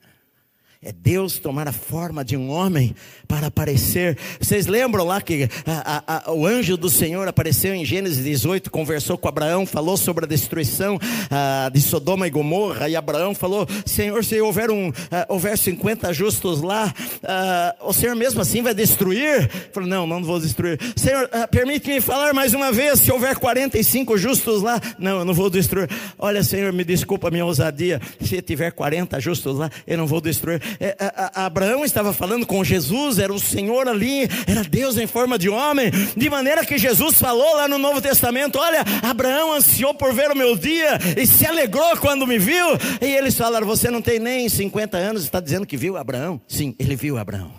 É 0.84 0.92
Deus 0.92 1.38
tomar 1.38 1.68
a 1.68 1.72
forma 1.72 2.26
de 2.26 2.36
um 2.36 2.50
homem 2.50 2.96
para 3.28 3.46
aparecer. 3.46 4.18
Vocês 4.40 4.66
lembram 4.66 5.06
lá 5.06 5.22
que 5.22 5.48
a, 5.64 6.04
a, 6.08 6.32
a, 6.32 6.34
o 6.34 6.44
anjo 6.44 6.76
do 6.76 6.90
Senhor 6.90 7.28
apareceu 7.28 7.76
em 7.76 7.86
Gênesis 7.86 8.24
18, 8.24 8.72
conversou 8.72 9.16
com 9.16 9.28
Abraão, 9.28 9.64
falou 9.64 9.96
sobre 9.96 10.26
a 10.26 10.28
destruição 10.28 10.98
ah, 11.30 11.70
de 11.72 11.80
Sodoma 11.80 12.26
e 12.26 12.32
Gomorra. 12.32 12.90
E 12.90 12.96
Abraão 12.96 13.36
falou: 13.36 13.68
Senhor, 13.86 14.26
se 14.26 14.42
houver, 14.42 14.72
um, 14.72 14.92
ah, 15.12 15.28
houver 15.30 15.56
50 15.56 16.12
justos 16.14 16.64
lá, 16.64 16.92
ah, 17.22 17.76
o 17.82 17.94
Senhor 17.94 18.16
mesmo 18.16 18.42
assim 18.42 18.64
vai 18.64 18.74
destruir? 18.74 19.44
Ele 19.44 19.50
falou: 19.72 19.88
Não, 19.88 20.08
não 20.08 20.24
vou 20.24 20.40
destruir. 20.40 20.80
Senhor, 20.96 21.30
permite-me 21.52 22.02
falar 22.02 22.34
mais 22.34 22.56
uma 22.56 22.72
vez: 22.72 23.02
se 23.02 23.12
houver 23.12 23.38
45 23.38 24.18
justos 24.18 24.64
lá, 24.64 24.82
não, 24.98 25.20
eu 25.20 25.26
não 25.26 25.34
vou 25.36 25.48
destruir. 25.48 25.88
Olha, 26.18 26.44
Senhor, 26.44 26.74
me 26.74 26.84
desculpa 26.84 27.28
a 27.28 27.32
minha 27.32 27.46
ousadia. 27.46 28.02
Se 28.20 28.42
tiver 28.42 28.72
40 28.72 29.20
justos 29.20 29.60
lá, 29.60 29.70
eu 29.86 29.96
não 29.96 30.08
vou 30.08 30.20
destruir 30.20 30.71
é, 30.80 30.96
a, 31.00 31.42
a 31.42 31.46
Abraão 31.46 31.84
estava 31.84 32.14
falando 32.14 32.46
com 32.46 32.64
Jesus, 32.64 33.20
era 33.20 33.34
o 33.34 33.40
Senhor 33.40 33.88
ali, 33.88 34.28
era 34.48 34.64
Deus 34.64 34.98
em 34.98 35.08
forma 35.08 35.38
de 35.38 35.50
homem, 35.50 35.92
de 36.16 36.30
maneira 36.30 36.66
que 36.66 36.78
Jesus 36.78 37.18
falou 37.18 37.56
lá 37.56 37.68
no 37.68 37.78
Novo 37.78 38.02
Testamento: 38.02 38.58
Olha, 38.58 38.84
Abraão 39.04 39.54
ansiou 39.54 39.94
por 39.94 40.14
ver 40.14 40.32
o 40.32 40.36
meu 40.36 40.56
dia 40.56 40.98
e 41.18 41.26
se 41.26 41.46
alegrou 41.46 41.98
quando 41.98 42.28
me 42.28 42.38
viu. 42.38 42.66
E 43.02 43.06
eles 43.06 43.36
falaram: 43.36 43.68
Você 43.68 43.90
não 43.90 44.02
tem 44.02 44.20
nem 44.20 44.48
50 44.48 44.98
anos, 44.98 45.24
está 45.24 45.40
dizendo 45.40 45.66
que 45.66 45.78
viu 45.78 45.98
Abraão? 45.98 46.42
Sim, 46.48 46.76
ele 46.80 46.96
viu 46.96 47.18
Abraão. 47.18 47.54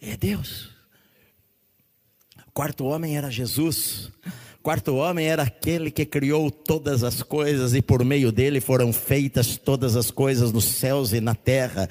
É 0.00 0.16
Deus. 0.16 0.70
O 2.46 2.52
quarto 2.52 2.84
homem 2.84 3.16
era 3.16 3.30
Jesus 3.30 4.10
quarto 4.66 4.96
homem 4.96 5.28
era 5.28 5.44
aquele 5.44 5.92
que 5.92 6.04
criou 6.04 6.50
todas 6.50 7.04
as 7.04 7.22
coisas 7.22 7.72
e 7.72 7.80
por 7.80 8.04
meio 8.04 8.32
dele 8.32 8.60
foram 8.60 8.92
feitas 8.92 9.56
todas 9.56 9.94
as 9.94 10.10
coisas 10.10 10.50
nos 10.50 10.64
céus 10.64 11.12
e 11.12 11.20
na 11.20 11.36
terra. 11.36 11.88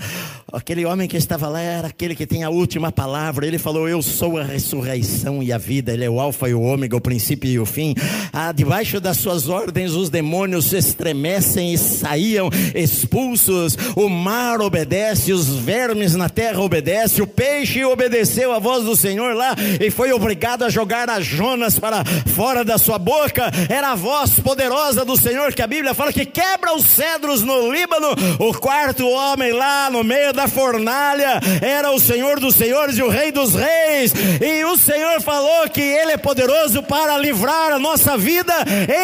Aquele 0.51 0.85
homem 0.85 1.07
que 1.07 1.15
estava 1.15 1.47
lá 1.47 1.61
era 1.61 1.87
aquele 1.87 2.13
que 2.13 2.27
tem 2.27 2.43
a 2.43 2.49
última 2.49 2.91
palavra. 2.91 3.47
Ele 3.47 3.57
falou: 3.57 3.87
Eu 3.87 4.01
sou 4.01 4.37
a 4.37 4.43
ressurreição 4.43 5.41
e 5.41 5.53
a 5.53 5.57
vida. 5.57 5.93
Ele 5.93 6.03
é 6.03 6.09
o 6.09 6.19
Alfa 6.19 6.49
e 6.49 6.53
o 6.53 6.61
Ômega, 6.61 6.97
o 6.97 7.01
princípio 7.01 7.49
e 7.49 7.57
o 7.57 7.65
fim. 7.65 7.95
Ah, 8.33 8.51
debaixo 8.51 8.99
das 8.99 9.15
suas 9.19 9.47
ordens, 9.47 9.93
os 9.93 10.09
demônios 10.09 10.65
se 10.65 10.75
estremecem 10.77 11.73
e 11.73 11.77
saíam 11.77 12.49
expulsos. 12.75 13.77
O 13.95 14.09
mar 14.09 14.59
obedece, 14.59 15.31
os 15.31 15.47
vermes 15.47 16.13
na 16.13 16.27
terra 16.27 16.59
obedecem. 16.59 17.23
O 17.23 17.27
peixe 17.27 17.85
obedeceu 17.85 18.51
a 18.51 18.59
voz 18.59 18.83
do 18.83 18.97
Senhor 18.97 19.33
lá 19.33 19.55
e 19.79 19.89
foi 19.89 20.11
obrigado 20.11 20.63
a 20.63 20.69
jogar 20.69 21.09
as 21.09 21.25
Jonas 21.25 21.79
para 21.79 22.03
fora 22.03 22.64
da 22.65 22.77
sua 22.77 22.97
boca 22.97 23.51
era 23.69 23.91
a 23.91 23.95
voz 23.95 24.39
poderosa 24.39 25.05
do 25.05 25.15
Senhor, 25.15 25.53
que 25.53 25.61
a 25.61 25.67
Bíblia 25.67 25.93
fala 25.93 26.11
que 26.11 26.25
quebra 26.25 26.75
os 26.75 26.85
cedros 26.85 27.41
no 27.41 27.71
Líbano. 27.71 28.09
O 28.39 28.53
quarto 28.53 29.07
homem 29.07 29.53
lá 29.53 29.89
no 29.89 30.03
meio 30.03 30.33
da 30.33 30.47
fornalha 30.47 31.39
era 31.61 31.91
o 31.91 31.99
Senhor 31.99 32.39
dos 32.39 32.55
Senhores 32.55 32.97
e 32.97 33.03
o 33.03 33.09
Rei 33.09 33.31
dos 33.31 33.53
Reis. 33.53 34.11
E 34.41 34.65
o 34.65 34.75
Senhor 34.75 35.21
falou 35.21 35.69
que 35.69 35.81
Ele 35.81 36.13
é 36.13 36.17
poderoso 36.17 36.83
para 36.83 37.17
livrar 37.17 37.71
a 37.71 37.79
nossa 37.79 38.17
vida 38.17 38.53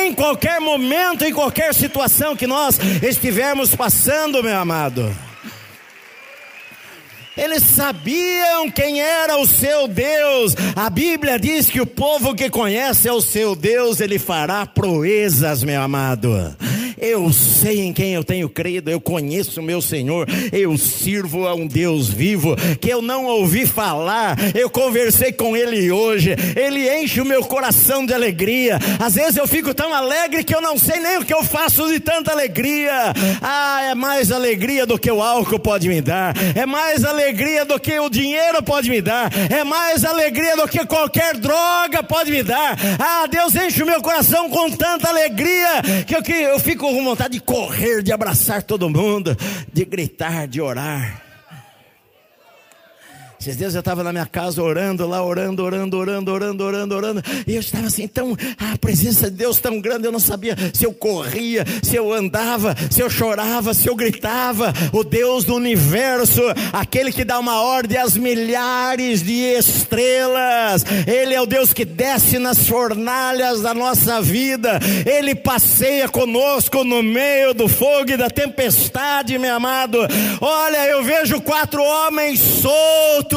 em 0.03 0.13
qualquer 0.13 0.59
momento, 0.59 1.23
em 1.23 1.33
qualquer 1.33 1.73
situação 1.73 2.35
que 2.35 2.47
nós 2.47 2.79
estivermos 3.01 3.75
passando, 3.75 4.43
meu 4.43 4.57
amado. 4.57 5.30
Eles 7.37 7.63
sabiam 7.63 8.69
quem 8.69 8.99
era 8.99 9.37
o 9.37 9.47
seu 9.47 9.87
Deus. 9.87 10.53
A 10.75 10.89
Bíblia 10.89 11.39
diz 11.39 11.69
que 11.69 11.79
o 11.79 11.87
povo 11.87 12.35
que 12.35 12.49
conhece 12.49 13.07
é 13.07 13.13
o 13.13 13.21
seu 13.21 13.55
Deus, 13.55 14.01
ele 14.01 14.19
fará 14.19 14.65
proezas, 14.65 15.63
meu 15.63 15.81
amado. 15.81 16.29
Eu 16.97 17.31
sei 17.33 17.79
em 17.79 17.93
quem 17.93 18.13
eu 18.13 18.23
tenho 18.23 18.47
crido, 18.47 18.91
eu 18.91 18.99
conheço 18.99 19.59
o 19.59 19.63
meu 19.63 19.81
Senhor, 19.81 20.27
eu 20.51 20.77
sirvo 20.77 21.47
a 21.47 21.55
um 21.55 21.65
Deus 21.65 22.09
vivo 22.09 22.55
que 22.79 22.89
eu 22.89 23.01
não 23.01 23.25
ouvi 23.25 23.65
falar, 23.65 24.37
eu 24.53 24.69
conversei 24.69 25.31
com 25.31 25.57
Ele 25.57 25.91
hoje, 25.91 26.35
Ele 26.55 26.87
enche 27.01 27.19
o 27.19 27.25
meu 27.25 27.43
coração 27.43 28.05
de 28.05 28.13
alegria. 28.13 28.77
Às 28.99 29.15
vezes 29.15 29.37
eu 29.37 29.47
fico 29.47 29.73
tão 29.73 29.91
alegre 29.93 30.43
que 30.43 30.53
eu 30.53 30.61
não 30.61 30.77
sei 30.77 30.99
nem 30.99 31.17
o 31.17 31.25
que 31.25 31.33
eu 31.33 31.43
faço 31.43 31.87
de 31.91 31.99
tanta 31.99 32.31
alegria. 32.31 33.13
Ah, 33.41 33.83
é 33.89 33.95
mais 33.95 34.31
alegria 34.31 34.85
do 34.85 34.99
que 34.99 35.09
o 35.09 35.23
álcool 35.23 35.57
pode 35.57 35.87
me 35.87 36.01
dar, 36.01 36.35
é 36.55 36.65
mais 36.65 37.03
alegria 37.03 37.20
do 37.65 37.79
que 37.79 37.99
o 37.99 38.09
dinheiro 38.09 38.61
pode 38.63 38.89
me 38.89 39.01
dar, 39.01 39.31
é 39.49 39.63
mais 39.63 40.03
alegria 40.03 40.55
do 40.55 40.67
que 40.67 40.85
qualquer 40.85 41.37
droga 41.37 42.03
pode 42.03 42.31
me 42.31 42.43
dar. 42.43 42.75
Ah, 42.99 43.27
Deus 43.27 43.55
enche 43.55 43.83
o 43.83 43.85
meu 43.85 44.01
coração 44.01 44.49
com 44.49 44.69
tanta 44.71 45.09
alegria 45.09 45.81
que 46.05 46.15
eu, 46.15 46.23
que 46.23 46.31
eu 46.31 46.59
fico 46.59 46.87
com 46.87 47.03
vontade 47.03 47.33
de 47.33 47.39
correr, 47.39 48.01
de 48.01 48.11
abraçar 48.11 48.63
todo 48.63 48.89
mundo, 48.89 49.37
de 49.71 49.85
gritar, 49.85 50.47
de 50.47 50.59
orar. 50.59 51.30
Esses 53.41 53.57
dias 53.57 53.73
eu 53.73 53.79
estava 53.79 54.03
na 54.03 54.11
minha 54.11 54.27
casa 54.27 54.61
orando 54.61 55.07
lá, 55.07 55.25
orando, 55.25 55.63
orando, 55.63 55.97
orando, 55.97 56.31
orando, 56.31 56.63
orando, 56.63 56.95
orando. 56.95 57.23
E 57.47 57.55
eu 57.55 57.59
estava 57.59 57.87
assim, 57.87 58.07
tão, 58.07 58.37
a 58.55 58.77
presença 58.77 59.31
de 59.31 59.37
Deus 59.37 59.57
tão 59.57 59.81
grande, 59.81 60.05
eu 60.05 60.11
não 60.11 60.19
sabia 60.19 60.55
se 60.71 60.85
eu 60.85 60.93
corria, 60.93 61.65
se 61.81 61.95
eu 61.95 62.13
andava, 62.13 62.75
se 62.91 63.01
eu 63.01 63.09
chorava, 63.09 63.73
se 63.73 63.89
eu 63.89 63.95
gritava. 63.95 64.71
O 64.93 65.03
Deus 65.03 65.43
do 65.43 65.55
universo, 65.55 66.39
aquele 66.71 67.11
que 67.11 67.25
dá 67.25 67.39
uma 67.39 67.63
ordem 67.63 67.97
às 67.97 68.15
milhares 68.15 69.23
de 69.23 69.33
estrelas. 69.33 70.85
Ele 71.07 71.33
é 71.33 71.41
o 71.41 71.47
Deus 71.47 71.73
que 71.73 71.83
desce 71.83 72.37
nas 72.37 72.67
fornalhas 72.67 73.59
da 73.59 73.73
nossa 73.73 74.21
vida. 74.21 74.79
Ele 75.03 75.33
passeia 75.33 76.07
conosco 76.07 76.83
no 76.83 77.01
meio 77.01 77.55
do 77.55 77.67
fogo 77.67 78.11
e 78.11 78.17
da 78.17 78.29
tempestade, 78.29 79.39
meu 79.39 79.55
amado. 79.55 79.97
Olha, 80.39 80.85
eu 80.85 81.03
vejo 81.03 81.41
quatro 81.41 81.81
homens 81.81 82.39
soltos 82.39 83.30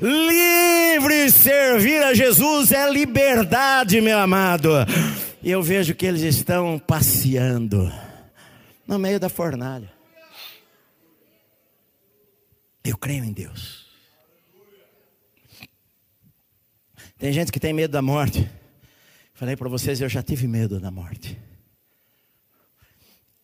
livres. 0.00 1.34
Servir 1.34 2.02
a 2.02 2.14
Jesus 2.14 2.72
é 2.72 2.90
liberdade, 2.90 4.00
meu 4.00 4.18
amado. 4.18 4.70
E 5.42 5.50
eu 5.50 5.62
vejo 5.62 5.94
que 5.94 6.06
eles 6.06 6.22
estão 6.22 6.78
passeando 6.78 7.92
no 8.86 8.98
meio 8.98 9.20
da 9.20 9.28
fornalha. 9.28 9.92
Eu 12.84 12.96
creio 12.98 13.24
em 13.24 13.32
Deus. 13.32 13.84
Tem 17.18 17.32
gente 17.32 17.50
que 17.50 17.60
tem 17.60 17.72
medo 17.72 17.92
da 17.92 18.02
morte. 18.02 18.48
Falei 19.32 19.56
para 19.56 19.68
vocês, 19.68 20.00
eu 20.00 20.08
já 20.08 20.22
tive 20.22 20.46
medo 20.46 20.78
da 20.78 20.90
morte. 20.90 21.38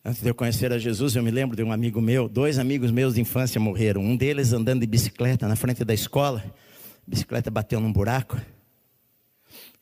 Antes 0.03 0.23
de 0.23 0.29
eu 0.29 0.33
conhecer 0.33 0.73
a 0.73 0.79
Jesus, 0.79 1.15
eu 1.15 1.21
me 1.21 1.29
lembro 1.29 1.55
de 1.55 1.61
um 1.61 1.71
amigo 1.71 2.01
meu, 2.01 2.27
dois 2.27 2.57
amigos 2.57 2.89
meus 2.89 3.13
de 3.13 3.21
infância 3.21 3.61
morreram. 3.61 4.01
Um 4.01 4.17
deles 4.17 4.51
andando 4.51 4.81
de 4.81 4.87
bicicleta 4.87 5.47
na 5.47 5.55
frente 5.55 5.85
da 5.85 5.93
escola. 5.93 6.43
A 6.47 7.09
bicicleta 7.09 7.51
bateu 7.51 7.79
num 7.79 7.93
buraco. 7.93 8.41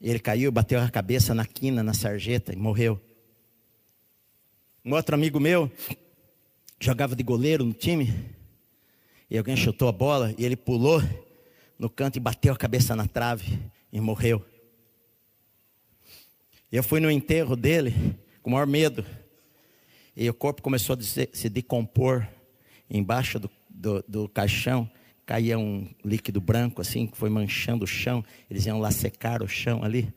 Ele 0.01 0.19
caiu, 0.19 0.51
bateu 0.51 0.81
a 0.81 0.89
cabeça 0.89 1.33
na 1.33 1.45
quina, 1.45 1.81
na 1.81 1.93
sarjeta 1.93 2.51
e 2.51 2.57
morreu. 2.57 2.99
Um 4.83 4.93
outro 4.93 5.15
amigo 5.15 5.39
meu 5.39 5.71
jogava 6.81 7.15
de 7.15 7.23
goleiro 7.23 7.63
no 7.63 7.73
time. 7.73 8.13
E 9.29 9.37
alguém 9.37 9.55
chutou 9.55 9.87
a 9.87 9.93
bola 9.93 10.35
e 10.37 10.43
ele 10.43 10.57
pulou 10.57 11.01
no 11.77 11.89
canto 11.89 12.17
e 12.17 12.19
bateu 12.19 12.51
a 12.51 12.57
cabeça 12.57 12.93
na 12.93 13.07
trave 13.07 13.57
e 13.89 14.01
morreu. 14.01 14.45
Eu 16.69 16.83
fui 16.83 16.99
no 16.99 17.09
enterro 17.09 17.55
dele 17.55 18.19
com 18.43 18.49
o 18.49 18.53
maior 18.53 18.67
medo 18.67 19.05
e 20.15 20.29
o 20.29 20.33
corpo 20.33 20.61
começou 20.61 20.95
a 20.95 21.01
se, 21.01 21.49
decompor 21.49 22.27
embaixo 22.89 23.39
do, 23.39 23.49
do, 23.69 24.03
do 24.07 24.29
caixão. 24.29 24.89
Caía 25.25 25.57
um 25.59 25.87
líquido 26.03 26.41
branco 26.41 26.81
assim, 26.81 27.05
que 27.05 27.15
foi 27.15 27.29
manchando 27.29 27.83
o 27.83 27.87
chão. 27.87 28.23
Eles 28.49 28.65
iam 28.65 28.79
lá 28.79 28.91
secar 28.91 29.43
o 29.43 29.47
chão 29.47 29.83
ali. 29.83 30.13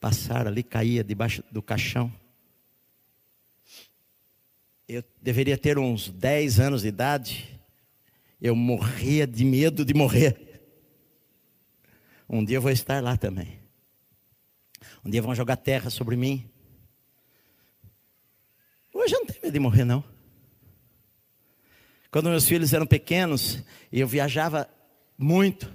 Passaram 0.00 0.50
ali, 0.50 0.62
caía 0.62 1.04
debaixo 1.04 1.44
do 1.50 1.62
caixão. 1.62 2.12
Eu 4.88 5.02
deveria 5.20 5.58
ter 5.58 5.78
uns 5.78 6.08
10 6.08 6.60
anos 6.60 6.82
de 6.82 6.88
idade. 6.88 7.60
Eu 8.40 8.54
morria 8.54 9.26
de 9.26 9.44
medo 9.44 9.84
de 9.84 9.92
morrer. 9.92 10.46
Um 12.28 12.44
dia 12.44 12.56
eu 12.56 12.62
vou 12.62 12.70
estar 12.70 13.02
lá 13.02 13.16
também. 13.16 13.60
Um 15.04 15.10
dia 15.10 15.22
vão 15.22 15.34
jogar 15.34 15.56
terra 15.56 15.90
sobre 15.90 16.16
mim. 16.16 16.48
Hoje 18.92 19.14
eu 19.14 19.20
não 19.20 19.26
tenho 19.26 19.40
medo 19.42 19.45
de 19.56 19.60
morrer, 19.60 19.84
não. 19.84 20.04
Quando 22.10 22.28
meus 22.28 22.46
filhos 22.46 22.72
eram 22.72 22.86
pequenos 22.86 23.62
e 23.90 24.00
eu 24.00 24.06
viajava 24.06 24.68
muito, 25.18 25.72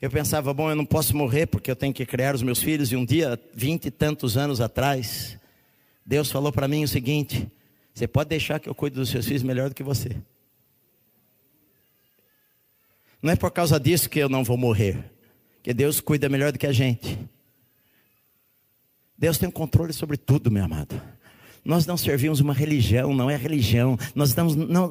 eu 0.00 0.10
pensava, 0.10 0.52
bom, 0.52 0.68
eu 0.68 0.76
não 0.76 0.84
posso 0.84 1.16
morrer 1.16 1.46
porque 1.46 1.70
eu 1.70 1.76
tenho 1.76 1.94
que 1.94 2.04
criar 2.04 2.34
os 2.34 2.42
meus 2.42 2.62
filhos. 2.62 2.90
E 2.92 2.96
um 2.96 3.04
dia, 3.04 3.40
vinte 3.54 3.86
e 3.86 3.90
tantos 3.90 4.36
anos 4.36 4.60
atrás, 4.60 5.38
Deus 6.04 6.30
falou 6.30 6.52
para 6.52 6.68
mim 6.68 6.84
o 6.84 6.88
seguinte: 6.88 7.50
você 7.94 8.06
pode 8.06 8.28
deixar 8.28 8.58
que 8.58 8.68
eu 8.68 8.74
cuide 8.74 8.96
dos 8.96 9.08
seus 9.08 9.24
filhos 9.26 9.42
melhor 9.42 9.68
do 9.68 9.74
que 9.74 9.82
você. 9.82 10.16
Não 13.22 13.32
é 13.32 13.36
por 13.36 13.50
causa 13.50 13.80
disso 13.80 14.10
que 14.10 14.18
eu 14.18 14.28
não 14.28 14.44
vou 14.44 14.58
morrer, 14.58 15.10
que 15.62 15.72
Deus 15.72 16.00
cuida 16.00 16.28
melhor 16.28 16.52
do 16.52 16.58
que 16.58 16.66
a 16.66 16.72
gente. 16.72 17.18
Deus 19.16 19.38
tem 19.38 19.48
um 19.48 19.52
controle 19.52 19.92
sobre 19.92 20.16
tudo, 20.16 20.50
meu 20.50 20.64
amado. 20.64 21.13
Nós 21.64 21.86
não 21.86 21.96
servimos 21.96 22.40
uma 22.40 22.52
religião, 22.52 23.14
não 23.14 23.30
é 23.30 23.36
religião. 23.36 23.96
Nós 24.14 24.34
não, 24.34 24.48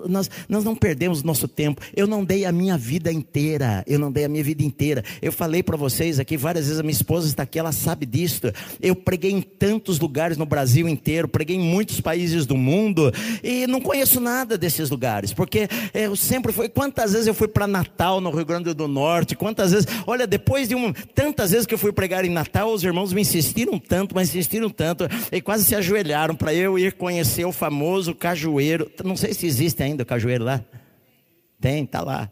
nós, 0.08 0.30
nós 0.50 0.64
não 0.64 0.76
perdemos 0.76 1.22
nosso 1.22 1.48
tempo. 1.48 1.82
Eu 1.96 2.08
não 2.08 2.26
dei 2.26 2.46
a 2.46 2.52
minha 2.52 2.78
vida 2.78 3.12
inteira. 3.12 3.84
Eu 3.86 4.00
não 4.00 4.12
dei 4.12 4.26
a 4.26 4.30
minha 4.30 4.44
vida 4.44 4.64
inteira. 4.64 5.04
Eu 5.22 5.32
falei 5.32 5.62
para 5.62 5.78
vocês 5.78 6.20
aqui 6.20 6.36
várias 6.36 6.66
vezes, 6.66 6.80
a 6.80 6.84
minha 6.84 6.92
esposa 6.92 7.28
está 7.28 7.44
aqui, 7.44 7.60
ela 7.60 7.72
sabe 7.72 8.06
disso. 8.06 8.42
Eu 8.82 8.96
preguei 8.96 9.32
em 9.32 9.42
tantos 9.42 10.00
lugares 10.00 10.36
no 10.36 10.46
Brasil 10.46 10.90
inteiro, 10.90 11.28
preguei 11.28 11.58
em 11.58 11.60
muitos 11.60 12.02
países 12.02 12.46
do 12.48 12.58
mundo 12.58 13.12
e 13.44 13.68
não 13.68 13.80
conheço 13.80 14.20
nada 14.20 14.58
desses 14.58 14.90
lugares, 14.90 15.32
porque 15.32 15.68
eu 15.94 16.16
sempre 16.16 16.52
fui. 16.52 16.70
Quantas 16.70 17.14
vezes 17.14 17.28
eu 17.28 17.34
fui 17.34 17.48
para 17.48 17.68
Natal, 17.68 18.20
no 18.20 18.32
Rio 18.32 18.46
Grande 18.46 18.74
do 18.74 18.88
Norte? 18.88 19.36
Quantas 19.36 19.72
vezes, 19.72 19.88
olha, 20.08 20.26
depois 20.26 20.68
de 20.68 20.76
um, 20.76 20.92
tantas 21.14 21.52
vezes 21.52 21.68
que 21.68 21.74
eu 21.74 21.78
fui 21.78 21.92
pregar 21.92 22.26
em 22.26 22.30
Natal, 22.30 22.74
os 22.74 22.84
irmãos 22.84 23.14
me 23.14 23.22
insistiram 23.22 23.78
tanto, 23.78 24.16
mas 24.16 24.30
insistiram 24.30 24.70
tanto, 24.70 25.08
e 25.32 25.40
quase 25.40 25.66
se 25.66 25.76
ajoelharam 25.76 26.36
para 26.36 26.54
eu 26.54 26.63
eu 26.64 26.80
ir 26.80 26.94
conhecer 26.94 27.46
o 27.46 27.52
famoso 27.52 28.16
cajueiro. 28.16 28.92
Não 29.04 29.16
sei 29.16 29.34
se 29.34 29.46
existe 29.46 29.84
ainda 29.84 30.04
o 30.04 30.06
cajueiro 30.06 30.44
lá. 30.44 30.64
Tem, 31.60 31.86
tá 31.86 32.02
lá. 32.02 32.32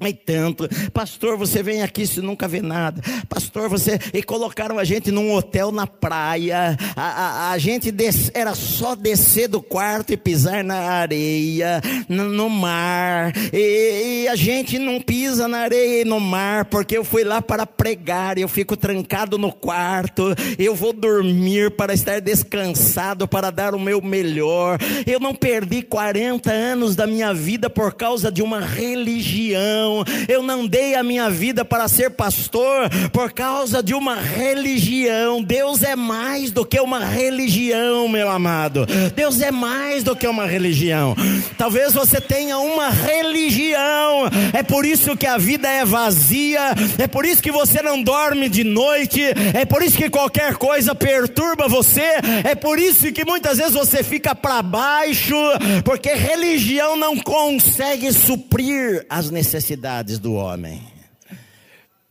Mas 0.00 0.14
tanto, 0.24 0.68
pastor, 0.92 1.36
você 1.36 1.60
vem 1.60 1.82
aqui 1.82 2.06
se 2.06 2.20
nunca 2.20 2.46
vê 2.46 2.62
nada. 2.62 3.02
Pastor, 3.28 3.68
você. 3.68 3.98
E 4.14 4.22
colocaram 4.22 4.78
a 4.78 4.84
gente 4.84 5.10
num 5.10 5.34
hotel 5.34 5.72
na 5.72 5.88
praia. 5.88 6.78
A, 6.94 7.02
a, 7.02 7.50
a 7.50 7.58
gente 7.58 7.90
des... 7.90 8.30
era 8.32 8.54
só 8.54 8.94
descer 8.94 9.48
do 9.48 9.60
quarto 9.60 10.12
e 10.12 10.16
pisar 10.16 10.62
na 10.62 10.76
areia, 10.76 11.80
no, 12.08 12.28
no 12.28 12.48
mar. 12.48 13.32
E, 13.52 14.22
e, 14.22 14.28
a 14.28 14.36
gente 14.36 14.78
não 14.78 15.00
pisa 15.00 15.48
na 15.48 15.58
areia 15.58 16.02
e 16.02 16.04
no 16.04 16.20
mar, 16.20 16.66
porque 16.66 16.96
eu 16.96 17.02
fui 17.04 17.24
lá 17.24 17.42
para 17.42 17.66
pregar. 17.66 18.38
Eu 18.38 18.46
fico 18.46 18.76
trancado 18.76 19.36
no 19.36 19.52
quarto. 19.52 20.32
Eu 20.56 20.76
vou 20.76 20.92
dormir 20.92 21.72
para 21.72 21.92
estar 21.92 22.20
descansado, 22.20 23.26
para 23.26 23.50
dar 23.50 23.74
o 23.74 23.80
meu 23.80 24.00
melhor. 24.00 24.78
Eu 25.04 25.18
não 25.18 25.34
perdi 25.34 25.82
40 25.82 26.52
anos 26.52 26.94
da 26.94 27.04
minha 27.04 27.34
vida 27.34 27.68
por 27.68 27.94
causa 27.94 28.30
de 28.30 28.44
uma 28.44 28.60
religião 28.60 29.87
Eu 30.28 30.42
não 30.42 30.66
dei 30.66 30.94
a 30.94 31.02
minha 31.02 31.30
vida 31.30 31.64
para 31.64 31.88
ser 31.88 32.10
pastor 32.10 32.88
por 33.12 33.32
causa 33.32 33.82
de 33.82 33.94
uma 33.94 34.16
religião. 34.16 35.42
Deus 35.42 35.82
é 35.82 35.96
mais 35.96 36.50
do 36.50 36.64
que 36.64 36.80
uma 36.80 37.04
religião, 37.04 38.08
meu 38.08 38.28
amado. 38.30 38.86
Deus 39.14 39.40
é 39.40 39.50
mais 39.50 40.02
do 40.02 40.14
que 40.16 40.26
uma 40.26 40.46
religião. 40.46 41.16
Talvez 41.56 41.92
você 41.92 42.20
tenha 42.20 42.58
uma 42.58 42.90
religião. 42.90 44.28
É 44.52 44.62
por 44.62 44.84
isso 44.84 45.16
que 45.16 45.26
a 45.26 45.38
vida 45.38 45.68
é 45.68 45.84
vazia. 45.84 46.60
É 46.98 47.06
por 47.06 47.24
isso 47.24 47.42
que 47.42 47.50
você 47.50 47.82
não 47.82 48.02
dorme 48.02 48.48
de 48.48 48.64
noite. 48.64 49.22
É 49.54 49.64
por 49.64 49.82
isso 49.82 49.96
que 49.96 50.10
qualquer 50.10 50.54
coisa 50.56 50.94
perturba 50.94 51.68
você. 51.68 52.18
É 52.44 52.54
por 52.54 52.78
isso 52.78 53.10
que 53.12 53.24
muitas 53.24 53.58
vezes 53.58 53.74
você 53.74 54.02
fica 54.02 54.34
para 54.34 54.62
baixo, 54.62 55.36
porque 55.84 56.12
religião 56.14 56.96
não 56.96 57.16
consegue 57.16 58.12
suprir 58.12 59.06
as 59.08 59.30
necessidades 59.30 59.77
necessidades 59.78 60.18
do 60.18 60.34
homem. 60.34 60.82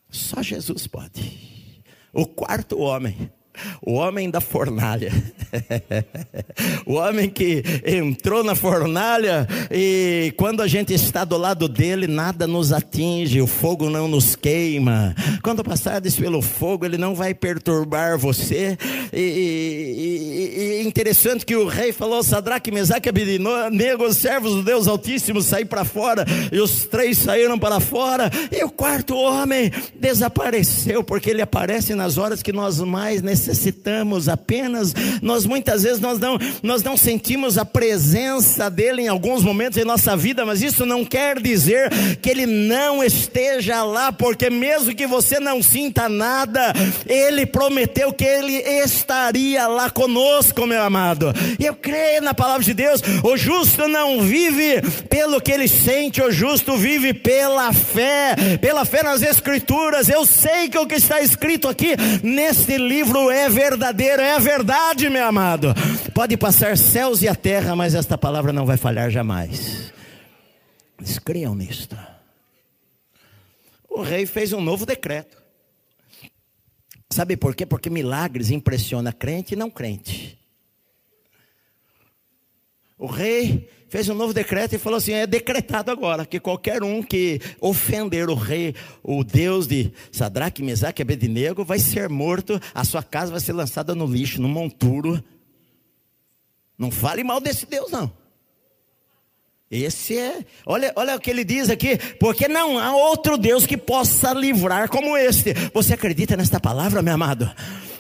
Só 0.10 0.42
Jesus 0.42 0.88
pode. 0.88 1.84
O 2.14 2.26
quarto 2.26 2.80
homem 2.80 3.32
o 3.82 3.94
homem 3.94 4.30
da 4.30 4.42
fornalha, 4.42 5.12
o 6.86 6.94
homem 6.94 7.30
que 7.30 7.64
entrou 7.86 8.44
na 8.44 8.56
fornalha 8.56 9.48
e 9.72 10.34
quando 10.38 10.62
a 10.62 10.68
gente 10.68 10.94
está 10.94 11.24
do 11.24 11.38
lado 11.38 11.68
dele, 11.68 12.08
nada 12.08 12.48
nos 12.48 12.72
atinge, 12.72 13.42
o 13.42 13.48
fogo 13.48 13.90
não 13.90 14.08
nos 14.08 14.36
queima. 14.36 15.16
Quando 15.42 15.64
passares 15.64 16.16
pelo 16.16 16.42
fogo, 16.42 16.86
ele 16.86 16.98
não 16.98 17.16
vai 17.16 17.34
perturbar 17.34 18.18
você. 18.18 18.78
E, 19.14 19.20
e, 19.20 20.82
e 20.82 20.88
interessante 20.88 21.46
que 21.46 21.56
o 21.56 21.68
rei 21.68 21.92
falou: 21.92 22.24
Sadraque, 22.24 22.72
Mesaque 22.72 23.10
Abednego, 23.10 24.06
os 24.06 24.18
servos 24.18 24.56
do 24.56 24.64
Deus 24.64 24.88
Altíssimo, 24.88 25.42
saí 25.42 25.66
para 25.66 25.84
fora, 25.84 26.26
e 26.52 26.60
os 26.60 26.86
três 26.86 27.18
saíram 27.18 27.58
para 27.58 27.80
fora, 27.80 28.30
e 28.52 28.64
o 28.64 28.70
quarto 28.70 29.16
homem 29.16 29.72
desapareceu, 30.00 31.04
porque 31.04 31.30
ele 31.30 31.42
aparece 31.42 31.94
nas 31.96 32.18
horas 32.18 32.42
que 32.42 32.54
nós 32.54 32.80
mais 32.80 33.22
necessitamos 33.22 33.47
necessitamos 33.48 34.28
apenas, 34.28 34.94
nós 35.22 35.46
muitas 35.46 35.84
vezes 35.84 36.00
nós 36.00 36.20
não, 36.20 36.38
nós 36.62 36.84
não 36.84 36.98
sentimos 36.98 37.58
a 37.58 37.64
presença 37.64 38.70
dele 38.70 39.04
em 39.04 39.08
alguns 39.08 39.44
momentos 39.44 39.78
em 39.78 39.86
nossa 39.86 40.16
vida, 40.16 40.46
mas 40.46 40.62
isso 40.62 40.86
não 40.86 41.06
quer 41.06 41.40
dizer 41.42 41.90
que 42.22 42.30
ele 42.30 42.46
não 42.46 43.04
esteja 43.04 43.84
lá, 43.84 44.12
porque 44.12 44.50
mesmo 44.50 44.94
que 44.94 45.08
você 45.08 45.40
não 45.40 45.64
sinta 45.64 46.10
nada, 46.10 46.74
ele 47.06 47.46
prometeu 47.46 48.12
que 48.12 48.26
ele 48.26 48.56
estaria 48.84 49.68
lá 49.68 49.90
conosco, 49.90 50.66
meu 50.66 50.82
amado. 50.82 51.34
E 51.60 51.66
eu 51.66 51.76
creio 51.76 52.22
na 52.22 52.34
palavra 52.34 52.64
de 52.64 52.74
Deus, 52.74 53.02
o 53.24 53.38
justo 53.38 53.88
não 53.88 54.22
vive 54.22 54.82
pelo 55.10 55.40
que 55.40 55.52
ele 55.52 55.68
sente, 55.68 56.22
o 56.22 56.32
justo 56.32 56.76
vive 56.76 57.14
pela 57.14 57.72
fé, 57.72 58.36
pela 58.60 58.84
fé 58.84 59.04
nas 59.04 59.22
escrituras. 59.22 60.10
Eu 60.10 60.26
sei 60.26 60.68
que 60.70 60.78
o 60.78 60.86
que 60.86 60.96
está 60.96 61.22
escrito 61.22 61.68
aqui 61.68 61.96
neste 62.24 62.78
livro 62.78 63.30
é 63.32 63.37
é 63.38 63.50
verdadeiro, 63.50 64.22
é 64.22 64.34
a 64.34 64.40
verdade, 64.40 65.10
meu 65.10 65.26
amado. 65.26 65.74
Pode 66.14 66.36
passar 66.38 66.78
céus 66.78 67.22
e 67.22 67.28
a 67.28 67.36
terra, 67.36 67.76
mas 67.76 67.96
esta 67.96 68.18
palavra 68.18 68.52
não 68.52 68.66
vai 68.66 68.78
falhar 68.78 69.10
jamais. 69.10 69.94
Eles 71.00 71.20
criam 71.20 71.56
nisto. 71.56 71.98
O 73.90 74.02
rei 74.02 74.26
fez 74.26 74.54
um 74.54 74.62
novo 74.62 74.86
decreto. 74.86 75.42
Sabe 77.10 77.38
por 77.38 77.56
quê? 77.56 77.66
Porque 77.66 77.90
milagres 77.90 78.52
impressiona 78.52 79.14
crente 79.14 79.54
e 79.54 79.58
não 79.58 79.70
crente. 79.70 80.38
O 82.98 83.06
rei 83.06 83.70
fez 83.90 84.10
um 84.10 84.14
novo 84.14 84.34
decreto 84.34 84.76
e 84.76 84.78
falou 84.78 84.98
assim: 84.98 85.14
é 85.14 85.28
decretado 85.28 85.92
agora 85.92 86.26
que 86.26 86.40
qualquer 86.40 86.84
um 86.84 87.02
que 87.02 87.40
ofender 87.60 88.30
o 88.30 88.36
rei, 88.36 88.76
o 89.04 89.24
Deus 89.24 89.68
de 89.68 89.92
Sadraque, 90.12 90.64
Mesaque 90.64 91.02
e 91.02 91.04
Abednego, 91.04 91.64
vai 91.64 91.80
ser 91.80 92.10
morto, 92.10 92.60
a 92.74 92.84
sua 92.84 93.04
casa 93.04 93.32
vai 93.32 93.40
ser 93.40 93.54
lançada 93.54 93.96
no 93.96 94.06
lixo, 94.06 94.42
no 94.42 94.48
monturo. 94.48 95.24
Não 96.78 96.92
fale 96.92 97.24
mal 97.24 97.40
desse 97.40 97.66
Deus, 97.66 97.92
não. 97.92 98.12
Esse 99.70 100.18
é, 100.18 100.46
olha, 100.66 100.94
olha 100.96 101.16
o 101.16 101.20
que 101.20 101.30
ele 101.30 101.44
diz 101.44 101.70
aqui, 101.70 101.98
porque 102.20 102.48
não 102.48 102.80
há 102.80 102.96
outro 102.96 103.38
Deus 103.38 103.66
que 103.66 103.76
possa 103.76 104.32
livrar 104.32 104.88
como 104.88 105.18
este. 105.18 105.54
Você 105.74 105.94
acredita 105.94 106.38
nesta 106.38 106.58
palavra, 106.58 107.02
meu 107.02 107.14
amado? 107.14 107.52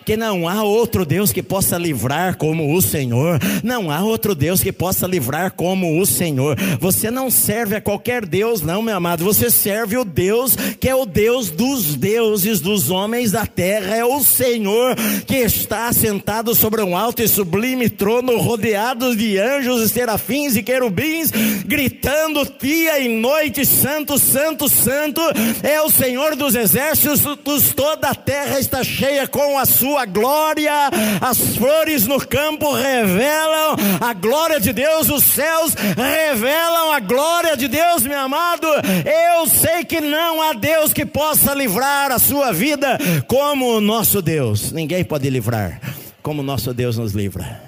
Que 0.07 0.15
não 0.15 0.47
há 0.47 0.63
outro 0.63 1.05
Deus 1.05 1.33
que 1.33 1.43
possa 1.43 1.77
livrar 1.77 2.37
como 2.37 2.73
o 2.73 2.81
Senhor. 2.81 3.41
Não 3.61 3.91
há 3.91 3.99
outro 3.99 4.33
Deus 4.33 4.63
que 4.63 4.71
possa 4.71 5.05
livrar 5.05 5.51
como 5.51 5.99
o 5.99 6.05
Senhor. 6.05 6.57
Você 6.79 7.11
não 7.11 7.29
serve 7.29 7.75
a 7.75 7.81
qualquer 7.81 8.25
Deus, 8.25 8.61
não, 8.61 8.81
meu 8.81 8.95
amado. 8.95 9.25
Você 9.25 9.51
serve 9.51 9.97
o 9.97 10.05
Deus 10.05 10.55
que 10.79 10.87
é 10.87 10.95
o 10.95 11.05
Deus 11.05 11.49
dos 11.49 11.95
deuses, 11.95 12.61
dos 12.61 12.89
homens 12.89 13.33
da 13.33 13.45
terra. 13.45 13.97
É 13.97 14.05
o 14.05 14.23
Senhor 14.23 14.95
que 15.25 15.35
está 15.39 15.91
sentado 15.91 16.55
sobre 16.55 16.81
um 16.81 16.95
alto 16.95 17.21
e 17.21 17.27
sublime 17.27 17.89
trono, 17.89 18.37
rodeado 18.37 19.13
de 19.13 19.37
anjos 19.37 19.81
e 19.81 19.89
serafins 19.89 20.55
e 20.55 20.63
querubins, 20.63 21.31
gritando 21.65 22.49
dia 22.61 22.97
e 22.97 23.09
noite: 23.09 23.65
Santo, 23.65 24.17
Santo, 24.17 24.69
Santo. 24.69 25.19
É 25.61 25.81
o 25.81 25.89
Senhor 25.89 26.33
dos 26.37 26.55
exércitos. 26.55 27.73
Toda 27.75 28.07
a 28.07 28.15
terra 28.15 28.57
está 28.57 28.85
cheia 28.85 29.27
com 29.27 29.59
a 29.59 29.65
sua 29.65 29.96
sua 29.97 30.05
glória, 30.05 30.71
as 31.19 31.57
flores 31.57 32.05
no 32.05 32.19
campo 32.19 32.71
revelam 32.71 33.75
a 33.99 34.13
glória 34.13 34.59
de 34.59 34.71
Deus, 34.71 35.09
os 35.09 35.23
céus 35.23 35.73
revelam 35.73 36.91
a 36.91 36.99
glória 36.99 37.57
de 37.57 37.67
Deus, 37.67 38.03
meu 38.03 38.19
amado. 38.19 38.67
Eu 38.67 39.47
sei 39.47 39.83
que 39.83 39.99
não 39.99 40.39
há 40.39 40.53
Deus 40.53 40.93
que 40.93 41.03
possa 41.03 41.55
livrar 41.55 42.11
a 42.11 42.19
sua 42.19 42.53
vida 42.53 42.99
como 43.27 43.75
o 43.75 43.81
nosso 43.81 44.21
Deus, 44.21 44.71
ninguém 44.71 45.03
pode 45.03 45.27
livrar 45.31 45.81
como 46.21 46.41
o 46.41 46.45
nosso 46.45 46.71
Deus 46.75 46.95
nos 46.95 47.13
livra. 47.13 47.63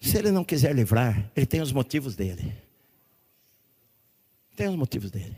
Se 0.00 0.16
ele 0.16 0.30
não 0.30 0.44
quiser 0.44 0.74
livrar, 0.74 1.30
ele 1.36 1.44
tem 1.44 1.60
os 1.60 1.72
motivos 1.72 2.16
dele. 2.16 2.54
Tem 4.56 4.68
os 4.68 4.76
motivos 4.76 5.10
dele. 5.10 5.36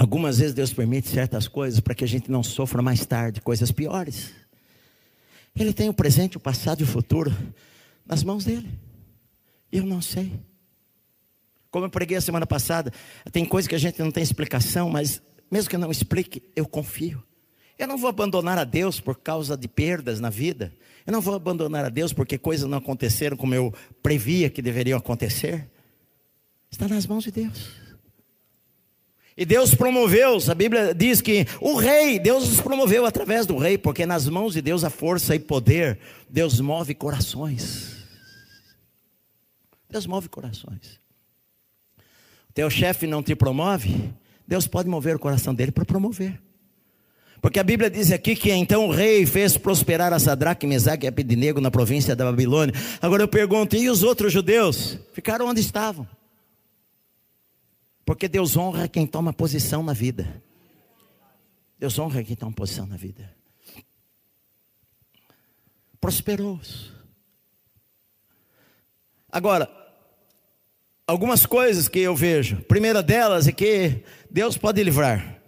Algumas 0.00 0.38
vezes 0.38 0.54
Deus 0.54 0.72
permite 0.72 1.08
certas 1.08 1.46
coisas 1.46 1.78
para 1.78 1.94
que 1.94 2.02
a 2.02 2.08
gente 2.08 2.30
não 2.30 2.42
sofra 2.42 2.80
mais 2.80 3.04
tarde 3.04 3.42
coisas 3.42 3.70
piores. 3.70 4.32
Ele 5.54 5.74
tem 5.74 5.90
o 5.90 5.92
presente, 5.92 6.38
o 6.38 6.40
passado 6.40 6.80
e 6.80 6.84
o 6.84 6.86
futuro 6.86 7.30
nas 8.06 8.24
mãos 8.24 8.46
dele. 8.46 8.66
Eu 9.70 9.84
não 9.84 10.00
sei. 10.00 10.40
Como 11.70 11.84
eu 11.84 11.90
preguei 11.90 12.16
a 12.16 12.20
semana 12.22 12.46
passada, 12.46 12.90
tem 13.30 13.44
coisas 13.44 13.68
que 13.68 13.74
a 13.74 13.78
gente 13.78 13.98
não 13.98 14.10
tem 14.10 14.22
explicação, 14.22 14.88
mas 14.88 15.20
mesmo 15.50 15.68
que 15.68 15.76
eu 15.76 15.80
não 15.80 15.90
explique, 15.90 16.42
eu 16.56 16.66
confio. 16.66 17.22
Eu 17.78 17.86
não 17.86 17.98
vou 17.98 18.08
abandonar 18.08 18.56
a 18.56 18.64
Deus 18.64 19.00
por 19.00 19.16
causa 19.16 19.54
de 19.54 19.68
perdas 19.68 20.18
na 20.18 20.30
vida. 20.30 20.72
Eu 21.06 21.12
não 21.12 21.20
vou 21.20 21.34
abandonar 21.34 21.84
a 21.84 21.90
Deus 21.90 22.10
porque 22.10 22.38
coisas 22.38 22.66
não 22.66 22.78
aconteceram 22.78 23.36
como 23.36 23.54
eu 23.54 23.70
previa 24.02 24.48
que 24.48 24.62
deveriam 24.62 24.96
acontecer. 24.96 25.70
Está 26.70 26.88
nas 26.88 27.06
mãos 27.06 27.24
de 27.24 27.32
Deus. 27.32 27.89
E 29.40 29.46
Deus 29.46 29.74
promoveu, 29.74 30.36
a 30.50 30.54
Bíblia 30.54 30.94
diz 30.94 31.22
que 31.22 31.46
o 31.62 31.74
rei, 31.74 32.18
Deus 32.18 32.46
os 32.46 32.60
promoveu 32.60 33.06
através 33.06 33.46
do 33.46 33.56
rei, 33.56 33.78
porque 33.78 34.04
nas 34.04 34.28
mãos 34.28 34.52
de 34.52 34.60
Deus 34.60 34.84
a 34.84 34.90
força 34.90 35.34
e 35.34 35.38
poder, 35.38 35.98
Deus 36.28 36.60
move 36.60 36.94
corações. 36.94 38.04
Deus 39.88 40.04
move 40.04 40.28
corações. 40.28 41.00
Teu 42.52 42.68
chefe 42.68 43.06
não 43.06 43.22
te 43.22 43.34
promove, 43.34 44.12
Deus 44.46 44.66
pode 44.66 44.90
mover 44.90 45.16
o 45.16 45.18
coração 45.18 45.54
dele 45.54 45.72
para 45.72 45.86
promover. 45.86 46.38
Porque 47.40 47.58
a 47.58 47.64
Bíblia 47.64 47.88
diz 47.88 48.12
aqui 48.12 48.36
que 48.36 48.52
então 48.52 48.88
o 48.88 48.92
rei 48.92 49.24
fez 49.24 49.56
prosperar 49.56 50.12
a 50.12 50.18
Sadraque, 50.18 50.66
Mesaque 50.66 51.06
e 51.06 51.08
Abednego 51.08 51.62
na 51.62 51.70
província 51.70 52.14
da 52.14 52.26
Babilônia. 52.26 52.74
Agora 53.00 53.22
eu 53.22 53.28
pergunto, 53.28 53.74
e 53.74 53.88
os 53.88 54.02
outros 54.02 54.34
judeus? 54.34 54.98
Ficaram 55.14 55.46
onde 55.46 55.62
estavam? 55.62 56.06
Porque 58.10 58.26
Deus 58.26 58.56
honra 58.56 58.88
quem 58.88 59.06
toma 59.06 59.32
posição 59.32 59.84
na 59.84 59.92
vida. 59.92 60.42
Deus 61.78 61.96
honra 61.96 62.24
quem 62.24 62.34
toma 62.34 62.50
posição 62.50 62.84
na 62.84 62.96
vida. 62.96 63.32
Prosperou-os. 66.00 66.92
Agora, 69.30 69.70
algumas 71.06 71.46
coisas 71.46 71.86
que 71.86 72.00
eu 72.00 72.16
vejo. 72.16 72.60
Primeira 72.62 73.00
delas 73.00 73.46
é 73.46 73.52
que 73.52 74.02
Deus 74.28 74.58
pode 74.58 74.82
livrar, 74.82 75.40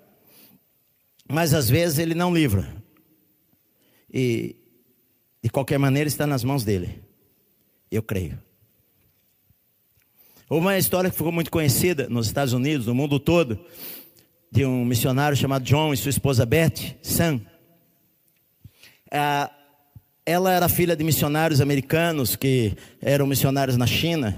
mas 1.29 1.55
às 1.55 1.69
vezes 1.69 1.99
Ele 1.99 2.15
não 2.15 2.33
livra. 2.33 2.81
E 4.09 4.55
de 5.43 5.51
qualquer 5.51 5.81
maneira 5.81 6.07
está 6.07 6.29
nas 6.29 6.45
mãos 6.45 6.63
dele. 6.63 7.03
Eu 7.91 8.05
creio. 8.05 8.41
Uma 10.55 10.77
história 10.77 11.09
que 11.09 11.17
ficou 11.17 11.33
muito 11.33 11.51
conhecida 11.51 12.09
nos 12.11 12.27
Estados 12.27 12.53
Unidos, 12.53 12.87
no 12.87 12.95
mundo 12.95 13.19
todo, 13.19 13.59
de 14.51 14.67
um 14.67 14.85
missionário 14.85 15.35
chamado 15.35 15.65
John 15.65 15.95
e 15.95 15.97
sua 15.97 16.11
esposa 16.11 16.45
Beth 16.45 16.95
Sam. 17.01 17.41
Ah, 19.11 19.51
ela 20.25 20.53
era 20.53 20.69
filha 20.69 20.95
de 20.95 21.03
missionários 21.03 21.61
americanos 21.61 22.37
que 22.37 22.75
eram 23.01 23.27
missionários 23.27 23.77
na 23.77 23.89
China 23.89 24.37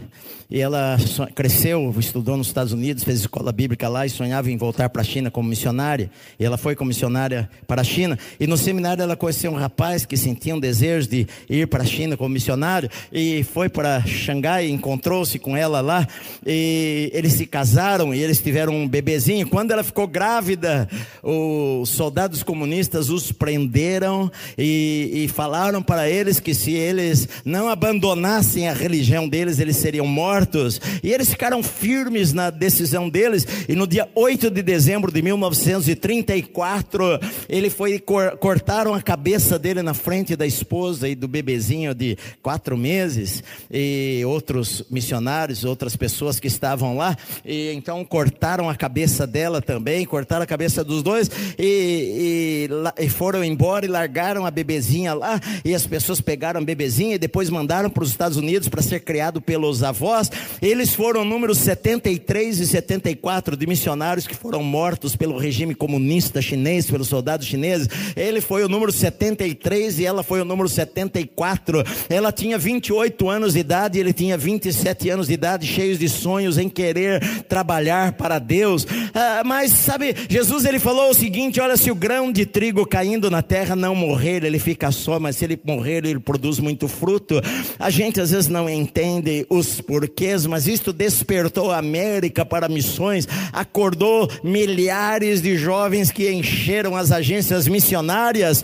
e 0.50 0.60
ela 0.60 0.96
cresceu, 1.34 1.92
estudou 1.98 2.36
nos 2.36 2.48
Estados 2.48 2.72
Unidos, 2.72 3.02
fez 3.02 3.20
escola 3.20 3.50
bíblica 3.50 3.88
lá 3.88 4.04
e 4.06 4.10
sonhava 4.10 4.50
em 4.50 4.56
voltar 4.56 4.88
para 4.88 5.02
a 5.02 5.04
China 5.04 5.30
como 5.30 5.48
missionária. 5.48 6.10
E 6.38 6.44
ela 6.44 6.56
foi 6.56 6.76
como 6.76 6.88
missionária 6.88 7.48
para 7.66 7.80
a 7.80 7.84
China. 7.84 8.18
E 8.38 8.46
no 8.46 8.56
seminário 8.56 9.02
ela 9.02 9.16
conheceu 9.16 9.50
um 9.50 9.56
rapaz 9.56 10.04
que 10.04 10.16
sentia 10.16 10.54
um 10.54 10.60
desejo 10.60 11.08
de 11.08 11.26
ir 11.48 11.66
para 11.66 11.82
a 11.82 11.86
China 11.86 12.16
como 12.16 12.30
missionário. 12.30 12.90
E 13.10 13.42
foi 13.42 13.68
para 13.68 14.02
Xangai, 14.06 14.68
encontrou-se 14.68 15.38
com 15.38 15.56
ela 15.56 15.80
lá. 15.80 16.06
E 16.46 17.10
eles 17.12 17.32
se 17.32 17.46
casaram 17.46 18.14
e 18.14 18.22
eles 18.22 18.40
tiveram 18.40 18.74
um 18.74 18.86
bebezinho. 18.86 19.48
Quando 19.48 19.72
ela 19.72 19.82
ficou 19.82 20.06
grávida, 20.06 20.88
os 21.22 21.88
soldados 21.88 22.42
comunistas 22.42 23.08
os 23.08 23.32
prenderam 23.32 24.30
e, 24.58 25.24
e 25.24 25.28
falaram 25.28 25.73
para 25.82 26.08
eles 26.08 26.40
que 26.40 26.54
se 26.54 26.72
eles 26.72 27.28
não 27.44 27.68
abandonassem 27.68 28.68
a 28.68 28.72
religião 28.72 29.28
deles, 29.28 29.58
eles 29.58 29.76
seriam 29.76 30.06
mortos 30.06 30.34
mortos. 30.34 30.80
E 31.02 31.12
eles 31.12 31.28
ficaram 31.30 31.62
firmes 31.62 32.32
na 32.32 32.50
decisão 32.50 33.08
deles. 33.08 33.46
E 33.68 33.74
no 33.74 33.86
dia 33.86 34.08
8 34.14 34.50
de 34.50 34.62
dezembro 34.62 35.12
de 35.12 35.22
1934, 35.22 37.20
ele 37.48 37.70
foi 37.70 38.02
cortaram 38.38 38.94
a 38.94 39.02
cabeça 39.02 39.58
dele 39.58 39.82
na 39.82 39.94
frente 39.94 40.36
da 40.36 40.46
esposa 40.46 41.08
e 41.08 41.14
do 41.14 41.26
bebezinho 41.28 41.94
de 41.94 42.18
quatro 42.42 42.76
meses 42.76 43.42
e 43.70 44.22
outros 44.26 44.84
missionários, 44.90 45.64
outras 45.64 45.96
pessoas 45.96 46.38
que 46.40 46.48
estavam 46.48 46.96
lá. 46.96 47.16
E 47.44 47.72
então 47.72 48.04
cortaram 48.04 48.68
a 48.68 48.74
cabeça 48.74 49.26
dela 49.26 49.62
também, 49.62 50.04
cortaram 50.04 50.42
a 50.42 50.46
cabeça 50.46 50.84
dos 50.84 51.02
dois 51.02 51.30
e, 51.58 52.68
e, 52.98 53.04
e 53.04 53.08
foram 53.08 53.42
embora 53.44 53.84
e 53.84 53.88
largaram 53.88 54.46
a 54.46 54.50
bebezinha 54.50 55.14
lá. 55.14 55.40
E 55.64 55.74
as 55.74 55.86
pessoas 55.86 56.20
pegaram 56.20 56.60
a 56.60 56.64
bebezinha 56.64 57.14
e 57.14 57.18
depois 57.18 57.48
mandaram 57.50 57.88
para 57.88 58.04
os 58.04 58.10
Estados 58.10 58.36
Unidos 58.36 58.68
para 58.68 58.82
ser 58.82 59.00
criado 59.00 59.40
pelos 59.40 59.82
avós 59.82 60.30
eles 60.62 60.94
foram 60.94 61.24
números 61.24 61.58
73 61.58 62.60
e 62.60 62.66
74 62.66 63.56
de 63.56 63.66
missionários 63.66 64.26
que 64.26 64.34
foram 64.34 64.62
mortos 64.62 65.16
pelo 65.16 65.38
regime 65.38 65.74
comunista 65.74 66.40
chinês, 66.40 66.90
pelos 66.90 67.08
soldados 67.08 67.46
chineses. 67.46 67.88
Ele 68.16 68.40
foi 68.40 68.64
o 68.64 68.68
número 68.68 68.92
73 68.92 69.98
e 69.98 70.06
ela 70.06 70.22
foi 70.22 70.40
o 70.40 70.44
número 70.44 70.68
74. 70.68 71.84
Ela 72.08 72.32
tinha 72.32 72.58
28 72.58 73.28
anos 73.28 73.54
de 73.54 73.60
idade, 73.60 73.98
ele 73.98 74.12
tinha 74.12 74.36
27 74.36 75.10
anos 75.10 75.26
de 75.26 75.34
idade, 75.34 75.66
cheios 75.66 75.98
de 75.98 76.08
sonhos 76.08 76.58
em 76.58 76.68
querer 76.68 77.20
trabalhar 77.44 78.12
para 78.12 78.38
Deus. 78.38 78.86
Ah, 79.12 79.42
mas 79.44 79.70
sabe, 79.70 80.14
Jesus 80.28 80.64
ele 80.64 80.78
falou 80.78 81.10
o 81.10 81.14
seguinte: 81.14 81.60
olha, 81.60 81.76
se 81.76 81.90
o 81.90 81.94
grão 81.94 82.32
de 82.32 82.46
trigo 82.46 82.86
caindo 82.86 83.30
na 83.30 83.42
terra 83.42 83.76
não 83.76 83.94
morrer, 83.94 84.44
ele 84.44 84.58
fica 84.58 84.90
só, 84.90 85.18
mas 85.18 85.36
se 85.36 85.44
ele 85.44 85.53
morrer, 85.64 86.04
ele 86.04 86.18
produz 86.18 86.58
muito 86.58 86.88
fruto. 86.88 87.40
A 87.78 87.90
gente 87.90 88.20
às 88.20 88.30
vezes 88.30 88.48
não 88.48 88.68
entende 88.68 89.46
os 89.48 89.80
porquês, 89.80 90.46
mas 90.46 90.66
isto 90.66 90.92
despertou 90.92 91.70
a 91.70 91.78
América 91.78 92.44
para 92.44 92.68
missões, 92.68 93.28
acordou 93.52 94.30
milhares 94.42 95.40
de 95.40 95.56
jovens 95.56 96.10
que 96.10 96.30
encheram 96.30 96.96
as 96.96 97.12
agências 97.12 97.68
missionárias 97.68 98.62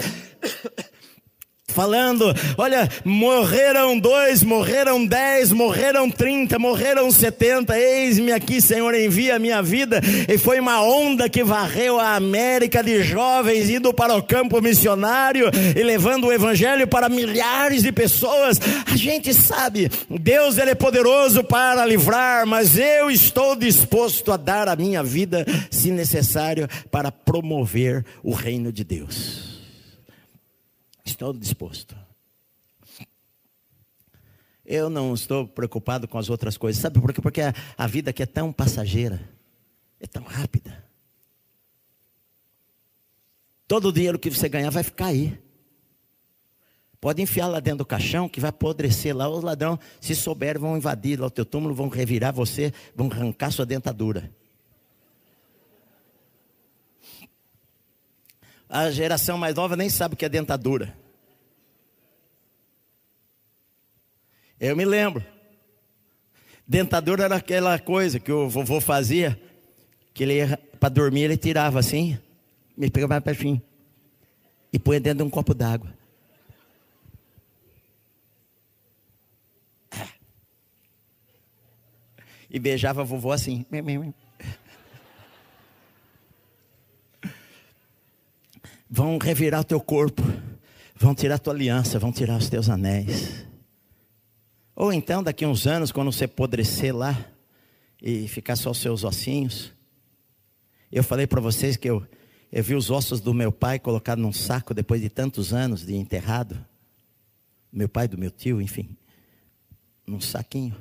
falando: 1.70 2.34
olha, 2.58 2.88
morreram 3.04 3.98
dois, 3.98 4.42
morreram 4.42 5.04
dez, 5.04 5.52
morreram 5.52 6.10
trinta, 6.10 6.58
morreram 6.58 7.10
setenta, 7.10 7.78
eis-me 7.78 8.32
aqui, 8.32 8.60
Senhor, 8.60 8.94
envia 8.94 9.36
a 9.36 9.38
minha 9.38 9.62
vida. 9.62 10.00
E 10.28 10.36
foi 10.36 10.60
uma 10.60 10.82
onda 10.82 11.28
que 11.28 11.42
varreu 11.42 11.98
a 11.98 12.16
América 12.16 12.82
de 12.82 13.02
jovens 13.02 13.70
indo 13.70 13.92
para 13.92 14.14
o 14.14 14.22
campo 14.22 14.60
missionário 14.60 15.50
e 15.76 15.82
levando 15.82 16.26
o 16.26 16.32
evangelho 16.32 16.86
para 16.86 17.08
milhares 17.08 17.82
de 17.82 17.92
pessoas. 17.92 18.60
A 18.86 18.96
gente 18.96 19.32
sabe, 19.32 19.90
Deus 20.08 20.58
ele 20.58 20.70
é 20.70 20.74
poderoso 20.74 21.42
para 21.44 21.84
livrar, 21.86 22.46
mas 22.46 22.78
eu 22.78 23.10
estou 23.10 23.56
disposto 23.56 24.32
a 24.32 24.36
dar 24.36 24.68
a 24.68 24.76
minha 24.76 25.02
vida, 25.02 25.46
se 25.70 25.90
necessário, 25.90 26.68
para 26.90 27.10
promover 27.12 28.04
o 28.22 28.32
reino 28.32 28.72
de 28.72 28.84
Deus. 28.84 29.49
Estou 31.20 31.34
disposto. 31.34 31.94
Eu 34.64 34.88
não 34.88 35.12
estou 35.12 35.46
preocupado 35.46 36.08
com 36.08 36.16
as 36.16 36.30
outras 36.30 36.56
coisas. 36.56 36.80
Sabe 36.80 36.98
por 36.98 37.12
quê? 37.12 37.20
Porque 37.20 37.42
a, 37.42 37.52
a 37.76 37.86
vida 37.86 38.08
aqui 38.08 38.22
é 38.22 38.26
tão 38.26 38.50
passageira, 38.50 39.20
é 40.00 40.06
tão 40.06 40.22
rápida. 40.22 40.82
Todo 43.68 43.88
o 43.88 43.92
dinheiro 43.92 44.18
que 44.18 44.30
você 44.30 44.48
ganhar 44.48 44.70
vai 44.70 44.82
ficar 44.82 45.08
aí. 45.08 45.38
Pode 46.98 47.20
enfiar 47.20 47.48
lá 47.48 47.60
dentro 47.60 47.80
do 47.80 47.84
caixão 47.84 48.26
que 48.26 48.40
vai 48.40 48.48
apodrecer 48.48 49.14
lá. 49.14 49.28
Os 49.28 49.44
ladrão, 49.44 49.78
se 50.00 50.14
souberem, 50.14 50.58
vão 50.58 50.78
invadir 50.78 51.20
lá 51.20 51.26
o 51.26 51.30
teu 51.30 51.44
túmulo, 51.44 51.74
vão 51.74 51.90
revirar 51.90 52.32
você, 52.32 52.72
vão 52.96 53.10
arrancar 53.12 53.50
sua 53.50 53.66
dentadura. 53.66 54.34
A 58.66 58.90
geração 58.90 59.36
mais 59.36 59.54
nova 59.54 59.76
nem 59.76 59.90
sabe 59.90 60.14
o 60.14 60.16
que 60.16 60.24
é 60.24 60.28
dentadura. 60.30 60.98
Eu 64.60 64.76
me 64.76 64.84
lembro. 64.84 65.24
Dentadura 66.68 67.24
era 67.24 67.36
aquela 67.36 67.78
coisa 67.78 68.20
que 68.20 68.30
o 68.30 68.48
vovô 68.48 68.80
fazia, 68.80 69.40
que 70.12 70.22
ele 70.22 70.56
para 70.78 70.88
dormir 70.88 71.22
ele 71.22 71.36
tirava 71.36 71.78
assim, 71.78 72.18
me 72.76 72.90
pegava 72.90 73.20
pertinho 73.20 73.60
e 74.72 74.78
põe 74.78 75.00
dentro 75.00 75.18
de 75.18 75.24
um 75.24 75.30
copo 75.30 75.52
d'água. 75.52 75.92
E 82.48 82.58
beijava 82.58 83.00
a 83.02 83.04
vovó 83.04 83.32
assim. 83.32 83.64
vão 88.88 89.18
revirar 89.18 89.64
teu 89.64 89.80
corpo, 89.80 90.22
vão 90.96 91.14
tirar 91.14 91.38
tua 91.38 91.52
aliança, 91.52 91.98
vão 91.98 92.12
tirar 92.12 92.36
os 92.36 92.48
teus 92.48 92.68
anéis. 92.68 93.49
Ou 94.80 94.90
então, 94.90 95.22
daqui 95.22 95.44
a 95.44 95.48
uns 95.48 95.66
anos, 95.66 95.92
quando 95.92 96.10
você 96.10 96.24
apodrecer 96.24 96.96
lá 96.96 97.30
e 98.00 98.26
ficar 98.26 98.56
só 98.56 98.70
os 98.70 98.78
seus 98.78 99.04
ossinhos. 99.04 99.74
Eu 100.90 101.04
falei 101.04 101.26
para 101.26 101.38
vocês 101.38 101.76
que 101.76 101.90
eu, 101.90 102.06
eu 102.50 102.64
vi 102.64 102.74
os 102.74 102.90
ossos 102.90 103.20
do 103.20 103.34
meu 103.34 103.52
pai 103.52 103.78
colocados 103.78 104.24
num 104.24 104.32
saco 104.32 104.72
depois 104.72 105.02
de 105.02 105.10
tantos 105.10 105.52
anos 105.52 105.84
de 105.84 105.94
enterrado. 105.94 106.64
Meu 107.70 107.90
pai, 107.90 108.08
do 108.08 108.16
meu 108.16 108.30
tio, 108.30 108.58
enfim. 108.58 108.96
Num 110.06 110.18
saquinho. 110.18 110.74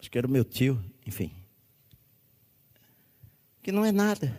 Acho 0.00 0.10
que 0.10 0.16
era 0.16 0.26
o 0.26 0.30
meu 0.30 0.42
tio, 0.42 0.82
enfim 1.06 1.42
que 3.62 3.70
não 3.70 3.84
é 3.84 3.92
nada. 3.92 4.36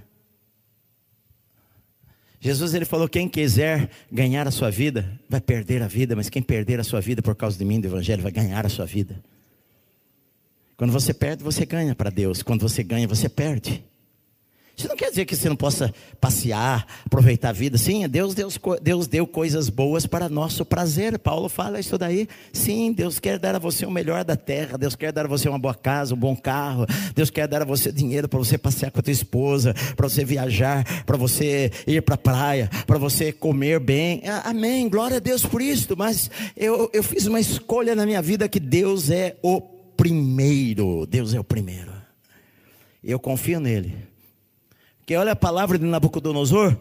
Jesus 2.44 2.74
ele 2.74 2.84
falou: 2.84 3.08
quem 3.08 3.30
quiser 3.30 3.90
ganhar 4.12 4.46
a 4.46 4.52
sua 4.52 4.70
vida, 4.70 5.10
vai 5.30 5.40
perder 5.40 5.82
a 5.82 5.88
vida, 5.88 6.14
mas 6.14 6.28
quem 6.28 6.42
perder 6.42 6.78
a 6.78 6.84
sua 6.84 7.00
vida 7.00 7.22
por 7.22 7.36
causa 7.36 7.58
de 7.58 7.64
mim, 7.64 7.80
do 7.80 7.88
Evangelho, 7.88 8.22
vai 8.22 8.34
ganhar 8.34 8.66
a 8.66 8.70
sua 8.70 8.86
vida. 8.86 9.24
Quando 10.76 10.92
você 10.92 11.14
perde, 11.14 11.42
você 11.42 11.66
ganha 11.66 11.96
para 11.96 12.10
Deus. 12.10 12.44
Quando 12.44 12.60
você 12.68 12.84
ganha, 12.84 13.08
você 13.08 13.30
perde. 13.30 13.82
Isso 14.76 14.88
não 14.88 14.96
quer 14.96 15.12
dizer 15.12 15.26
que 15.26 15.36
você 15.36 15.48
não 15.48 15.56
possa 15.56 15.94
passear, 16.20 16.88
aproveitar 17.06 17.50
a 17.50 17.52
vida. 17.52 17.78
Sim, 17.78 18.08
Deus, 18.10 18.34
Deus, 18.34 18.60
Deus 18.82 19.06
deu 19.06 19.28
coisas 19.28 19.70
boas 19.70 20.08
para 20.08 20.28
nosso 20.28 20.66
prazer. 20.66 21.20
Paulo 21.20 21.48
fala 21.48 21.80
isso 21.80 21.96
daí. 21.96 22.28
Sim, 22.52 22.92
Deus 22.92 23.20
quer 23.20 23.38
dar 23.38 23.56
a 23.56 23.60
você 23.60 23.86
o 23.86 23.92
melhor 23.92 24.24
da 24.24 24.36
terra. 24.36 24.76
Deus 24.76 24.96
quer 24.96 25.12
dar 25.12 25.26
a 25.26 25.28
você 25.28 25.48
uma 25.48 25.60
boa 25.60 25.76
casa, 25.76 26.16
um 26.16 26.18
bom 26.18 26.36
carro. 26.36 26.88
Deus 27.14 27.30
quer 27.30 27.48
dar 27.48 27.62
a 27.62 27.66
você 27.66 27.92
dinheiro 27.92 28.28
para 28.28 28.40
você 28.40 28.58
passear 28.58 28.90
com 28.90 29.00
a 29.00 29.04
tua 29.04 29.14
esposa, 29.14 29.76
para 29.96 30.10
você 30.10 30.26
viajar, 30.26 31.04
para 31.06 31.18
você 31.18 31.72
ir 31.86 32.02
para 32.02 32.16
a 32.16 32.18
praia, 32.18 32.68
para 32.88 32.98
você 32.98 33.32
comer 33.32 33.80
bem. 33.80 34.24
Amém. 34.44 34.90
Glória 34.90 35.18
a 35.18 35.20
Deus 35.20 35.46
por 35.46 35.62
isso. 35.62 35.96
Mas 35.96 36.32
eu, 36.58 36.90
eu 36.92 37.04
fiz 37.04 37.28
uma 37.28 37.40
escolha 37.40 37.96
na 37.96 38.08
minha 38.08 38.24
vida 38.24 38.50
que 38.50 38.60
Deus 38.60 39.12
é 39.12 39.38
o 39.44 39.62
primeiro. 39.62 41.06
Deus 41.06 41.36
é 41.36 41.40
o 41.40 41.44
primeiro. 41.44 41.94
Eu 43.04 43.20
confio 43.20 43.60
nele. 43.60 44.13
Que 45.06 45.16
olha 45.16 45.34
a 45.34 45.36
palavra 45.36 45.78
de 45.78 45.86
Nabucodonosor, 45.86 46.78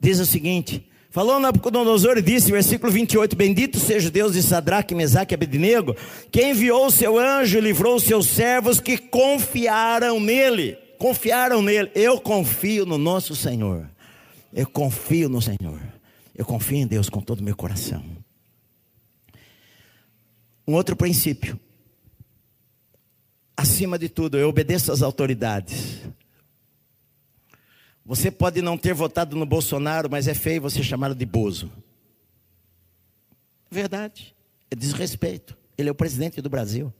diz 0.00 0.18
o 0.20 0.26
seguinte: 0.26 0.86
Falou 1.16 1.40
Nabucodonosor 1.40 2.18
e 2.18 2.22
disse, 2.22 2.52
versículo 2.52 2.92
28, 2.92 3.34
Bendito 3.34 3.78
seja 3.78 4.08
o 4.08 4.10
Deus 4.10 4.34
de 4.34 4.42
Sadraque, 4.42 4.94
Mesaque 4.94 5.32
e 5.32 5.36
Abednego, 5.36 5.96
que 6.30 6.44
enviou 6.44 6.86
o 6.86 6.90
seu 6.90 7.18
anjo 7.18 7.56
e 7.56 7.60
livrou 7.62 7.96
os 7.96 8.02
seus 8.02 8.26
servos 8.26 8.80
que 8.80 8.98
confiaram 8.98 10.20
nele. 10.20 10.76
Confiaram 10.98 11.62
nele. 11.62 11.90
Eu 11.94 12.20
confio 12.20 12.84
no 12.84 12.98
nosso 12.98 13.34
Senhor. 13.34 13.88
Eu 14.52 14.66
confio 14.66 15.30
no 15.30 15.40
Senhor. 15.40 15.80
Eu 16.34 16.44
confio 16.44 16.76
em 16.76 16.86
Deus 16.86 17.08
com 17.08 17.22
todo 17.22 17.40
o 17.40 17.44
meu 17.44 17.56
coração. 17.56 18.04
Um 20.68 20.74
outro 20.74 20.94
princípio. 20.96 21.58
Acima 23.56 23.98
de 23.98 24.10
tudo, 24.10 24.36
eu 24.36 24.50
obedeço 24.50 24.92
às 24.92 25.00
autoridades. 25.00 26.02
Você 28.06 28.30
pode 28.30 28.62
não 28.62 28.78
ter 28.78 28.94
votado 28.94 29.34
no 29.34 29.44
Bolsonaro, 29.44 30.08
mas 30.08 30.28
é 30.28 30.34
feio 30.34 30.62
você 30.62 30.80
chamá-lo 30.80 31.14
de 31.14 31.26
Bozo. 31.26 31.72
Verdade. 33.68 34.32
É 34.70 34.76
desrespeito. 34.76 35.56
Ele 35.76 35.88
é 35.88 35.92
o 35.92 35.94
presidente 35.94 36.40
do 36.40 36.48
Brasil. 36.48 36.94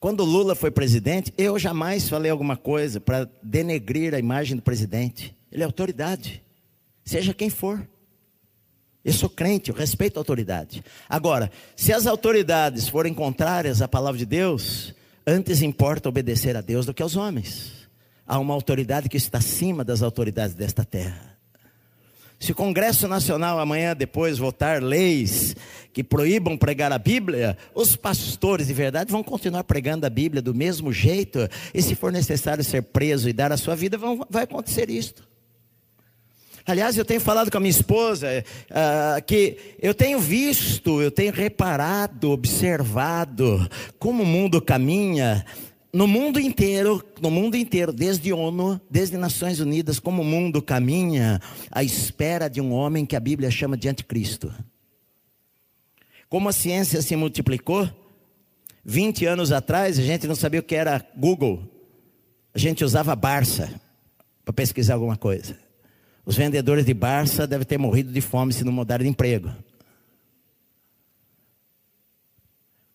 Quando 0.00 0.24
Lula 0.24 0.56
foi 0.56 0.72
presidente, 0.72 1.32
eu 1.38 1.56
jamais 1.60 2.08
falei 2.08 2.28
alguma 2.28 2.56
coisa 2.56 3.00
para 3.00 3.30
denegrir 3.40 4.12
a 4.14 4.18
imagem 4.18 4.56
do 4.56 4.62
presidente. 4.62 5.34
Ele 5.50 5.62
é 5.62 5.66
autoridade, 5.66 6.42
seja 7.04 7.32
quem 7.32 7.48
for. 7.48 7.88
Eu 9.04 9.12
sou 9.12 9.30
crente, 9.30 9.70
eu 9.70 9.76
respeito 9.76 10.16
a 10.16 10.20
autoridade. 10.20 10.84
Agora, 11.08 11.52
se 11.76 11.92
as 11.92 12.06
autoridades 12.06 12.88
forem 12.88 13.14
contrárias 13.14 13.80
à 13.80 13.86
palavra 13.86 14.18
de 14.18 14.26
Deus, 14.26 14.92
antes 15.24 15.62
importa 15.62 16.08
obedecer 16.08 16.56
a 16.56 16.60
Deus 16.60 16.84
do 16.84 16.92
que 16.92 17.02
aos 17.02 17.14
homens 17.14 17.83
há 18.26 18.38
uma 18.38 18.54
autoridade 18.54 19.08
que 19.08 19.16
está 19.16 19.38
acima 19.38 19.84
das 19.84 20.02
autoridades 20.02 20.54
desta 20.54 20.84
terra. 20.84 21.34
Se 22.38 22.52
o 22.52 22.54
Congresso 22.54 23.08
Nacional 23.08 23.58
amanhã 23.58 23.94
depois 23.96 24.38
votar 24.38 24.82
leis 24.82 25.56
que 25.92 26.04
proíbam 26.04 26.58
pregar 26.58 26.92
a 26.92 26.98
Bíblia, 26.98 27.56
os 27.74 27.96
pastores 27.96 28.66
de 28.66 28.74
verdade 28.74 29.10
vão 29.10 29.22
continuar 29.22 29.64
pregando 29.64 30.04
a 30.04 30.10
Bíblia 30.10 30.42
do 30.42 30.54
mesmo 30.54 30.92
jeito, 30.92 31.48
e 31.72 31.80
se 31.80 31.94
for 31.94 32.12
necessário 32.12 32.64
ser 32.64 32.82
preso 32.82 33.28
e 33.28 33.32
dar 33.32 33.52
a 33.52 33.56
sua 33.56 33.74
vida, 33.76 33.96
vão, 33.96 34.26
vai 34.28 34.44
acontecer 34.44 34.90
isto. 34.90 35.26
Aliás, 36.66 36.96
eu 36.96 37.04
tenho 37.04 37.20
falado 37.20 37.50
com 37.50 37.58
a 37.58 37.60
minha 37.60 37.70
esposa 37.70 38.26
uh, 38.70 39.22
que 39.24 39.76
eu 39.80 39.94
tenho 39.94 40.18
visto, 40.18 41.00
eu 41.00 41.10
tenho 41.10 41.32
reparado, 41.32 42.30
observado 42.30 43.68
como 43.98 44.22
o 44.22 44.26
mundo 44.26 44.62
caminha 44.62 45.44
no 45.94 46.08
mundo 46.08 46.40
inteiro, 46.40 47.04
no 47.22 47.30
mundo 47.30 47.56
inteiro, 47.56 47.92
desde 47.92 48.32
ONU, 48.32 48.80
desde 48.90 49.16
Nações 49.16 49.60
Unidas, 49.60 50.00
como 50.00 50.22
o 50.22 50.24
mundo 50.24 50.60
caminha 50.60 51.40
à 51.70 51.84
espera 51.84 52.50
de 52.50 52.60
um 52.60 52.72
homem 52.72 53.06
que 53.06 53.14
a 53.14 53.20
Bíblia 53.20 53.48
chama 53.48 53.76
de 53.76 53.88
anticristo. 53.88 54.52
Como 56.28 56.48
a 56.48 56.52
ciência 56.52 57.00
se 57.00 57.14
multiplicou, 57.14 57.88
20 58.84 59.24
anos 59.24 59.52
atrás 59.52 59.96
a 59.96 60.02
gente 60.02 60.26
não 60.26 60.34
sabia 60.34 60.58
o 60.58 60.64
que 60.64 60.74
era 60.74 61.06
Google. 61.16 61.62
A 62.52 62.58
gente 62.58 62.84
usava 62.84 63.14
Barça 63.14 63.80
para 64.44 64.52
pesquisar 64.52 64.94
alguma 64.94 65.16
coisa. 65.16 65.56
Os 66.26 66.36
vendedores 66.36 66.84
de 66.84 66.92
Barça 66.92 67.46
devem 67.46 67.64
ter 67.64 67.78
morrido 67.78 68.12
de 68.12 68.20
fome 68.20 68.52
se 68.52 68.64
não 68.64 68.72
mudaram 68.72 69.04
de 69.04 69.10
emprego. 69.10 69.52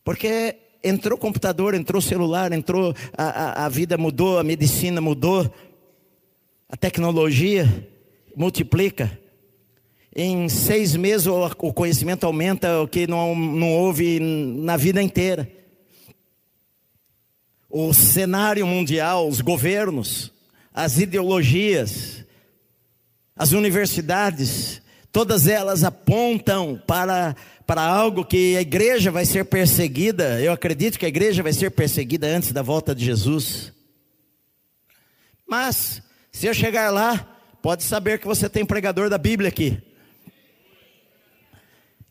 Porque 0.03 0.68
entrou 0.83 1.17
computador, 1.17 1.73
entrou 1.73 2.01
celular, 2.01 2.51
entrou 2.51 2.93
a, 3.17 3.23
a, 3.23 3.65
a 3.65 3.69
vida 3.69 3.97
mudou, 3.97 4.39
a 4.39 4.43
medicina 4.43 5.01
mudou, 5.01 5.51
a 6.69 6.77
tecnologia 6.77 7.87
multiplica. 8.35 9.19
Em 10.15 10.49
seis 10.49 10.95
meses 10.95 11.27
o 11.27 11.73
conhecimento 11.73 12.25
aumenta 12.25 12.81
o 12.81 12.87
que 12.87 13.05
não, 13.05 13.35
não 13.35 13.73
houve 13.73 14.19
na 14.19 14.75
vida 14.75 15.01
inteira. 15.01 15.49
O 17.69 17.93
cenário 17.93 18.65
mundial, 18.65 19.27
os 19.27 19.41
governos, 19.41 20.31
as 20.73 20.97
ideologias, 20.97 22.25
as 23.35 23.51
universidades, 23.51 24.81
todas 25.11 25.47
elas 25.47 25.83
apontam 25.83 26.81
para 26.87 27.35
para 27.69 27.83
algo 27.83 28.25
que 28.25 28.57
a 28.57 28.61
igreja 28.61 29.11
vai 29.11 29.27
ser 29.27 29.45
perseguida. 29.45 30.41
Eu 30.41 30.51
acredito 30.51 30.97
que 30.97 31.05
a 31.05 31.07
igreja 31.07 31.43
vai 31.43 31.53
ser 31.53 31.69
perseguida 31.69 32.25
antes 32.25 32.51
da 32.51 32.63
volta 32.63 32.95
de 32.95 33.05
Jesus. 33.05 33.71
Mas, 35.47 36.01
se 36.31 36.47
eu 36.47 36.53
chegar 36.55 36.89
lá, 36.89 37.37
pode 37.61 37.83
saber 37.83 38.17
que 38.17 38.25
você 38.25 38.49
tem 38.49 38.65
pregador 38.65 39.07
da 39.07 39.19
Bíblia 39.19 39.49
aqui. 39.49 39.79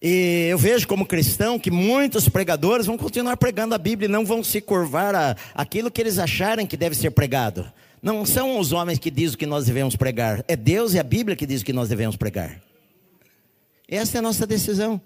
E 0.00 0.46
eu 0.48 0.56
vejo 0.56 0.86
como 0.86 1.04
cristão 1.04 1.58
que 1.58 1.72
muitos 1.72 2.28
pregadores 2.28 2.86
vão 2.86 2.96
continuar 2.96 3.36
pregando 3.36 3.74
a 3.74 3.78
Bíblia 3.78 4.06
e 4.06 4.12
não 4.12 4.24
vão 4.24 4.44
se 4.44 4.60
curvar 4.60 5.12
a 5.12 5.34
aquilo 5.56 5.90
que 5.90 6.00
eles 6.00 6.20
acharem 6.20 6.68
que 6.68 6.76
deve 6.76 6.94
ser 6.94 7.10
pregado. 7.10 7.68
Não 8.00 8.24
são 8.24 8.60
os 8.60 8.70
homens 8.70 9.00
que 9.00 9.10
dizem 9.10 9.34
o 9.34 9.38
que 9.38 9.44
nós 9.44 9.66
devemos 9.66 9.96
pregar, 9.96 10.44
é 10.46 10.54
Deus 10.54 10.94
e 10.94 11.00
a 11.00 11.02
Bíblia 11.02 11.34
que 11.34 11.44
diz 11.44 11.62
o 11.62 11.64
que 11.64 11.72
nós 11.72 11.88
devemos 11.88 12.14
pregar. 12.14 12.62
Essa 13.88 14.18
é 14.18 14.20
a 14.20 14.22
nossa 14.22 14.46
decisão. 14.46 15.02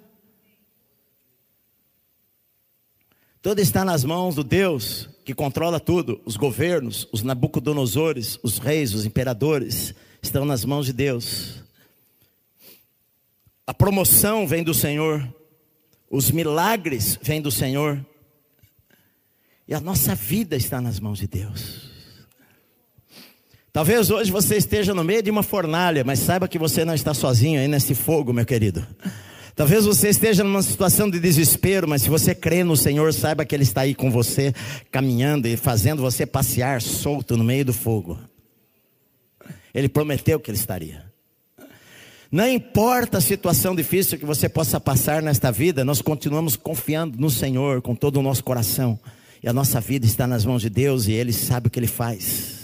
Tudo 3.43 3.59
está 3.59 3.85
nas 3.85 4.05
mãos 4.05 4.37
do 4.37 4.45
Deus 4.45 5.09
que 5.25 5.35
controla 5.35 5.81
tudo. 5.81 6.21
Os 6.25 6.37
governos, 6.37 7.09
os 7.11 7.25
Nabucodonosores, 7.25 8.39
os 8.41 8.59
reis, 8.59 8.95
os 8.95 9.05
imperadores 9.05 9.93
estão 10.23 10.45
nas 10.45 10.65
mãos 10.65 10.87
de 10.87 10.93
Deus. 10.93 11.57
A 13.67 13.75
promoção 13.75 14.47
vem 14.47 14.63
do 14.63 14.73
Senhor. 14.73 15.29
Os 16.09 16.31
milagres 16.31 17.19
vêm 17.21 17.43
do 17.43 17.51
Senhor. 17.51 18.07
E 19.67 19.75
a 19.75 19.81
nossa 19.81 20.15
vida 20.15 20.55
está 20.55 20.81
nas 20.81 21.01
mãos 21.01 21.19
de 21.19 21.27
Deus. 21.27 21.91
Talvez 23.73 24.09
hoje 24.09 24.31
você 24.31 24.57
esteja 24.57 24.95
no 24.95 25.03
meio 25.03 25.23
de 25.23 25.31
uma 25.33 25.43
fornalha, 25.43 26.05
mas 26.05 26.21
saiba 26.21 26.47
que 26.47 26.59
você 26.59 26.85
não 26.85 26.95
está 26.95 27.13
sozinho 27.13 27.59
aí 27.59 27.67
nesse 27.67 27.93
fogo, 27.93 28.33
meu 28.33 28.47
querido. 28.47 28.87
Talvez 29.55 29.85
você 29.85 30.09
esteja 30.09 30.43
numa 30.43 30.63
situação 30.63 31.11
de 31.11 31.21
desespero, 31.21 31.87
mas 31.87 32.03
se 32.03 32.09
você 32.09 32.35
crê 32.35 32.65
no 32.65 32.77
Senhor, 32.77 33.13
saiba 33.13 33.45
que 33.45 33.55
Ele 33.55 33.65
está 33.65 33.83
aí 33.83 33.95
com 33.95 34.11
você, 34.11 34.55
caminhando 34.91 35.47
e 35.47 35.57
fazendo 35.57 36.01
você 36.01 36.25
passear 36.25 36.81
solto 36.81 37.37
no 37.37 37.45
meio 37.45 37.65
do 37.65 37.73
fogo. 37.73 38.19
Ele 39.75 39.89
prometeu 39.89 40.41
que 40.41 40.51
Ele 40.51 40.59
estaria. 40.59 41.05
Não 42.31 42.49
importa 42.49 43.19
a 43.19 43.21
situação 43.21 43.77
difícil 43.77 44.19
que 44.19 44.25
você 44.25 44.49
possa 44.49 44.81
passar 44.81 45.23
nesta 45.23 45.53
vida, 45.53 45.85
nós 45.85 46.01
continuamos 46.01 46.57
confiando 46.57 47.19
no 47.21 47.29
Senhor 47.29 47.83
com 47.83 47.95
todo 47.95 48.17
o 48.17 48.23
nosso 48.23 48.43
coração. 48.43 48.99
E 49.43 49.49
a 49.49 49.53
nossa 49.53 49.81
vida 49.83 50.07
está 50.07 50.27
nas 50.27 50.47
mãos 50.47 50.63
de 50.63 50.71
Deus 50.71 51.09
e 51.09 51.13
Ele 51.13 51.33
sabe 51.33 51.67
o 51.67 51.71
que 51.71 51.79
Ele 51.79 51.87
faz. 51.87 52.61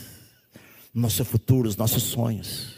Nosso 0.95 1.23
futuro, 1.23 1.69
os 1.69 1.77
nossos 1.77 2.05
sonhos. 2.05 2.78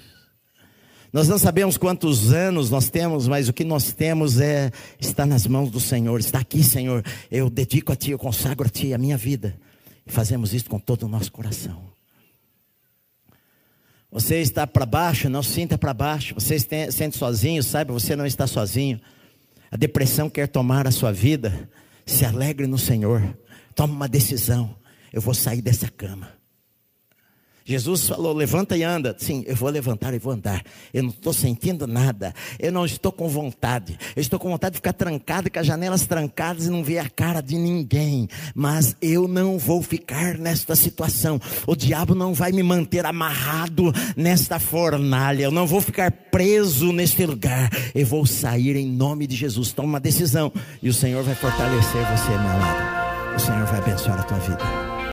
Nós 1.13 1.27
não 1.27 1.39
sabemos 1.39 1.77
quantos 1.77 2.33
anos 2.33 2.71
nós 2.71 2.89
temos, 2.89 3.27
mas 3.27 3.49
o 3.49 3.53
que 3.53 3.65
nós 3.65 3.93
temos 3.93 4.39
é 4.41 4.71
está 5.01 5.27
nas 5.27 5.47
mãos 5.47 5.71
do 5.71 5.81
Senhor. 5.81 6.21
Está 6.21 6.39
aqui, 6.39 6.63
Senhor. 6.63 7.05
Eu 7.31 7.51
dedico 7.51 7.93
a 7.93 7.97
Ti, 7.97 8.13
eu 8.13 8.19
consagro 8.19 8.67
a 8.67 8.71
Ti 8.71 8.95
a 8.95 8.99
minha 8.99 9.17
vida. 9.17 9.59
E 10.07 10.13
fazemos 10.13 10.55
isso 10.55 10.71
com 10.71 10.79
todo 10.79 11.05
o 11.05 11.09
nosso 11.09 11.33
coração. 11.33 11.91
Você 14.13 14.41
está 14.41 14.67
para 14.67 14.87
baixo, 14.87 15.29
não 15.29 15.43
sinta 15.43 15.77
para 15.77 15.93
baixo. 15.93 16.35
Você 16.35 16.59
se 16.59 16.93
sente 16.93 17.19
sozinho, 17.19 17.63
saiba, 17.63 17.93
você 17.93 18.15
não 18.15 18.27
está 18.27 18.47
sozinho. 18.47 19.01
A 19.71 19.77
depressão 19.77 20.31
quer 20.31 20.47
tomar 20.47 20.87
a 20.87 20.93
sua 20.93 21.13
vida. 21.13 21.69
Se 22.07 22.25
alegre 22.25 22.67
no 22.67 22.79
Senhor. 22.79 23.37
Tome 23.75 23.95
uma 23.95 24.09
decisão. 24.09 24.77
Eu 25.13 25.21
vou 25.21 25.35
sair 25.35 25.63
dessa 25.63 25.89
cama. 25.89 26.40
Jesus 27.71 28.09
falou: 28.09 28.33
levanta 28.33 28.77
e 28.77 28.83
anda. 28.83 29.15
Sim, 29.17 29.45
eu 29.47 29.55
vou 29.55 29.69
levantar 29.69 30.13
e 30.13 30.19
vou 30.19 30.33
andar. 30.33 30.61
Eu 30.93 31.05
não 31.05 31.11
estou 31.11 31.33
sentindo 31.33 31.87
nada. 31.87 32.35
Eu 32.59 32.73
não 32.73 32.85
estou 32.85 33.13
com 33.13 33.29
vontade. 33.29 33.97
Eu 34.17 34.21
estou 34.21 34.41
com 34.41 34.51
vontade 34.51 34.73
de 34.73 34.79
ficar 34.79 34.93
trancado, 34.93 35.49
com 35.49 35.59
as 35.61 35.67
janelas 35.67 36.05
trancadas 36.05 36.67
e 36.67 36.71
não 36.71 36.83
ver 36.83 36.99
a 36.99 37.09
cara 37.09 37.41
de 37.41 37.57
ninguém. 37.57 38.29
Mas 38.57 38.97
eu 39.01 39.29
não 39.29 39.57
vou 39.57 39.83
ficar 39.83 40.37
nesta 40.37 40.75
situação. 40.75 41.41
O 41.65 41.77
diabo 41.77 42.13
não 42.13 42.35
vai 42.35 42.51
me 42.51 42.63
manter 42.65 43.07
amarrado 43.07 43.93
nesta 44.17 44.59
fornalha. 44.59 45.45
Eu 45.45 45.53
não 45.53 45.65
vou 45.65 45.81
ficar 45.81 46.11
preso 46.11 46.93
neste 46.93 47.25
lugar. 47.25 47.71
Eu 47.95 48.05
vou 48.05 48.27
sair 48.27 48.75
em 48.75 48.87
nome 48.87 49.29
de 49.29 49.37
Jesus. 49.37 49.71
Toma 49.73 49.91
uma 49.91 50.01
decisão 50.01 50.53
e 50.83 50.89
o 50.89 50.95
Senhor 50.95 51.23
vai 51.23 51.37
fortalecer 51.37 52.05
você, 52.11 52.31
meu 52.31 52.51
amado. 52.51 53.37
O 53.37 53.39
Senhor 53.39 53.65
vai 53.67 53.79
abençoar 53.79 54.19
a 54.19 54.25
tua 54.25 54.39
vida. 54.39 55.00